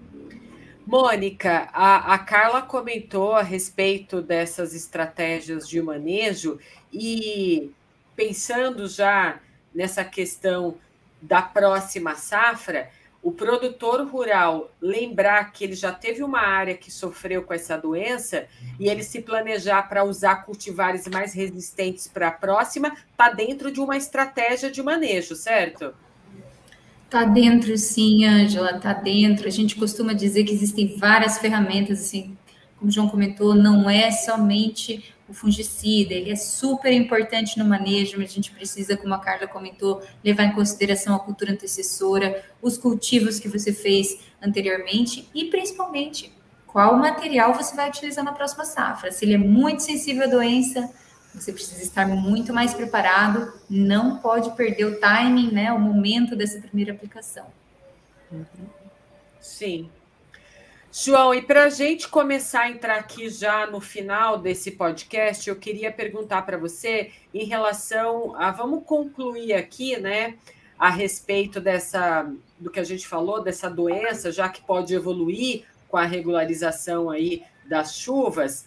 Mônica, 0.86 1.68
a, 1.72 2.14
a 2.14 2.18
Carla 2.18 2.62
comentou 2.62 3.32
a 3.32 3.42
respeito 3.42 4.22
dessas 4.22 4.72
estratégias 4.72 5.68
de 5.68 5.82
manejo 5.82 6.60
e 6.92 7.72
pensando 8.14 8.86
já 8.86 9.40
nessa 9.74 10.04
questão 10.04 10.76
da 11.20 11.42
próxima 11.42 12.14
safra, 12.14 12.88
o 13.20 13.32
produtor 13.32 14.06
rural 14.06 14.70
lembrar 14.80 15.50
que 15.50 15.64
ele 15.64 15.74
já 15.74 15.90
teve 15.90 16.22
uma 16.22 16.40
área 16.40 16.76
que 16.76 16.92
sofreu 16.92 17.42
com 17.42 17.52
essa 17.52 17.76
doença 17.76 18.46
e 18.78 18.88
ele 18.88 19.02
se 19.02 19.20
planejar 19.20 19.88
para 19.88 20.04
usar 20.04 20.44
cultivares 20.44 21.08
mais 21.08 21.34
resistentes 21.34 22.06
para 22.06 22.28
a 22.28 22.32
próxima, 22.32 22.96
está 23.10 23.28
dentro 23.30 23.72
de 23.72 23.80
uma 23.80 23.96
estratégia 23.96 24.70
de 24.70 24.80
manejo, 24.84 25.34
certo? 25.34 25.92
Está 27.06 27.24
dentro, 27.24 27.78
sim, 27.78 28.24
Ângela, 28.24 28.76
está 28.76 28.92
dentro. 28.92 29.46
A 29.46 29.50
gente 29.50 29.76
costuma 29.76 30.12
dizer 30.12 30.44
que 30.44 30.52
existem 30.52 30.96
várias 30.98 31.38
ferramentas, 31.38 32.00
assim, 32.00 32.36
como 32.76 32.90
o 32.90 32.92
João 32.92 33.08
comentou, 33.08 33.54
não 33.54 33.88
é 33.88 34.10
somente 34.10 35.14
o 35.28 35.32
fungicida, 35.32 36.14
ele 36.14 36.30
é 36.30 36.36
super 36.36 36.92
importante 36.92 37.58
no 37.58 37.64
manejo, 37.64 38.16
mas 38.16 38.30
a 38.30 38.34
gente 38.34 38.52
precisa, 38.52 38.96
como 38.96 39.14
a 39.14 39.18
Carla 39.18 39.46
comentou, 39.46 40.02
levar 40.22 40.44
em 40.44 40.52
consideração 40.52 41.14
a 41.14 41.18
cultura 41.18 41.52
antecessora, 41.52 42.44
os 42.62 42.76
cultivos 42.78 43.40
que 43.40 43.48
você 43.48 43.72
fez 43.72 44.18
anteriormente 44.40 45.28
e 45.34 45.46
principalmente 45.46 46.32
qual 46.66 46.96
material 46.96 47.54
você 47.54 47.74
vai 47.74 47.88
utilizar 47.88 48.24
na 48.24 48.32
próxima 48.32 48.64
safra. 48.64 49.10
Se 49.10 49.24
ele 49.24 49.34
é 49.34 49.38
muito 49.38 49.82
sensível 49.82 50.24
à 50.24 50.26
doença, 50.26 50.90
Você 51.36 51.52
precisa 51.52 51.82
estar 51.82 52.08
muito 52.08 52.52
mais 52.52 52.72
preparado, 52.72 53.52
não 53.68 54.16
pode 54.16 54.50
perder 54.56 54.86
o 54.86 54.98
timing, 54.98 55.52
né, 55.52 55.70
o 55.72 55.78
momento 55.78 56.34
dessa 56.34 56.58
primeira 56.58 56.92
aplicação. 56.92 57.46
Sim. 59.40 59.90
João, 60.90 61.34
e 61.34 61.42
para 61.42 61.64
a 61.64 61.68
gente 61.68 62.08
começar 62.08 62.62
a 62.62 62.70
entrar 62.70 62.96
aqui 62.96 63.28
já 63.28 63.66
no 63.66 63.82
final 63.82 64.38
desse 64.38 64.70
podcast, 64.70 65.46
eu 65.46 65.56
queria 65.56 65.92
perguntar 65.92 66.40
para 66.42 66.56
você 66.56 67.12
em 67.34 67.44
relação 67.44 68.34
a. 68.34 68.50
Vamos 68.50 68.82
concluir 68.84 69.52
aqui, 69.52 69.98
né? 69.98 70.36
A 70.78 70.88
respeito 70.88 71.60
dessa 71.60 72.32
do 72.58 72.70
que 72.70 72.80
a 72.80 72.84
gente 72.84 73.06
falou, 73.06 73.42
dessa 73.42 73.68
doença, 73.68 74.32
já 74.32 74.48
que 74.48 74.62
pode 74.62 74.94
evoluir 74.94 75.64
com 75.86 75.98
a 75.98 76.04
regularização 76.04 77.10
aí 77.10 77.42
das 77.66 77.94
chuvas. 77.94 78.66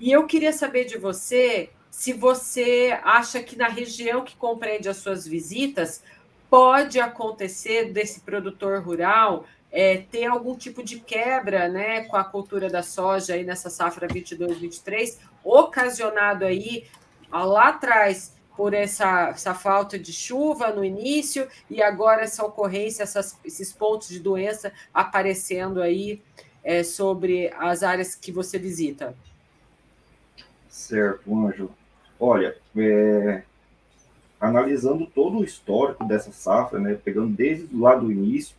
E 0.00 0.10
eu 0.10 0.26
queria 0.26 0.54
saber 0.54 0.86
de 0.86 0.96
você 0.96 1.68
se 1.96 2.12
você 2.12 3.00
acha 3.02 3.42
que 3.42 3.56
na 3.56 3.68
região 3.68 4.22
que 4.22 4.36
compreende 4.36 4.86
as 4.86 4.98
suas 4.98 5.26
visitas 5.26 6.02
pode 6.50 7.00
acontecer 7.00 7.90
desse 7.90 8.20
produtor 8.20 8.82
rural 8.82 9.46
é, 9.72 9.96
ter 9.96 10.26
algum 10.26 10.54
tipo 10.54 10.82
de 10.82 11.00
quebra 11.00 11.70
né, 11.70 12.04
com 12.04 12.14
a 12.14 12.22
cultura 12.22 12.68
da 12.68 12.82
soja 12.82 13.32
aí 13.32 13.44
nessa 13.44 13.70
safra 13.70 14.06
22-23, 14.08 15.16
ocasionado 15.42 16.44
aí 16.44 16.86
lá 17.32 17.70
atrás 17.70 18.36
por 18.54 18.74
essa, 18.74 19.30
essa 19.30 19.54
falta 19.54 19.98
de 19.98 20.12
chuva 20.12 20.68
no 20.68 20.84
início 20.84 21.48
e 21.70 21.82
agora 21.82 22.24
essa 22.24 22.44
ocorrência, 22.44 23.04
essas, 23.04 23.38
esses 23.42 23.72
pontos 23.72 24.08
de 24.08 24.20
doença 24.20 24.70
aparecendo 24.92 25.80
aí 25.80 26.22
é, 26.62 26.82
sobre 26.82 27.50
as 27.56 27.82
áreas 27.82 28.14
que 28.14 28.30
você 28.30 28.58
visita. 28.58 29.16
Certo, 30.68 31.34
Ângelo. 31.34 31.74
Olha, 32.18 32.56
é, 32.76 33.42
analisando 34.40 35.06
todo 35.06 35.38
o 35.38 35.44
histórico 35.44 36.04
dessa 36.04 36.32
safra, 36.32 36.78
né, 36.78 36.98
pegando 37.02 37.34
desde 37.34 37.74
lá 37.76 37.94
do 37.94 38.10
início, 38.10 38.56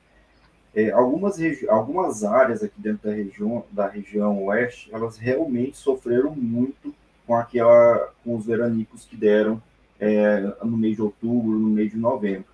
é, 0.76 0.92
algumas, 0.92 1.38
algumas 1.68 2.24
áreas 2.24 2.64
aqui 2.64 2.80
dentro 2.80 3.10
da 3.10 3.16
região, 3.16 3.66
da 3.72 3.88
região 3.88 4.44
oeste, 4.46 4.90
elas 4.94 5.18
realmente 5.18 5.78
sofreram 5.78 6.36
muito 6.36 6.94
com 7.26 7.36
aquela, 7.36 8.14
com 8.24 8.36
os 8.36 8.46
veranicos 8.46 9.06
que 9.06 9.16
deram 9.16 9.62
é, 10.00 10.40
no 10.64 10.78
mês 10.78 10.96
de 10.96 11.02
outubro, 11.02 11.58
no 11.58 11.70
mês 11.70 11.92
de 11.92 11.98
novembro. 11.98 12.46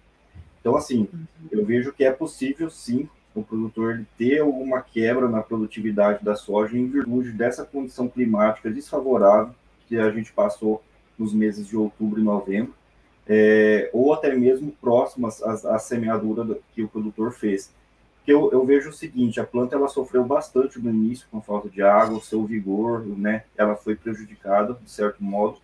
Então, 0.59 0.77
assim, 0.77 1.09
uhum. 1.13 1.25
eu 1.51 1.65
vejo 1.65 1.91
que 1.91 2.05
é 2.05 2.11
possível, 2.11 2.69
sim, 2.69 3.09
o 3.35 3.43
produtor 3.43 4.05
ter 4.17 4.39
alguma 4.39 4.81
quebra 4.81 5.27
na 5.27 5.41
produtividade 5.41 6.23
da 6.23 6.35
soja 6.35 6.77
em 6.77 6.87
virtude 6.87 7.31
dessa 7.31 7.65
condição 7.65 8.07
climática 8.07 8.71
desfavorável 8.71 9.53
que 9.87 9.97
a 9.97 10.09
gente 10.11 10.31
passou 10.31 10.81
nos 11.17 11.33
meses 11.33 11.67
de 11.67 11.77
outubro 11.77 12.19
e 12.19 12.23
novembro, 12.23 12.73
é, 13.27 13.89
ou 13.93 14.13
até 14.13 14.35
mesmo 14.35 14.71
próximas 14.81 15.41
à, 15.41 15.75
à 15.75 15.79
semeadura 15.79 16.57
que 16.73 16.83
o 16.83 16.87
produtor 16.87 17.31
fez. 17.31 17.71
Porque 18.17 18.31
eu, 18.31 18.51
eu, 18.51 18.65
vejo 18.65 18.89
o 18.89 18.93
seguinte, 18.93 19.39
a 19.39 19.45
planta 19.45 19.75
ela 19.75 19.87
sofreu 19.87 20.23
bastante 20.23 20.79
no 20.79 20.89
início 20.89 21.27
com 21.29 21.41
falta 21.41 21.69
de 21.69 21.81
água, 21.81 22.17
o 22.17 22.21
seu 22.21 22.45
vigor, 22.45 23.05
né, 23.05 23.43
ela 23.57 23.75
foi 23.75 23.95
prejudicada 23.95 24.77
de 24.81 24.89
certo 24.89 25.23
modo, 25.23 25.57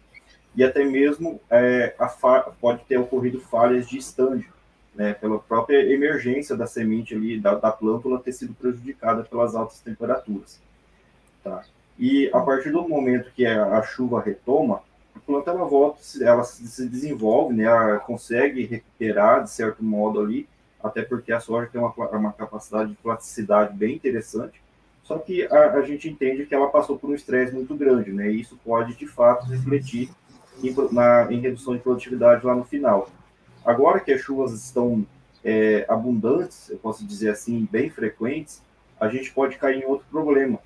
e 0.55 0.63
até 0.63 0.83
mesmo 0.83 1.39
é, 1.49 1.95
pode 2.59 2.83
ter 2.83 2.97
ocorrido 2.97 3.39
falhas 3.39 3.87
de 3.87 3.97
estande, 3.97 4.49
né, 4.93 5.13
pela 5.13 5.39
própria 5.39 5.77
emergência 5.93 6.55
da 6.57 6.67
semente 6.67 7.15
ali, 7.15 7.39
da, 7.39 7.55
da 7.55 7.71
plântula 7.71 8.19
ter 8.19 8.33
sido 8.33 8.53
prejudicada 8.53 9.23
pelas 9.23 9.55
altas 9.55 9.79
temperaturas. 9.79 10.59
Tá? 11.41 11.63
E 11.97 12.29
a 12.33 12.39
partir 12.41 12.71
do 12.71 12.87
momento 12.87 13.31
que 13.33 13.45
a, 13.45 13.81
chuva 13.83 14.21
retoma, 14.21 14.81
a 15.19 15.25
planta 15.25 15.51
ela 15.51 15.65
volta, 15.65 15.99
ela 16.21 16.43
se 16.43 16.87
desenvolve, 16.87 17.53
né, 17.53 17.63
ela 17.63 17.99
consegue 17.99 18.65
recuperar 18.65 19.43
de 19.43 19.51
certo 19.51 19.83
modo 19.83 20.19
ali, 20.19 20.47
até 20.81 21.01
porque 21.01 21.31
a 21.31 21.39
soja 21.39 21.69
tem 21.71 21.79
uma, 21.79 21.91
uma 21.91 22.31
capacidade 22.31 22.91
de 22.91 22.95
plasticidade 22.95 23.75
bem 23.75 23.95
interessante, 23.95 24.61
só 25.03 25.17
que 25.17 25.45
a, 25.47 25.73
a 25.73 25.81
gente 25.81 26.09
entende 26.09 26.45
que 26.45 26.55
ela 26.55 26.69
passou 26.69 26.97
por 26.97 27.09
um 27.09 27.15
estresse 27.15 27.53
muito 27.53 27.75
grande, 27.75 28.11
né, 28.11 28.31
e 28.31 28.41
isso 28.41 28.57
pode 28.63 28.95
de 28.95 29.07
fato 29.07 29.45
refletir 29.45 30.09
em, 30.63 30.73
na, 30.91 31.31
em 31.31 31.39
redução 31.39 31.75
de 31.75 31.81
produtividade 31.81 32.45
lá 32.45 32.55
no 32.55 32.63
final. 32.63 33.09
Agora 33.65 33.99
que 33.99 34.11
as 34.11 34.21
chuvas 34.21 34.53
estão 34.53 35.05
é, 35.43 35.85
abundantes, 35.89 36.69
eu 36.69 36.77
posso 36.77 37.05
dizer 37.05 37.29
assim, 37.29 37.67
bem 37.69 37.89
frequentes, 37.89 38.61
a 38.99 39.07
gente 39.09 39.31
pode 39.31 39.57
cair 39.57 39.83
em 39.83 39.85
outro 39.85 40.05
problema, 40.09 40.59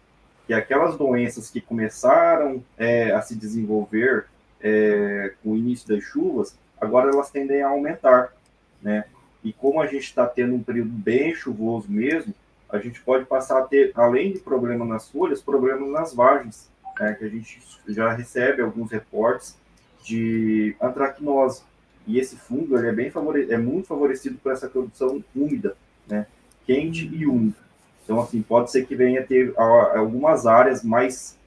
que 0.46 0.54
é 0.54 0.58
aquelas 0.58 0.98
doenças 0.98 1.50
que 1.50 1.62
começaram 1.62 2.64
é, 2.78 3.12
a 3.12 3.22
se 3.22 3.36
desenvolver 3.36 4.26
é, 4.64 5.34
com 5.44 5.52
o 5.52 5.58
início 5.58 5.88
das 5.88 6.04
chuvas, 6.04 6.58
agora 6.80 7.12
elas 7.12 7.30
tendem 7.30 7.62
a 7.62 7.68
aumentar, 7.68 8.34
né? 8.82 9.06
E 9.44 9.52
como 9.52 9.82
a 9.82 9.86
gente 9.86 10.04
está 10.06 10.26
tendo 10.26 10.56
um 10.56 10.64
período 10.64 10.90
bem 10.90 11.36
chuvoso 11.36 11.92
mesmo, 11.92 12.34
a 12.70 12.80
gente 12.80 13.02
pode 13.02 13.26
passar 13.26 13.60
a 13.60 13.64
ter, 13.64 13.92
além 13.94 14.34
de 14.34 14.40
problemas 14.40 14.88
nas 14.88 15.08
folhas, 15.08 15.42
problemas 15.42 15.88
nas 15.90 16.14
vagens, 16.14 16.68
né? 17.00 17.14
que 17.14 17.26
a 17.26 17.30
gente 17.30 17.62
já 17.88 18.12
recebe 18.12 18.64
alguns 18.64 18.92
reportes 18.92 19.56
de 20.04 20.76
antracnose. 20.82 21.62
E 22.08 22.20
esse 22.20 22.36
fungo 22.36 22.78
ele 22.78 22.88
é, 22.88 22.92
bem 22.92 23.12
favore... 23.12 23.52
é 23.52 23.58
muito 23.58 23.88
favorecido 23.88 24.38
por 24.42 24.52
essa 24.52 24.68
produção 24.68 25.24
úmida, 25.36 25.76
né? 26.08 26.26
quente 26.66 27.08
e 27.14 27.28
úmida. 27.28 27.56
Então, 28.04 28.20
assim, 28.20 28.42
pode 28.42 28.72
ser 28.72 28.86
que 28.86 28.96
venha 28.96 29.24
ter 29.24 29.54
algumas 29.58 30.46
áreas 30.48 30.84
mais, 30.84 31.38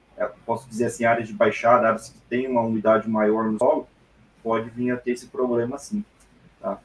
posso 0.45 0.67
dizer 0.67 0.85
assim, 0.85 1.05
áreas 1.05 1.27
de 1.27 1.33
baixada, 1.33 1.87
áreas 1.87 2.09
que 2.09 2.19
têm 2.29 2.47
uma 2.47 2.61
umidade 2.61 3.09
maior 3.09 3.51
no 3.51 3.57
solo, 3.57 3.87
pode 4.43 4.69
vir 4.69 4.91
a 4.91 4.97
ter 4.97 5.11
esse 5.11 5.27
problema 5.27 5.77
sim. 5.77 6.03
Tá? 6.59 6.79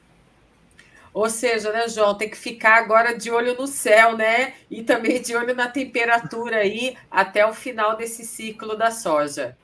Ou 1.14 1.28
seja, 1.28 1.72
né, 1.72 1.89
João, 1.89 2.14
tem 2.14 2.28
que 2.28 2.37
ficar 2.37 2.76
agora 2.76 3.16
de 3.16 3.30
olho 3.30 3.57
no 3.57 3.66
céu, 3.66 4.16
né? 4.16 4.55
E 4.70 4.83
também 4.83 5.20
de 5.20 5.37
olho 5.37 5.55
na 5.55 5.68
temperatura 5.68 6.57
aí 6.59 6.97
até 7.11 7.47
o 7.47 7.53
final 7.53 7.97
desse 7.97 8.24
ciclo 8.24 8.76
da 8.76 8.91
soja. 8.91 9.57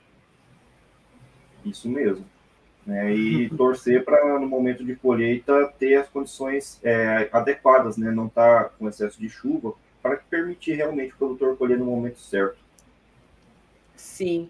Isso 1.65 1.89
mesmo 1.89 2.25
né, 2.89 3.13
e 3.13 3.49
torcer 3.49 4.03
para 4.03 4.39
no 4.39 4.47
momento 4.47 4.83
de 4.83 4.95
colheita 4.95 5.71
ter 5.77 5.95
as 5.95 6.09
condições 6.09 6.79
é, 6.83 7.29
adequadas, 7.31 7.97
né, 7.97 8.09
não 8.09 8.25
estar 8.25 8.63
tá 8.63 8.69
com 8.69 8.89
excesso 8.89 9.19
de 9.19 9.29
chuva, 9.29 9.73
para 10.01 10.17
permitir 10.17 10.73
realmente 10.73 11.13
o 11.13 11.17
produtor 11.17 11.55
colher 11.55 11.77
no 11.77 11.85
momento 11.85 12.19
certo. 12.19 12.57
Sim. 13.99 14.49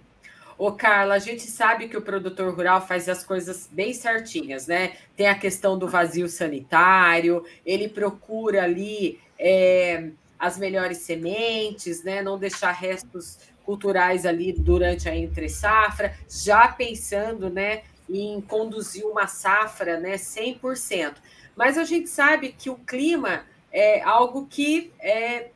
Ô, 0.58 0.72
Carla, 0.74 1.16
a 1.16 1.20
gente 1.20 1.44
sabe 1.44 1.88
que 1.88 1.98
o 1.98 2.02
produtor 2.02 2.54
rural 2.54 2.86
faz 2.86 3.10
as 3.10 3.24
coisas 3.24 3.68
bem 3.72 3.94
certinhas, 3.94 4.68
né? 4.68 4.94
Tem 5.16 5.28
a 5.28 5.38
questão 5.38 5.78
do 5.78 5.88
vazio 5.88 6.28
sanitário, 6.28 7.44
ele 7.66 7.88
procura 7.88 8.64
ali 8.64 9.20
é, 9.40 10.10
as 10.38 10.58
melhores 10.58 11.00
sementes, 11.00 12.04
né? 12.04 12.22
Não 12.22 12.38
deixar 12.38 12.72
restos 12.72 13.40
culturais 13.64 14.26
ali 14.26 14.52
durante 14.52 15.08
a 15.08 15.16
entre 15.16 15.48
safra, 15.48 16.16
já 16.28 16.68
pensando, 16.68 17.50
né, 17.50 17.84
em 18.10 18.42
conduzir 18.42 19.06
uma 19.06 19.28
safra 19.28 20.00
né, 20.00 20.16
100%. 20.16 21.14
Mas 21.56 21.78
a 21.78 21.84
gente 21.84 22.10
sabe 22.10 22.52
que 22.58 22.70
o 22.70 22.76
clima 22.76 23.46
é 23.72 24.02
algo 24.02 24.48
que 24.48 24.92
é, 25.00 25.52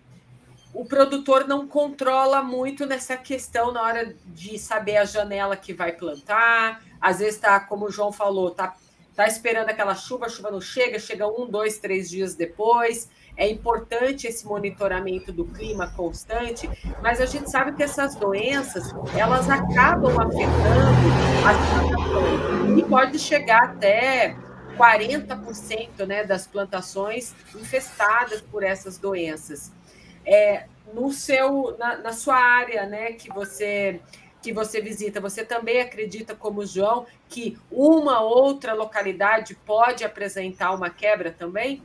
o 0.73 0.83
produtor 0.83 1.47
não 1.47 1.67
controla 1.67 2.41
muito 2.41 2.85
nessa 2.85 3.15
questão 3.15 3.71
na 3.71 3.81
hora 3.81 4.15
de 4.25 4.57
saber 4.57 4.97
a 4.97 5.05
janela 5.05 5.55
que 5.55 5.73
vai 5.73 5.91
plantar. 5.91 6.81
Às 6.99 7.19
vezes 7.19 7.35
está, 7.35 7.59
como 7.59 7.85
o 7.85 7.91
João 7.91 8.11
falou, 8.11 8.49
está 8.49 8.75
tá 9.15 9.27
esperando 9.27 9.69
aquela 9.69 9.93
chuva, 9.93 10.25
a 10.25 10.29
chuva 10.29 10.49
não 10.49 10.59
chega, 10.59 10.97
chega 10.97 11.27
um, 11.27 11.47
dois, 11.47 11.77
três 11.77 12.09
dias 12.09 12.33
depois. 12.33 13.09
É 13.37 13.47
importante 13.47 14.27
esse 14.27 14.45
monitoramento 14.45 15.31
do 15.31 15.45
clima 15.45 15.91
constante, 15.95 16.69
mas 17.01 17.21
a 17.21 17.25
gente 17.25 17.49
sabe 17.49 17.73
que 17.73 17.83
essas 17.83 18.15
doenças 18.15 18.93
elas 19.15 19.49
acabam 19.49 20.19
afetando 20.19 21.47
as 21.47 21.57
plantações 21.69 22.79
e 22.79 22.83
pode 22.83 23.19
chegar 23.19 23.63
até 23.63 24.35
40% 24.77 26.05
né, 26.05 26.23
das 26.23 26.47
plantações 26.47 27.33
infestadas 27.55 28.41
por 28.41 28.63
essas 28.63 28.97
doenças. 28.97 29.71
É, 30.25 30.65
no 30.93 31.11
seu, 31.11 31.75
na, 31.77 31.97
na 31.97 32.13
sua 32.13 32.35
área, 32.35 32.85
né, 32.85 33.13
que 33.13 33.29
você 33.29 33.99
que 34.43 34.51
você 34.51 34.81
visita, 34.81 35.21
você 35.21 35.45
também 35.45 35.79
acredita, 35.79 36.35
como 36.35 36.65
João, 36.65 37.05
que 37.29 37.57
uma 37.71 38.19
outra 38.19 38.73
localidade 38.73 39.55
pode 39.65 40.03
apresentar 40.03 40.73
uma 40.73 40.89
quebra 40.89 41.31
também? 41.31 41.81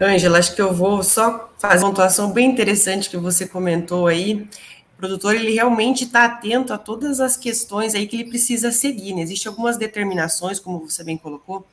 Ângela, 0.00 0.38
acho 0.38 0.54
que 0.54 0.62
eu 0.62 0.72
vou 0.72 1.02
só 1.02 1.50
fazer 1.58 1.84
uma 1.84 1.90
pontuação 1.90 2.32
bem 2.32 2.50
interessante 2.50 3.10
que 3.10 3.18
você 3.18 3.46
comentou 3.46 4.06
aí. 4.06 4.48
O 4.94 4.96
produtor, 4.96 5.34
ele 5.34 5.52
realmente 5.52 6.04
está 6.04 6.24
atento 6.24 6.72
a 6.72 6.78
todas 6.78 7.20
as 7.20 7.36
questões 7.36 7.94
aí 7.94 8.06
que 8.06 8.16
ele 8.16 8.30
precisa 8.30 8.72
seguir, 8.72 9.14
né? 9.14 9.20
Existem 9.20 9.50
algumas 9.50 9.76
determinações, 9.76 10.58
como 10.58 10.88
você 10.88 11.04
bem 11.04 11.18
colocou, 11.18 11.66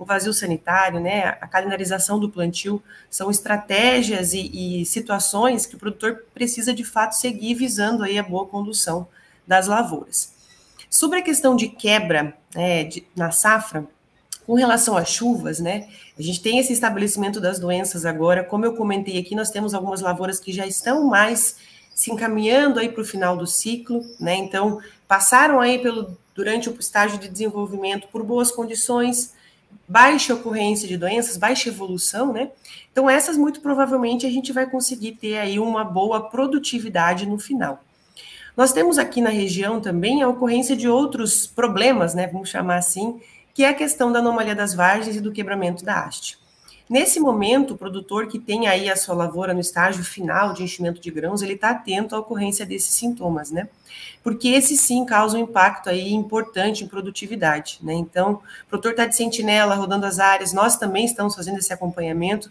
o 0.00 0.04
vazio 0.06 0.32
sanitário, 0.32 0.98
né, 0.98 1.36
a 1.42 1.46
calendarização 1.46 2.18
do 2.18 2.30
plantio, 2.30 2.82
são 3.10 3.30
estratégias 3.30 4.32
e, 4.32 4.80
e, 4.80 4.86
situações 4.86 5.66
que 5.66 5.76
o 5.76 5.78
produtor 5.78 6.24
precisa 6.32 6.72
de 6.72 6.82
fato 6.82 7.12
seguir 7.12 7.54
visando 7.54 8.02
aí 8.02 8.18
a 8.18 8.22
boa 8.22 8.46
condução 8.46 9.06
das 9.46 9.66
lavouras. 9.66 10.32
Sobre 10.88 11.18
a 11.18 11.22
questão 11.22 11.54
de 11.54 11.68
quebra 11.68 12.34
né, 12.54 12.84
de, 12.84 13.06
na 13.14 13.30
safra, 13.30 13.86
com 14.46 14.54
relação 14.54 14.96
às 14.96 15.10
chuvas, 15.10 15.60
né? 15.60 15.86
A 16.18 16.22
gente 16.22 16.40
tem 16.40 16.58
esse 16.58 16.72
estabelecimento 16.72 17.38
das 17.38 17.60
doenças 17.60 18.04
agora. 18.06 18.42
Como 18.42 18.64
eu 18.64 18.74
comentei 18.74 19.18
aqui, 19.18 19.34
nós 19.36 19.50
temos 19.50 19.74
algumas 19.74 20.00
lavouras 20.00 20.40
que 20.40 20.50
já 20.50 20.66
estão 20.66 21.04
mais 21.04 21.56
se 21.94 22.10
encaminhando 22.10 22.80
aí 22.80 22.88
para 22.88 23.02
o 23.02 23.04
final 23.04 23.36
do 23.36 23.46
ciclo, 23.46 24.02
né? 24.18 24.34
Então, 24.34 24.80
passaram 25.06 25.60
aí 25.60 25.78
pelo 25.78 26.18
durante 26.34 26.70
o 26.70 26.76
estágio 26.80 27.18
de 27.18 27.28
desenvolvimento 27.28 28.08
por 28.08 28.24
boas 28.24 28.50
condições, 28.50 29.34
baixa 29.88 30.34
ocorrência 30.34 30.86
de 30.86 30.96
doenças, 30.96 31.36
baixa 31.36 31.68
evolução, 31.68 32.32
né? 32.32 32.50
Então, 32.92 33.08
essas 33.08 33.36
muito 33.36 33.60
provavelmente 33.60 34.26
a 34.26 34.30
gente 34.30 34.52
vai 34.52 34.68
conseguir 34.68 35.12
ter 35.12 35.38
aí 35.38 35.58
uma 35.58 35.84
boa 35.84 36.28
produtividade 36.28 37.26
no 37.26 37.38
final. 37.38 37.82
Nós 38.56 38.72
temos 38.72 38.98
aqui 38.98 39.20
na 39.20 39.30
região 39.30 39.80
também 39.80 40.22
a 40.22 40.28
ocorrência 40.28 40.76
de 40.76 40.88
outros 40.88 41.46
problemas, 41.46 42.14
né? 42.14 42.26
Vamos 42.26 42.48
chamar 42.48 42.76
assim, 42.76 43.20
que 43.54 43.64
é 43.64 43.68
a 43.68 43.74
questão 43.74 44.12
da 44.12 44.18
anomalia 44.18 44.54
das 44.54 44.74
vargens 44.74 45.16
e 45.16 45.20
do 45.20 45.32
quebramento 45.32 45.84
da 45.84 46.04
haste. 46.04 46.39
Nesse 46.90 47.20
momento, 47.20 47.74
o 47.74 47.78
produtor 47.78 48.26
que 48.26 48.36
tem 48.36 48.66
aí 48.66 48.90
a 48.90 48.96
sua 48.96 49.14
lavoura 49.14 49.54
no 49.54 49.60
estágio 49.60 50.02
final 50.02 50.52
de 50.52 50.64
enchimento 50.64 51.00
de 51.00 51.08
grãos, 51.08 51.40
ele 51.40 51.52
está 51.52 51.70
atento 51.70 52.16
à 52.16 52.18
ocorrência 52.18 52.66
desses 52.66 52.92
sintomas, 52.92 53.52
né? 53.52 53.68
Porque 54.24 54.48
esse 54.48 54.76
sim 54.76 55.06
causa 55.06 55.38
um 55.38 55.42
impacto 55.42 55.88
aí 55.88 56.12
importante 56.12 56.82
em 56.82 56.88
produtividade, 56.88 57.78
né? 57.80 57.94
Então, 57.94 58.42
o 58.64 58.68
produtor 58.68 58.90
está 58.90 59.06
de 59.06 59.14
sentinela, 59.14 59.76
rodando 59.76 60.04
as 60.04 60.18
áreas, 60.18 60.52
nós 60.52 60.76
também 60.76 61.04
estamos 61.04 61.36
fazendo 61.36 61.58
esse 61.58 61.72
acompanhamento 61.72 62.50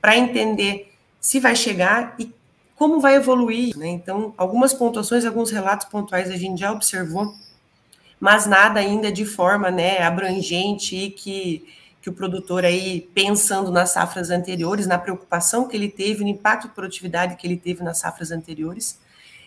para 0.00 0.16
entender 0.16 0.94
se 1.20 1.40
vai 1.40 1.56
chegar 1.56 2.14
e 2.16 2.32
como 2.76 3.00
vai 3.00 3.16
evoluir, 3.16 3.76
né? 3.76 3.88
Então, 3.88 4.32
algumas 4.36 4.72
pontuações, 4.72 5.24
alguns 5.24 5.50
relatos 5.50 5.88
pontuais 5.88 6.30
a 6.30 6.36
gente 6.36 6.60
já 6.60 6.70
observou 6.70 7.34
mas 8.20 8.46
nada 8.46 8.78
ainda 8.78 9.10
de 9.10 9.24
forma 9.24 9.70
né, 9.70 10.02
abrangente 10.02 10.94
e 10.94 11.10
que, 11.10 11.64
que 12.00 12.08
o 12.08 12.12
produtor 12.12 12.64
aí, 12.64 13.08
pensando 13.14 13.70
nas 13.70 13.90
safras 13.90 14.30
anteriores, 14.30 14.86
na 14.86 14.98
preocupação 14.98 15.68
que 15.68 15.76
ele 15.76 15.88
teve, 15.88 16.24
no 16.24 16.30
impacto 16.30 16.68
de 16.68 16.74
produtividade 16.74 17.36
que 17.36 17.46
ele 17.46 17.56
teve 17.56 17.82
nas 17.82 17.98
safras 17.98 18.30
anteriores, 18.30 18.98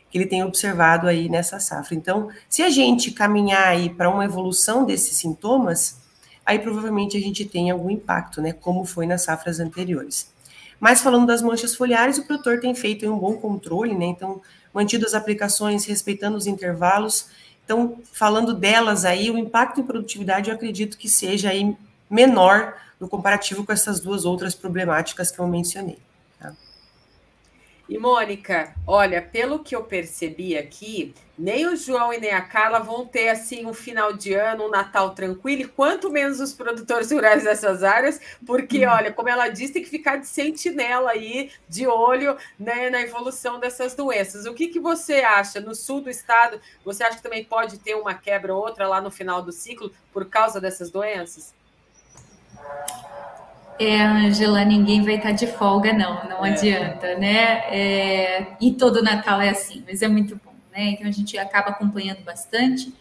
que 0.09 0.17
ele 0.17 0.27
tem 0.27 0.43
observado 0.43 1.07
aí 1.07 1.27
nessa 1.27 1.59
safra. 1.59 1.95
Então, 1.95 2.29
se 2.47 2.61
a 2.61 2.69
gente 2.69 3.11
caminhar 3.11 3.67
aí 3.67 3.89
para 3.89 4.09
uma 4.09 4.23
evolução 4.23 4.85
desses 4.85 5.17
sintomas, 5.17 5.97
aí 6.45 6.59
provavelmente 6.59 7.17
a 7.17 7.19
gente 7.19 7.43
tem 7.45 7.71
algum 7.71 7.89
impacto, 7.89 8.39
né, 8.39 8.53
como 8.53 8.85
foi 8.85 9.07
nas 9.07 9.23
safras 9.23 9.59
anteriores. 9.59 10.31
Mas 10.79 11.01
falando 11.01 11.25
das 11.25 11.41
manchas 11.41 11.73
foliares, 11.73 12.19
o 12.19 12.25
produtor 12.25 12.59
tem 12.59 12.75
feito 12.75 13.11
um 13.11 13.17
bom 13.17 13.37
controle, 13.37 13.95
né, 13.95 14.05
então 14.05 14.41
mantido 14.71 15.05
as 15.05 15.15
aplicações, 15.15 15.85
respeitando 15.85 16.37
os 16.37 16.45
intervalos, 16.45 17.29
então, 17.65 17.97
falando 18.11 18.53
delas 18.53 19.05
aí, 19.05 19.31
o 19.31 19.37
impacto 19.37 19.79
em 19.79 19.83
produtividade 19.83 20.49
eu 20.49 20.55
acredito 20.55 20.97
que 20.97 21.07
seja 21.07 21.49
aí 21.49 21.75
menor 22.13 22.77
no 22.99 23.09
comparativo 23.09 23.65
com 23.65 23.73
essas 23.73 23.99
duas 23.99 24.23
outras 24.23 24.53
problemáticas 24.53 25.31
que 25.31 25.39
eu 25.39 25.47
mencionei. 25.47 25.97
Tá? 26.39 26.53
E 27.89 27.97
Mônica, 27.97 28.73
olha, 28.85 29.19
pelo 29.19 29.59
que 29.59 29.75
eu 29.75 29.83
percebi 29.83 30.55
aqui, 30.55 31.13
nem 31.37 31.65
o 31.65 31.75
João 31.75 32.13
e 32.13 32.19
nem 32.19 32.31
a 32.31 32.41
Carla 32.41 32.79
vão 32.79 33.03
ter 33.03 33.29
assim 33.29 33.65
um 33.65 33.73
final 33.73 34.13
de 34.13 34.35
ano, 34.35 34.67
um 34.67 34.69
Natal 34.69 35.15
tranquilo, 35.15 35.63
e 35.63 35.67
quanto 35.67 36.11
menos 36.11 36.39
os 36.39 36.53
produtores 36.53 37.11
rurais 37.11 37.43
dessas 37.43 37.81
áreas, 37.81 38.21
porque, 38.45 38.85
uhum. 38.85 38.93
olha, 38.93 39.11
como 39.11 39.27
ela 39.27 39.49
disse, 39.49 39.73
tem 39.73 39.83
que 39.83 39.89
ficar 39.89 40.17
de 40.17 40.27
sentinela 40.27 41.09
aí, 41.09 41.51
de 41.67 41.87
olho 41.87 42.37
né, 42.59 42.91
na 42.91 43.01
evolução 43.01 43.59
dessas 43.59 43.95
doenças. 43.95 44.45
O 44.45 44.53
que, 44.53 44.67
que 44.67 44.79
você 44.79 45.15
acha? 45.15 45.59
No 45.59 45.73
sul 45.73 45.99
do 45.99 46.11
estado, 46.11 46.61
você 46.85 47.03
acha 47.03 47.17
que 47.17 47.23
também 47.23 47.43
pode 47.43 47.79
ter 47.79 47.95
uma 47.95 48.13
quebra 48.13 48.53
ou 48.53 48.63
outra 48.63 48.87
lá 48.87 49.01
no 49.01 49.09
final 49.09 49.41
do 49.41 49.51
ciclo 49.51 49.91
por 50.13 50.29
causa 50.29 50.61
dessas 50.61 50.91
doenças? 50.91 51.53
É, 53.79 54.01
Angela, 54.01 54.63
ninguém 54.63 55.03
vai 55.03 55.15
estar 55.15 55.31
de 55.31 55.47
folga, 55.47 55.91
não, 55.91 56.23
não 56.29 56.45
é. 56.45 56.51
adianta, 56.51 57.15
né? 57.15 57.63
É, 57.69 58.47
e 58.61 58.71
todo 58.71 59.01
Natal 59.01 59.41
é 59.41 59.49
assim, 59.49 59.83
mas 59.85 60.01
é 60.01 60.07
muito 60.07 60.39
bom, 60.43 60.53
né? 60.71 60.91
Então 60.91 61.07
a 61.07 61.11
gente 61.11 61.37
acaba 61.37 61.69
acompanhando 61.69 62.23
bastante. 62.23 62.93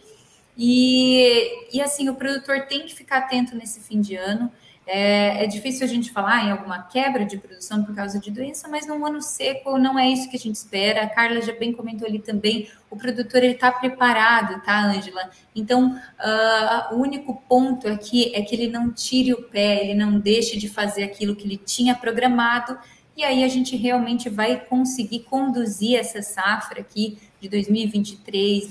E, 0.57 1.75
e 1.75 1.81
assim, 1.81 2.09
o 2.09 2.15
produtor 2.15 2.61
tem 2.67 2.85
que 2.85 2.93
ficar 2.93 3.19
atento 3.19 3.55
nesse 3.55 3.79
fim 3.79 4.01
de 4.01 4.15
ano. 4.15 4.51
É, 4.85 5.43
é, 5.43 5.47
difícil 5.47 5.85
a 5.85 5.89
gente 5.89 6.11
falar 6.11 6.45
em 6.45 6.51
alguma 6.51 6.83
quebra 6.83 7.25
de 7.25 7.37
produção 7.37 7.83
por 7.83 7.95
causa 7.95 8.19
de 8.19 8.29
doença, 8.29 8.67
mas 8.67 8.85
num 8.85 9.05
ano 9.05 9.21
seco 9.21 9.77
não 9.77 9.97
é 9.97 10.09
isso 10.09 10.29
que 10.29 10.35
a 10.35 10.39
gente 10.39 10.55
espera. 10.55 11.03
A 11.03 11.09
Carla 11.09 11.41
já 11.41 11.53
bem 11.53 11.71
comentou 11.71 12.05
ali 12.05 12.19
também, 12.19 12.67
o 12.89 12.97
produtor 12.97 13.43
ele 13.43 13.53
está 13.53 13.71
preparado, 13.71 14.61
tá, 14.61 14.83
Ângela? 14.83 15.31
Então, 15.55 15.95
uh, 15.95 16.95
o 16.95 16.99
único 16.99 17.41
ponto 17.47 17.87
aqui 17.87 18.35
é 18.35 18.41
que 18.41 18.53
ele 18.53 18.67
não 18.67 18.91
tire 18.91 19.33
o 19.33 19.43
pé, 19.43 19.83
ele 19.83 19.95
não 19.95 20.19
deixe 20.19 20.57
de 20.57 20.67
fazer 20.67 21.03
aquilo 21.03 21.35
que 21.35 21.45
ele 21.45 21.57
tinha 21.57 21.95
programado, 21.95 22.77
e 23.15 23.23
aí 23.23 23.43
a 23.43 23.47
gente 23.47 23.77
realmente 23.77 24.27
vai 24.27 24.59
conseguir 24.59 25.19
conduzir 25.19 25.97
essa 25.97 26.21
safra 26.21 26.81
aqui 26.81 27.17
de 27.39 27.47
2023, 27.47 28.67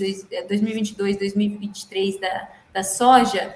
2022, 0.48 1.16
2023 1.16 2.20
da, 2.20 2.48
da 2.72 2.82
soja 2.82 3.54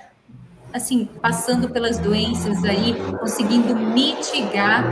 assim, 0.77 1.07
passando 1.21 1.71
pelas 1.71 1.99
doenças 1.99 2.63
aí, 2.65 2.95
conseguindo 3.19 3.75
mitigar, 3.75 4.85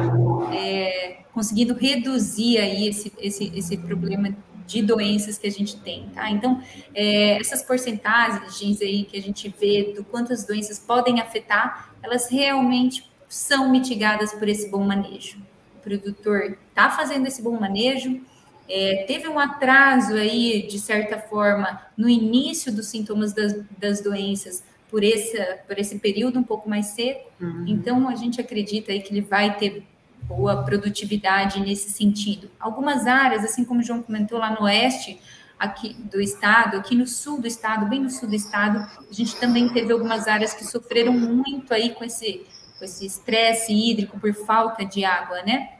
é, 0.53 1.19
conseguindo 1.33 1.75
reduzir 1.75 2.59
aí 2.59 2.89
esse, 2.89 3.13
esse, 3.19 3.53
esse 3.55 3.77
problema 3.77 4.35
de 4.67 4.83
doenças 4.83 5.37
que 5.37 5.47
a 5.47 5.51
gente 5.51 5.77
tem, 5.77 6.09
tá? 6.15 6.31
Então, 6.31 6.63
é, 6.95 7.39
essas 7.39 7.63
porcentagens 7.63 8.81
aí 8.81 9.05
que 9.05 9.19
a 9.19 9.23
gente 9.23 9.55
vê 9.61 9.93
do 9.95 10.03
quanto 10.05 10.33
as 10.33 10.45
doenças 10.45 10.79
podem 10.79 11.21
afetar, 11.21 11.95
elas 12.03 12.31
realmente 12.31 13.11
são 13.29 13.71
mitigadas 13.71 14.33
por 14.33 14.49
esse 14.49 14.71
bom 14.71 14.83
manejo. 14.85 15.39
O 15.77 15.81
produtor 15.83 16.57
está 16.69 16.91
fazendo 16.91 17.27
esse 17.27 17.43
bom 17.43 17.61
manejo, 17.61 18.23
é, 18.67 19.05
teve 19.07 19.29
um 19.29 19.39
atraso 19.39 20.15
aí, 20.15 20.67
de 20.67 20.79
certa 20.79 21.19
forma, 21.19 21.83
no 21.95 22.09
início 22.09 22.73
dos 22.73 22.87
sintomas 22.87 23.35
das, 23.35 23.55
das 23.79 24.01
doenças, 24.01 24.63
por 24.91 25.03
esse, 25.03 25.39
por 25.67 25.79
esse 25.79 25.99
período 25.99 26.39
um 26.39 26.43
pouco 26.43 26.69
mais 26.69 26.87
seco. 26.87 27.31
Uhum. 27.41 27.65
Então, 27.67 28.09
a 28.09 28.15
gente 28.15 28.41
acredita 28.41 28.93
aí 28.93 29.01
que 29.01 29.13
ele 29.13 29.21
vai 29.21 29.57
ter 29.57 29.85
boa 30.23 30.63
produtividade 30.63 31.61
nesse 31.61 31.91
sentido. 31.91 32.51
Algumas 32.59 33.07
áreas, 33.07 33.45
assim 33.45 33.65
como 33.65 33.81
o 33.81 33.83
João 33.83 34.03
comentou 34.03 34.39
lá 34.39 34.51
no 34.51 34.63
oeste 34.63 35.21
aqui 35.59 35.95
do 35.95 36.21
estado, 36.21 36.77
aqui 36.77 36.95
no 36.95 37.07
sul 37.07 37.41
do 37.41 37.47
estado, 37.47 37.87
bem 37.87 38.01
no 38.01 38.11
sul 38.11 38.29
do 38.29 38.35
estado, 38.35 38.79
a 38.79 39.13
gente 39.13 39.37
também 39.37 39.69
teve 39.69 39.93
algumas 39.93 40.27
áreas 40.27 40.53
que 40.53 40.65
sofreram 40.65 41.13
muito 41.13 41.73
aí 41.73 41.91
com 41.91 42.05
esse 42.05 42.45
com 42.79 42.85
esse 42.85 43.07
estresse 43.07 43.73
hídrico 43.73 44.19
por 44.19 44.35
falta 44.35 44.85
de 44.85 45.05
água, 45.05 45.43
né? 45.43 45.75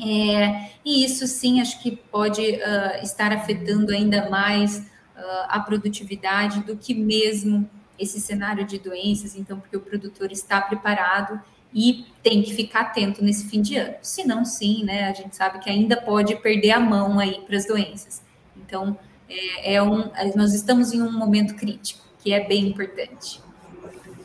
É, 0.00 0.70
e 0.84 1.04
isso 1.04 1.26
sim, 1.26 1.60
acho 1.60 1.82
que 1.82 1.96
pode 1.96 2.40
uh, 2.40 3.02
estar 3.02 3.32
afetando 3.32 3.92
ainda 3.92 4.30
mais 4.30 4.78
uh, 4.78 5.46
a 5.48 5.58
produtividade 5.58 6.60
do 6.60 6.76
que 6.76 6.94
mesmo 6.94 7.68
esse 8.00 8.18
cenário 8.18 8.64
de 8.64 8.78
doenças, 8.78 9.36
então, 9.36 9.60
porque 9.60 9.76
o 9.76 9.80
produtor 9.80 10.32
está 10.32 10.60
preparado 10.60 11.40
e 11.72 12.06
tem 12.22 12.42
que 12.42 12.54
ficar 12.54 12.80
atento 12.80 13.22
nesse 13.22 13.46
fim 13.48 13.60
de 13.60 13.76
ano. 13.76 13.94
Se 14.02 14.26
não, 14.26 14.44
sim, 14.44 14.84
né? 14.84 15.08
A 15.08 15.12
gente 15.12 15.36
sabe 15.36 15.60
que 15.60 15.70
ainda 15.70 16.00
pode 16.00 16.34
perder 16.36 16.72
a 16.72 16.80
mão 16.80 17.18
aí 17.18 17.42
para 17.46 17.56
as 17.56 17.66
doenças. 17.66 18.22
Então, 18.56 18.98
é, 19.28 19.74
é 19.74 19.82
um, 19.82 20.10
nós 20.34 20.54
estamos 20.54 20.92
em 20.92 21.02
um 21.02 21.12
momento 21.12 21.54
crítico, 21.54 22.02
que 22.18 22.32
é 22.32 22.44
bem 22.46 22.68
importante. 22.68 23.40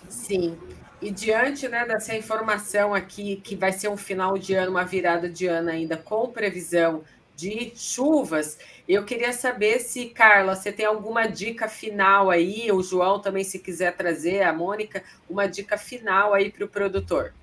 Sim. 0.10 0.58
E 1.02 1.12
diante 1.12 1.68
né, 1.68 1.86
dessa 1.86 2.16
informação 2.16 2.94
aqui, 2.94 3.36
que 3.44 3.56
vai 3.56 3.72
ser 3.72 3.90
um 3.90 3.98
final 3.98 4.38
de 4.38 4.56
ano, 4.56 4.72
uma 4.72 4.86
virada 4.86 5.30
de 5.30 5.46
ano 5.46 5.70
ainda 5.70 5.98
com 5.98 6.30
previsão 6.30 7.04
de 7.36 7.74
chuvas. 7.76 8.58
Eu 8.88 9.04
queria 9.04 9.34
saber 9.34 9.80
se, 9.80 10.06
Carla, 10.06 10.56
você 10.56 10.72
tem 10.72 10.86
alguma 10.86 11.26
dica 11.26 11.68
final 11.68 12.30
aí, 12.30 12.72
o 12.72 12.82
João 12.82 13.20
também, 13.20 13.44
se 13.44 13.60
quiser 13.60 13.96
trazer, 13.96 14.44
a 14.44 14.54
Mônica, 14.54 15.04
uma 15.30 15.48
dica 15.48 15.78
final 15.78 16.34
aí 16.34 16.52
para 16.52 16.66
o 16.66 16.68
produtor. 16.68 17.34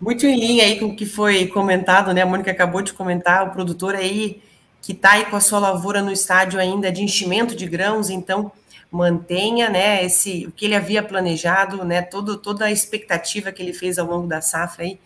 Muito 0.00 0.26
em 0.26 0.38
linha 0.38 0.64
aí 0.64 0.78
com 0.78 0.86
o 0.86 0.96
que 0.96 1.06
foi 1.06 1.46
comentado, 1.46 2.12
né? 2.12 2.22
A 2.22 2.26
Mônica 2.26 2.50
acabou 2.50 2.82
de 2.82 2.92
comentar, 2.92 3.46
o 3.46 3.52
produtor 3.52 3.94
aí 3.94 4.42
que 4.82 4.92
está 4.92 5.12
aí 5.12 5.24
com 5.24 5.36
a 5.36 5.40
sua 5.40 5.58
lavoura 5.58 6.02
no 6.02 6.12
estádio 6.12 6.60
ainda 6.60 6.92
de 6.92 7.02
enchimento 7.02 7.54
de 7.56 7.66
grãos, 7.66 8.10
então 8.10 8.52
mantenha, 8.90 9.70
né, 9.70 10.04
esse 10.04 10.46
o 10.46 10.52
que 10.52 10.66
ele 10.66 10.74
havia 10.76 11.02
planejado, 11.02 11.84
né, 11.84 12.02
todo, 12.02 12.36
toda 12.36 12.66
a 12.66 12.70
expectativa 12.70 13.50
que 13.50 13.62
ele 13.62 13.72
fez 13.72 13.98
ao 13.98 14.06
longo 14.06 14.26
da 14.26 14.40
safra 14.40 14.84
aí, 14.84 15.00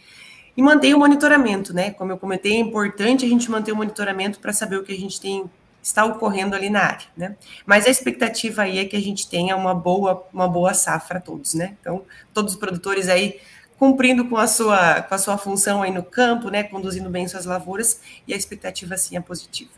e 0.59 0.63
manter 0.63 0.93
o 0.93 0.99
monitoramento, 0.99 1.73
né? 1.73 1.93
Como 1.93 2.11
eu 2.11 2.19
comentei, 2.19 2.57
é 2.57 2.59
importante 2.59 3.25
a 3.25 3.29
gente 3.29 3.49
manter 3.49 3.71
o 3.71 3.77
monitoramento 3.77 4.41
para 4.41 4.53
saber 4.53 4.77
o 4.77 4.83
que 4.83 4.93
a 4.93 4.97
gente 4.97 5.21
tem 5.21 5.49
está 5.81 6.05
ocorrendo 6.05 6.57
ali 6.57 6.69
na 6.69 6.81
área, 6.81 7.07
né? 7.17 7.37
Mas 7.65 7.87
a 7.87 7.91
expectativa 7.91 8.63
aí 8.63 8.81
é 8.81 8.85
que 8.85 8.97
a 8.97 9.01
gente 9.01 9.31
tenha 9.31 9.57
uma 9.57 9.73
boa 9.73 10.27
uma 10.35 10.49
boa 10.49 10.75
safra 10.75 11.21
todos, 11.21 11.55
né? 11.55 11.77
Então, 11.81 12.05
todos 12.35 12.55
os 12.55 12.59
produtores 12.59 13.09
aí 13.09 13.41
cumprindo 13.79 14.29
com 14.29 14.37
a 14.37 14.49
sua 14.49 15.01
com 15.01 15.15
a 15.15 15.19
sua 15.19 15.39
função 15.39 15.81
aí 15.81 15.93
no 15.93 16.03
campo, 16.03 16.51
né, 16.51 16.65
conduzindo 16.65 17.09
bem 17.09 17.29
suas 17.29 17.45
lavouras 17.45 18.01
e 18.27 18.35
a 18.35 18.37
expectativa 18.37 18.97
sim 18.97 19.17
é 19.17 19.21
positiva. 19.21 19.71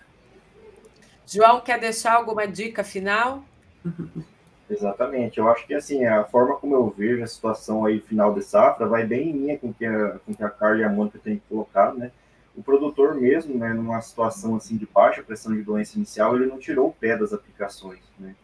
João 1.27 1.61
quer 1.61 1.79
deixar 1.79 2.15
alguma 2.15 2.49
dica 2.49 2.83
final? 2.83 3.45
Exatamente. 4.71 5.39
Eu 5.39 5.49
acho 5.49 5.67
que 5.67 5.75
assim, 5.75 6.05
a 6.05 6.25
forma 6.25 6.57
como 6.57 6.75
eu 6.77 6.89
vejo 6.89 7.25
a 7.25 7.27
situação 7.27 7.85
aí 7.85 8.01
final 8.01 8.33
de 8.33 8.43
safra 8.43 8.87
vai 8.87 9.05
bem 9.05 9.31
em 9.31 9.33
linha 9.33 9.59
com 9.59 9.73
que 9.73 9.85
a, 9.85 10.19
com 10.25 10.33
que 10.33 10.45
a 10.45 10.49
Carla 10.49 10.79
e 10.79 10.85
a 10.85 10.89
Mônica 10.89 11.19
têm 11.19 11.43
colocado, 11.49 11.99
né? 11.99 12.13
O 12.57 12.63
produtor 12.63 13.15
mesmo, 13.15 13.57
né, 13.59 13.73
numa 13.73 14.01
situação 14.01 14.57
assim 14.57 14.77
de 14.77 14.87
baixa 14.87 15.23
pressão 15.23 15.53
de 15.55 15.63
doença 15.63 15.97
inicial, 15.97 16.37
ele 16.37 16.47
não 16.47 16.59
tirou 16.59 16.89
o 16.89 16.93
pé 16.93 17.17
das 17.17 17.33
aplicações, 17.33 18.01
né? 18.19 18.35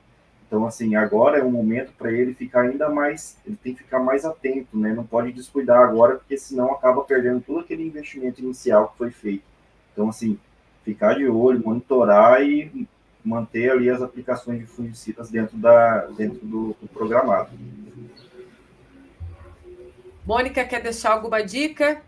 Então, 0.46 0.64
assim, 0.64 0.94
agora 0.94 1.38
é 1.38 1.44
um 1.44 1.50
momento 1.50 1.92
para 1.98 2.12
ele 2.12 2.32
ficar 2.32 2.62
ainda 2.62 2.88
mais, 2.88 3.36
ele 3.44 3.56
tem 3.56 3.74
que 3.74 3.82
ficar 3.82 3.98
mais 3.98 4.24
atento, 4.24 4.78
né? 4.78 4.92
Não 4.94 5.04
pode 5.04 5.32
descuidar 5.32 5.82
agora, 5.82 6.16
porque 6.16 6.38
senão 6.38 6.72
acaba 6.72 7.02
perdendo 7.02 7.40
todo 7.40 7.60
aquele 7.60 7.84
investimento 7.84 8.40
inicial 8.40 8.88
que 8.88 8.98
foi 8.98 9.10
feito. 9.10 9.42
Então, 9.92 10.08
assim, 10.08 10.38
ficar 10.84 11.14
de 11.14 11.26
olho, 11.28 11.62
monitorar 11.64 12.42
e 12.42 12.86
manter 13.26 13.70
ali 13.70 13.90
as 13.90 14.00
aplicações 14.00 14.60
de 14.60 14.66
fungicidas 14.66 15.30
dentro, 15.30 15.56
da, 15.56 16.06
dentro 16.16 16.38
do, 16.46 16.76
do 16.80 16.88
programado. 16.88 17.50
Mônica, 20.24 20.64
quer 20.64 20.82
deixar 20.82 21.12
alguma 21.12 21.42
dica? 21.42 22.02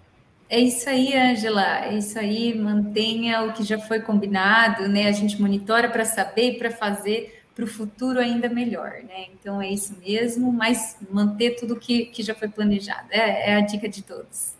É 0.48 0.58
isso 0.58 0.88
aí, 0.88 1.14
Angela. 1.14 1.84
É 1.84 1.94
isso 1.94 2.18
aí. 2.18 2.56
Mantenha 2.56 3.42
o 3.42 3.52
que 3.52 3.62
já 3.64 3.78
foi 3.78 4.00
combinado, 4.00 4.88
né? 4.88 5.06
A 5.08 5.12
gente 5.12 5.40
monitora 5.40 5.88
para 5.88 6.04
saber 6.04 6.52
e 6.52 6.58
para 6.58 6.70
fazer 6.70 7.34
para 7.54 7.64
o 7.64 7.68
futuro 7.68 8.20
ainda 8.20 8.48
melhor, 8.48 9.02
né? 9.02 9.26
Então 9.32 9.60
é 9.60 9.68
isso 9.68 9.96
mesmo, 9.98 10.52
mas 10.52 10.96
manter 11.10 11.56
tudo 11.56 11.74
que, 11.74 12.06
que 12.06 12.22
já 12.22 12.32
foi 12.32 12.48
planejado. 12.48 13.08
É, 13.10 13.50
é 13.50 13.56
a 13.56 13.60
dica 13.60 13.88
de 13.88 14.00
todos. 14.00 14.54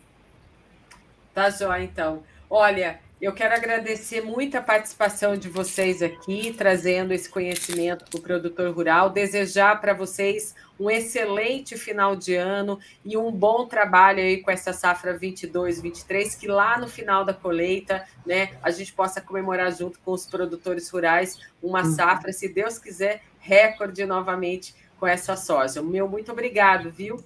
Tá 1.32 1.48
joia, 1.48 1.84
então. 1.84 2.24
Olha, 2.50 2.98
eu 3.20 3.32
quero 3.32 3.52
agradecer 3.52 4.20
muito 4.20 4.56
a 4.56 4.62
participação 4.62 5.36
de 5.36 5.48
vocês 5.48 6.02
aqui, 6.02 6.54
trazendo 6.56 7.12
esse 7.12 7.28
conhecimento 7.28 8.04
para 8.04 8.18
o 8.18 8.22
produtor 8.22 8.72
rural. 8.72 9.10
Desejar 9.10 9.80
para 9.80 9.92
vocês 9.92 10.54
um 10.78 10.88
excelente 10.88 11.76
final 11.76 12.14
de 12.14 12.36
ano 12.36 12.78
e 13.04 13.16
um 13.16 13.32
bom 13.32 13.66
trabalho 13.66 14.20
aí 14.20 14.40
com 14.40 14.52
essa 14.52 14.72
safra 14.72 15.18
22, 15.18 15.80
23, 15.80 16.36
que 16.36 16.46
lá 16.46 16.78
no 16.78 16.86
final 16.86 17.24
da 17.24 17.34
colheita, 17.34 18.06
né, 18.24 18.56
a 18.62 18.70
gente 18.70 18.92
possa 18.92 19.20
comemorar 19.20 19.72
junto 19.72 19.98
com 19.98 20.12
os 20.12 20.24
produtores 20.24 20.88
rurais 20.88 21.40
uma 21.60 21.82
uhum. 21.82 21.92
safra, 21.92 22.32
se 22.32 22.48
Deus 22.48 22.78
quiser, 22.78 23.22
recorde 23.40 24.06
novamente 24.06 24.76
com 25.00 25.08
essa 25.08 25.34
soja. 25.36 25.82
Meu 25.82 26.08
muito 26.08 26.30
obrigado, 26.30 26.88
viu? 26.88 27.20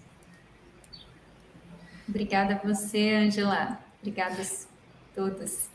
Obrigada 2.09 2.55
a 2.55 2.66
você, 2.66 3.11
Angela. 3.11 3.78
Obrigada 4.01 4.40
a 4.40 4.47
todos. 5.14 5.72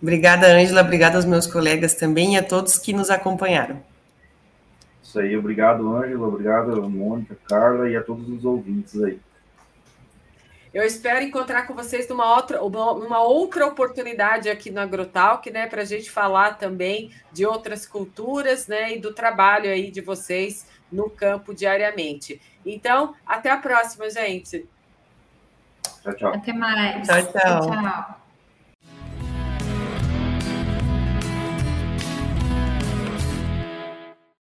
Obrigada, 0.00 0.46
Ângela. 0.48 0.82
Obrigada 0.82 1.16
aos 1.16 1.24
meus 1.24 1.46
colegas 1.46 1.94
também 1.94 2.34
e 2.34 2.38
a 2.38 2.42
todos 2.42 2.78
que 2.78 2.92
nos 2.92 3.10
acompanharam. 3.10 3.82
Isso 5.02 5.18
aí, 5.18 5.36
obrigado, 5.36 5.96
Ângela. 5.96 6.28
Obrigado, 6.28 6.90
Mônica, 6.90 7.36
Carla 7.48 7.88
e 7.88 7.96
a 7.96 8.02
todos 8.02 8.28
os 8.28 8.44
ouvintes 8.44 9.02
aí. 9.02 9.18
Eu 10.76 10.84
espero 10.84 11.24
encontrar 11.24 11.66
com 11.66 11.72
vocês 11.72 12.06
numa 12.06 12.36
outra, 12.36 12.62
uma 12.62 13.22
outra 13.22 13.66
oportunidade 13.66 14.50
aqui 14.50 14.70
no 14.70 14.78
Agrotalk, 14.78 15.50
né, 15.50 15.66
para 15.66 15.80
a 15.80 15.84
gente 15.86 16.10
falar 16.10 16.58
também 16.58 17.10
de 17.32 17.46
outras 17.46 17.86
culturas, 17.86 18.66
né, 18.66 18.94
e 18.94 18.98
do 18.98 19.14
trabalho 19.14 19.70
aí 19.70 19.90
de 19.90 20.02
vocês 20.02 20.66
no 20.92 21.08
campo 21.08 21.54
diariamente. 21.54 22.38
Então, 22.64 23.14
até 23.26 23.50
a 23.50 23.56
próxima, 23.56 24.10
gente. 24.10 24.68
Tchau, 26.02 26.14
tchau. 26.14 26.34
Até 26.34 26.52
mais. 26.52 27.08
Tchau, 27.08 27.22
tchau. 27.22 27.32
tchau, 27.32 27.70
tchau. 27.70 28.25